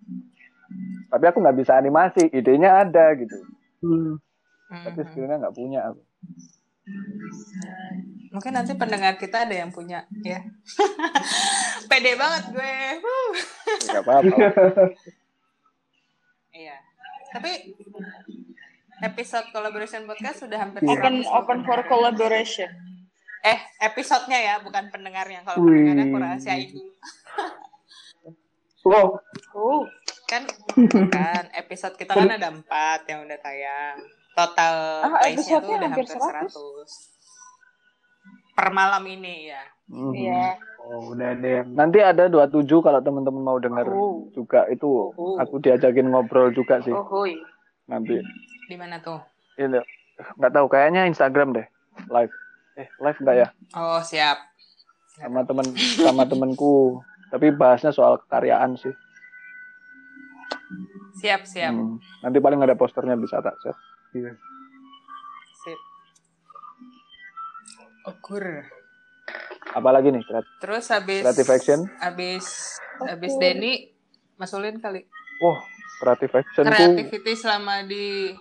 tapi 1.09 1.25
aku 1.25 1.39
nggak 1.41 1.59
bisa 1.59 1.73
animasi 1.77 2.29
idenya 2.33 2.85
ada 2.85 3.17
gitu. 3.17 3.37
Hmm. 3.79 4.19
tapi 4.69 5.01
hmm. 5.01 5.09
skillnya 5.13 5.37
nggak 5.41 5.57
punya 5.57 5.81
aku. 5.89 6.03
Mungkin 8.29 8.53
nanti 8.53 8.73
pendengar 8.77 9.17
kita 9.17 9.49
ada 9.49 9.55
yang 9.57 9.73
punya 9.73 10.05
ya. 10.21 10.45
Pede 11.89 12.13
banget 12.21 12.53
gue. 12.53 12.77
Nggak 13.89 14.03
apa-apa. 14.05 14.37
Iya. 16.59 16.75
Tapi 17.31 17.71
episode 18.99 19.47
collaboration 19.55 20.11
podcast 20.11 20.43
sudah 20.43 20.59
hampir 20.59 20.83
open 20.83 21.23
open 21.23 21.63
for 21.63 21.87
collaboration. 21.87 22.67
Eh 23.47 23.59
episodenya 23.79 24.43
ya 24.43 24.55
bukan 24.59 24.91
pendengarnya. 24.91 25.47
Kalau 25.47 25.63
pendengarnya 25.63 26.11
aku 26.11 26.19
rahasiain 26.19 26.75
dulu 26.75 26.99
wow. 28.89 29.07
Uh 29.55 29.85
kan 30.29 30.45
kan 31.17 31.45
episode 31.57 31.97
kita 31.97 32.13
kan 32.13 32.29
ada 32.29 32.53
empat 32.53 33.09
yang 33.09 33.25
udah 33.25 33.39
tayang 33.41 33.97
total 34.37 34.77
ah, 35.03 35.11
price-nya 35.25 35.59
tuh 35.65 35.73
udah 35.75 35.89
hampir 35.89 36.07
seratus 36.07 36.93
per 38.53 38.69
malam 38.71 39.03
ini 39.09 39.51
ya 39.51 39.63
hmm. 39.89 40.13
iya 40.15 40.47
Oh, 40.89 41.13
udah 41.13 41.37
ada 41.37 41.69
Nanti 41.69 42.01
ada 42.01 42.33
27 42.33 42.65
kalau 42.81 43.01
teman-teman 43.05 43.45
mau 43.45 43.61
dengar 43.61 43.85
oh. 43.93 44.25
juga 44.33 44.65
itu 44.73 45.13
oh. 45.13 45.37
aku 45.37 45.61
diajakin 45.61 46.09
ngobrol 46.09 46.49
juga 46.49 46.81
sih. 46.81 46.97
Oh, 46.97 47.29
Nanti. 47.93 48.17
Di 48.65 48.77
mana 48.81 48.97
tuh? 48.97 49.21
Ini 49.61 49.85
nggak 50.41 50.53
tahu 50.57 50.67
kayaknya 50.73 51.05
Instagram 51.05 51.53
deh 51.53 51.67
live. 52.09 52.33
Eh 52.81 52.89
live 53.05 53.19
enggak 53.21 53.37
ya? 53.37 53.49
Oh 53.77 54.01
siap. 54.01 54.41
Sama 55.21 55.45
temen 55.45 55.67
sama 55.77 56.25
temenku. 56.25 57.05
Tapi 57.29 57.53
bahasnya 57.53 57.93
soal 57.93 58.17
kekaryaan 58.25 58.81
sih. 58.81 58.97
Siap 61.19 61.43
siap. 61.49 61.73
Hmm. 61.75 61.99
Nanti 62.23 62.39
paling 62.39 62.61
ada 62.63 62.79
posternya 62.79 63.17
bisa 63.19 63.41
tak 63.43 63.57
share. 63.61 63.79
Iya. 64.15 64.33
Sip. 65.65 65.81
Okur. 68.09 68.45
Apalagi 69.77 70.09
nih? 70.15 70.23
Kreat 70.25 70.47
Terus 70.65 70.85
habis 70.89 71.23
Creative 71.25 71.51
Action. 71.53 71.81
Habis 72.01 72.47
habis 73.05 73.33
Denny 73.37 73.93
masulin 74.41 74.81
kali. 74.81 75.05
Wah, 75.45 75.59
Creative 76.01 76.35
Action 76.41 76.65
Creativity 76.65 77.33
tuh... 77.37 77.41
selama 77.41 77.85
di 77.85 78.33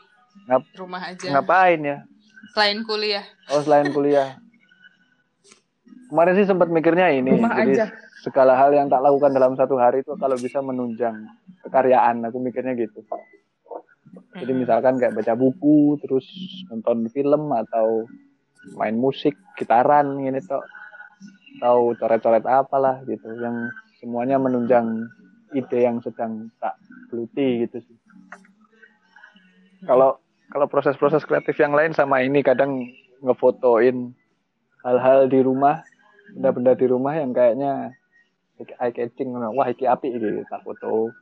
Ngap 0.47 0.63
rumah 0.78 1.01
aja. 1.01 1.28
Ngapain 1.34 1.82
ya? 1.82 1.97
Selain 2.53 2.80
kuliah. 2.86 3.25
Oh, 3.49 3.61
selain 3.65 3.89
kuliah. 3.89 4.38
Kemarin 6.07 6.34
sih 6.39 6.47
sempat 6.47 6.71
mikirnya 6.71 7.11
ini. 7.11 7.36
Rumah 7.36 7.53
jadi 7.57 7.73
aja. 7.73 7.86
segala 8.23 8.55
hal 8.55 8.71
yang 8.71 8.88
tak 8.88 9.03
lakukan 9.03 9.34
dalam 9.34 9.57
satu 9.59 9.75
hari 9.75 10.05
itu 10.05 10.13
kalau 10.15 10.38
bisa 10.39 10.63
menunjang 10.63 11.28
kekaryaan, 11.68 12.24
aku 12.26 12.39
mikirnya 12.39 12.74
gitu. 12.74 13.03
Jadi 14.38 14.51
misalkan 14.53 14.97
kayak 14.97 15.13
baca 15.18 15.34
buku, 15.36 15.99
terus 16.01 16.26
nonton 16.72 17.11
film 17.11 17.51
atau 17.53 18.07
main 18.80 18.95
musik, 18.97 19.38
gitaran 19.59 20.18
ini 20.20 20.39
tuh 20.43 20.63
tahu 21.61 21.97
coret-coret 21.97 22.45
apalah 22.45 23.01
gitu 23.05 23.34
yang 23.41 23.70
semuanya 23.97 24.38
menunjang 24.38 25.09
ide 25.55 25.80
yang 25.84 25.97
sedang 26.03 26.51
tak 26.61 26.78
geluti 27.09 27.65
gitu 27.65 27.82
sih. 27.82 27.97
Kalau 29.86 30.20
kalau 30.47 30.68
proses-proses 30.68 31.28
kreatif 31.28 31.59
yang 31.59 31.76
lain 31.76 31.91
sama 31.91 32.24
ini 32.24 32.39
kadang 32.43 32.88
ngefotoin 33.20 34.15
hal-hal 34.86 35.28
di 35.28 35.39
rumah, 35.43 35.84
benda-benda 36.36 36.74
di 36.78 36.86
rumah 36.88 37.13
yang 37.18 37.32
kayaknya 37.36 37.91
eye 38.66 38.93
catching 38.95 39.38
wah 39.38 39.68
iki 39.70 39.86
api 39.86 40.18
gitu 40.18 40.41
tak 40.49 40.66
foto. 40.66 41.14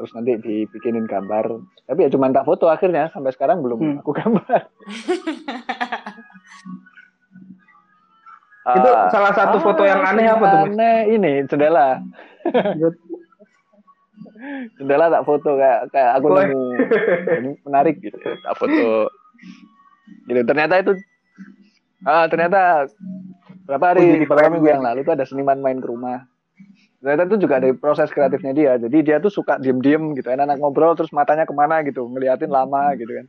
Terus 0.00 0.10
nanti 0.16 0.32
dibikinin 0.40 1.04
gambar. 1.04 1.60
Tapi 1.84 2.06
ya 2.06 2.08
cuma 2.08 2.32
tak 2.32 2.48
foto 2.48 2.72
akhirnya 2.72 3.12
sampai 3.12 3.32
sekarang 3.36 3.60
belum 3.60 3.78
hmm. 3.78 4.00
aku 4.00 4.12
gambar. 4.16 4.60
Itu 8.68 8.84
uh, 8.84 9.08
salah 9.08 9.32
satu 9.32 9.56
ah, 9.56 9.64
foto 9.64 9.82
yang 9.88 10.04
aneh 10.04 10.28
apa 10.28 10.44
tuh 10.44 10.60
aneh 10.68 11.16
ini 11.16 11.32
jendela. 11.48 12.04
Jendela 14.76 15.08
tak 15.08 15.24
foto 15.24 15.56
kayak 15.56 15.88
kayak 15.88 16.10
aku 16.20 16.26
nemu. 16.36 16.64
Ini 17.32 17.50
menarik 17.64 17.96
gitu 18.04 18.20
tak 18.20 18.54
foto. 18.60 19.08
Gitu 20.28 20.40
ternyata 20.44 20.84
itu 20.84 20.92
ah 22.04 22.28
ternyata 22.28 22.86
berapa 23.64 23.96
hari 23.96 24.28
beberapa 24.28 24.52
minggu 24.52 24.68
yang 24.68 24.84
lalu 24.84 25.00
tuh 25.02 25.16
ada 25.16 25.24
seniman 25.24 25.64
main 25.64 25.80
ke 25.80 25.88
rumah 25.88 26.28
ternyata 26.98 27.22
itu 27.30 27.36
juga 27.46 27.54
ada 27.62 27.68
proses 27.74 28.10
kreatifnya 28.10 28.52
dia. 28.54 28.72
Jadi 28.76 28.98
dia 29.06 29.16
tuh 29.22 29.30
suka 29.30 29.58
diem 29.62 29.78
diem 29.78 30.02
gitu 30.18 30.28
enak-enak 30.28 30.58
ngobrol 30.58 30.94
terus 30.98 31.14
matanya 31.14 31.46
ke 31.46 31.54
mana 31.54 31.82
gitu 31.86 32.06
ngeliatin 32.10 32.50
lama 32.50 32.94
gitu 32.98 33.10
kan. 33.14 33.26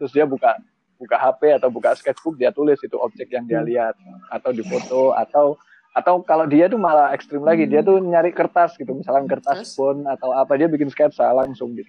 Terus 0.00 0.12
dia 0.16 0.24
buka 0.24 0.56
buka 0.96 1.16
HP 1.20 1.60
atau 1.60 1.68
buka 1.68 1.92
sketchbook 1.92 2.40
dia 2.40 2.48
tulis 2.48 2.80
itu 2.80 2.96
objek 2.96 3.28
yang 3.28 3.44
dia 3.44 3.60
lihat 3.60 3.94
atau 4.32 4.48
di 4.52 4.64
foto 4.64 5.12
atau 5.12 5.60
atau 5.96 6.20
kalau 6.24 6.44
dia 6.44 6.68
tuh 6.68 6.80
malah 6.80 7.12
ekstrim 7.12 7.44
lagi 7.44 7.64
dia 7.68 7.80
tuh 7.80 8.00
nyari 8.00 8.32
kertas 8.32 8.76
gitu 8.76 8.92
misalkan 8.92 9.28
kertas 9.28 9.76
pun 9.76 10.04
atau 10.04 10.32
apa 10.32 10.56
dia 10.56 10.68
bikin 10.68 10.88
sketsa 10.88 11.32
langsung 11.36 11.76
gitu. 11.76 11.88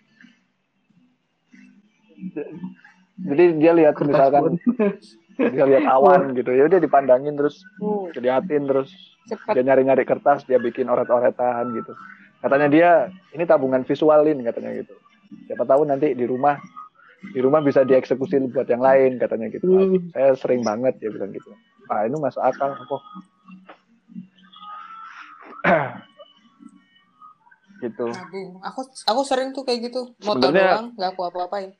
Jadi 3.17 3.43
dia 3.59 3.71
lihat 3.71 3.95
misalkan 4.03 4.59
dia 5.37 5.65
lihat 5.69 5.85
awan 5.85 6.33
gitu 6.33 6.49
ya 6.49 6.65
udah 6.65 6.81
dipandangin 6.81 7.37
terus 7.37 7.61
diliatin 8.13 8.65
terus 8.65 8.89
Cepet. 9.27 9.59
Dia 9.59 9.63
nyari-nyari 9.67 10.07
kertas, 10.07 10.47
dia 10.47 10.55
bikin 10.55 10.87
oret-oretan 10.87 11.75
gitu. 11.75 11.91
Katanya 12.39 12.67
dia, 12.71 13.11
ini 13.35 13.43
tabungan 13.43 13.83
visualin 13.83 14.39
katanya 14.39 14.71
gitu. 14.79 14.95
Siapa 15.51 15.67
tahu 15.67 15.83
nanti 15.83 16.15
di 16.15 16.23
rumah 16.23 16.55
di 17.35 17.43
rumah 17.43 17.59
bisa 17.59 17.83
dieksekusi 17.83 18.39
buat 18.55 18.71
yang 18.71 18.79
lain 18.79 19.19
katanya 19.19 19.51
gitu. 19.51 19.67
Hmm. 19.67 19.99
Saya 20.15 20.31
sering 20.39 20.63
banget 20.63 20.95
dia 21.03 21.11
bilang 21.11 21.35
gitu. 21.35 21.51
Ah 21.91 22.07
ini 22.07 22.15
masuk 22.15 22.39
akal 22.39 22.71
kok. 22.71 23.03
gitu. 27.83 28.07
Aku 28.63 28.87
aku 28.87 29.21
sering 29.27 29.51
tuh 29.51 29.67
kayak 29.67 29.91
gitu. 29.91 30.15
Sebenernya, 30.23 30.79
doang, 30.79 30.95
nggak 30.95 31.09
aku 31.11 31.21
apa-apain. 31.27 31.75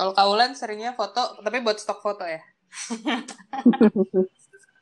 Kalau 0.00 0.16
kaulan 0.16 0.56
seringnya 0.56 0.96
foto, 0.96 1.36
tapi 1.44 1.60
buat 1.60 1.76
stok 1.76 2.00
foto 2.00 2.24
ya. 2.24 2.40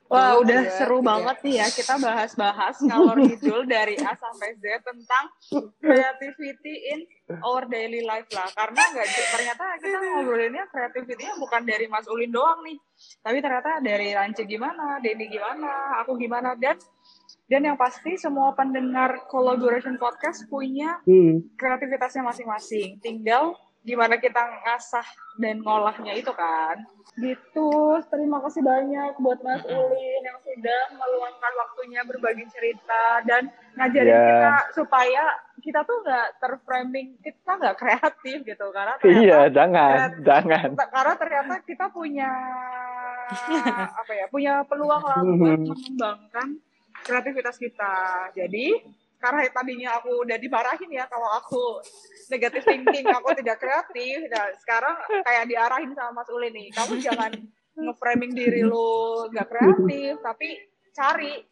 Wah, 0.08 0.38
udah 0.38 0.62
ya, 0.62 0.72
seru 0.78 1.02
ya. 1.02 1.10
banget 1.10 1.36
nih 1.42 1.54
ya 1.58 1.66
kita 1.68 1.98
bahas-bahas 1.98 2.80
ngalor 2.80 3.18
ngidul 3.18 3.66
dari 3.66 3.98
A 3.98 4.14
sampai 4.14 4.54
Z 4.56 4.80
tentang 4.80 5.24
creativity 5.82 6.94
in 6.94 7.02
our 7.42 7.66
daily 7.66 8.06
life 8.06 8.30
lah. 8.30 8.46
Karena 8.54 8.78
nggak 8.94 9.08
ternyata 9.10 9.64
kita 9.82 9.98
ngobrolinnya 10.00 10.64
creativity-nya 10.70 11.34
bukan 11.36 11.66
dari 11.66 11.90
Mas 11.90 12.06
Ulin 12.06 12.30
doang 12.30 12.62
nih. 12.62 12.78
Tapi 13.20 13.42
ternyata 13.42 13.82
dari 13.82 14.14
Rance 14.14 14.46
gimana, 14.46 15.02
Denny 15.02 15.28
gimana, 15.28 15.98
aku 16.00 16.14
gimana 16.14 16.54
dan 16.54 16.78
dan 17.50 17.66
yang 17.66 17.76
pasti 17.76 18.14
semua 18.16 18.56
pendengar 18.56 19.28
collaboration 19.28 19.98
podcast 20.00 20.46
punya 20.48 21.04
hmm. 21.04 21.58
kreativitasnya 21.58 22.24
masing-masing. 22.24 22.96
Tinggal 23.04 23.58
gimana 23.86 24.18
kita 24.18 24.42
ngasah 24.66 25.06
dan 25.38 25.62
ngolahnya 25.62 26.12
itu 26.18 26.30
kan. 26.34 26.82
Gitu 27.18 27.70
terima 28.10 28.38
kasih 28.46 28.62
banyak 28.62 29.18
buat 29.18 29.42
Mas 29.42 29.64
Ulin 29.66 30.22
yang 30.22 30.38
sudah 30.42 30.80
meluangkan 30.94 31.52
waktunya 31.58 32.00
berbagi 32.06 32.46
cerita 32.52 33.22
dan 33.26 33.50
ngajarin 33.74 34.14
yeah. 34.14 34.26
kita 34.28 34.54
supaya 34.78 35.24
kita 35.58 35.82
tuh 35.82 35.98
nggak 36.06 36.28
terframing 36.38 37.18
kita 37.18 37.50
nggak 37.58 37.76
kreatif 37.78 38.38
gitu 38.46 38.66
karena 38.70 38.94
ternyata, 39.02 39.22
iya 39.26 39.40
jangan 39.50 39.90
ternyata, 39.90 40.22
jangan. 40.22 40.68
karena 40.94 41.14
ternyata 41.18 41.54
kita 41.66 41.86
punya 41.90 42.30
apa 44.00 44.12
ya 44.14 44.26
punya 44.30 44.62
peluang 44.64 45.02
lah 45.02 45.20
buat 45.22 45.60
mengembangkan 45.64 46.48
kreativitas 47.02 47.56
kita. 47.58 47.96
Jadi 48.34 48.82
karena 49.18 49.50
tadinya 49.50 49.98
aku 49.98 50.22
udah 50.22 50.38
dimarahin 50.38 50.90
ya 50.94 51.04
kalau 51.10 51.26
aku 51.38 51.82
negatif 52.30 52.62
thinking 52.62 53.06
aku 53.10 53.34
tidak 53.34 53.58
kreatif 53.58 54.30
nah 54.30 54.46
sekarang 54.62 54.96
kayak 55.26 55.44
diarahin 55.50 55.90
sama 55.94 56.22
Mas 56.22 56.30
Ulin 56.30 56.54
nih 56.54 56.68
kamu 56.70 56.94
jangan 57.02 57.32
ngeframing 57.78 58.32
diri 58.34 58.62
lu 58.62 59.26
nggak 59.30 59.48
kreatif 59.50 60.22
tapi 60.22 60.48
cari 60.94 61.42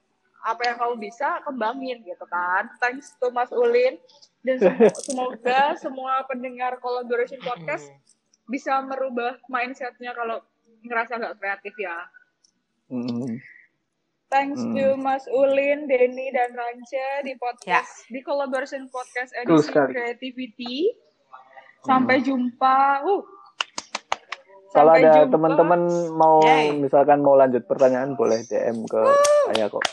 apa 0.47 0.63
yang 0.63 0.77
kamu 0.79 0.95
bisa 1.11 1.43
kembangin 1.43 2.07
gitu 2.07 2.27
kan 2.31 2.71
thanks 2.79 3.19
to 3.19 3.35
Mas 3.35 3.51
Ulin 3.51 3.99
dan 4.47 4.63
semoga 4.95 5.75
semua 5.75 6.23
pendengar 6.31 6.79
collaboration 6.79 7.43
podcast 7.43 7.91
bisa 8.47 8.79
merubah 8.87 9.43
mindsetnya 9.51 10.15
kalau 10.15 10.39
ngerasa 10.87 11.19
nggak 11.19 11.37
kreatif 11.43 11.75
ya. 11.83 11.97
Mm. 12.87 13.43
Thanks 14.27 14.59
hmm. 14.59 14.75
to 14.75 14.99
Mas 14.99 15.23
Ulin, 15.31 15.87
Denny, 15.87 16.35
dan 16.35 16.51
Rance 16.51 17.23
di 17.23 17.39
podcast 17.39 18.11
ya. 18.11 18.11
di 18.11 18.21
collaboration 18.27 18.91
podcast 18.91 19.31
edisi 19.39 19.71
Creativity. 19.71 20.91
Sampai 21.87 22.19
hmm. 22.19 22.27
jumpa. 22.27 23.07
Uh. 23.07 23.23
Kalau 24.75 24.93
ada 24.93 25.25
teman-teman 25.31 25.81
mau 26.13 26.43
Yay. 26.43 26.75
misalkan 26.75 27.23
mau 27.23 27.39
lanjut 27.39 27.65
pertanyaan 27.71 28.19
boleh 28.19 28.43
DM 28.51 28.83
ke 28.91 28.99
uh. 28.99 29.47
saya 29.55 29.71
kok. 29.71 29.85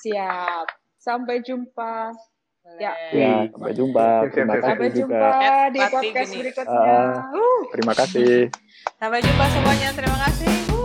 Siap. 0.00 0.66
Sampai 0.96 1.44
jumpa. 1.44 2.16
Ya. 2.76 2.92
ya, 3.16 3.48
sampai 3.48 3.72
jumpa. 3.72 4.28
Terima 4.28 4.60
kasih 4.60 4.68
sampai 4.76 4.88
juga. 4.92 5.00
jumpa 5.00 5.28
di 5.72 5.80
podcast 5.88 6.30
berikutnya. 6.36 6.96
Uh, 7.32 7.60
terima 7.72 7.94
kasih. 7.96 8.32
Sampai 8.96 9.20
jumpa 9.24 9.44
semuanya. 9.52 9.88
Terima 9.96 10.18
kasih. 10.24 10.77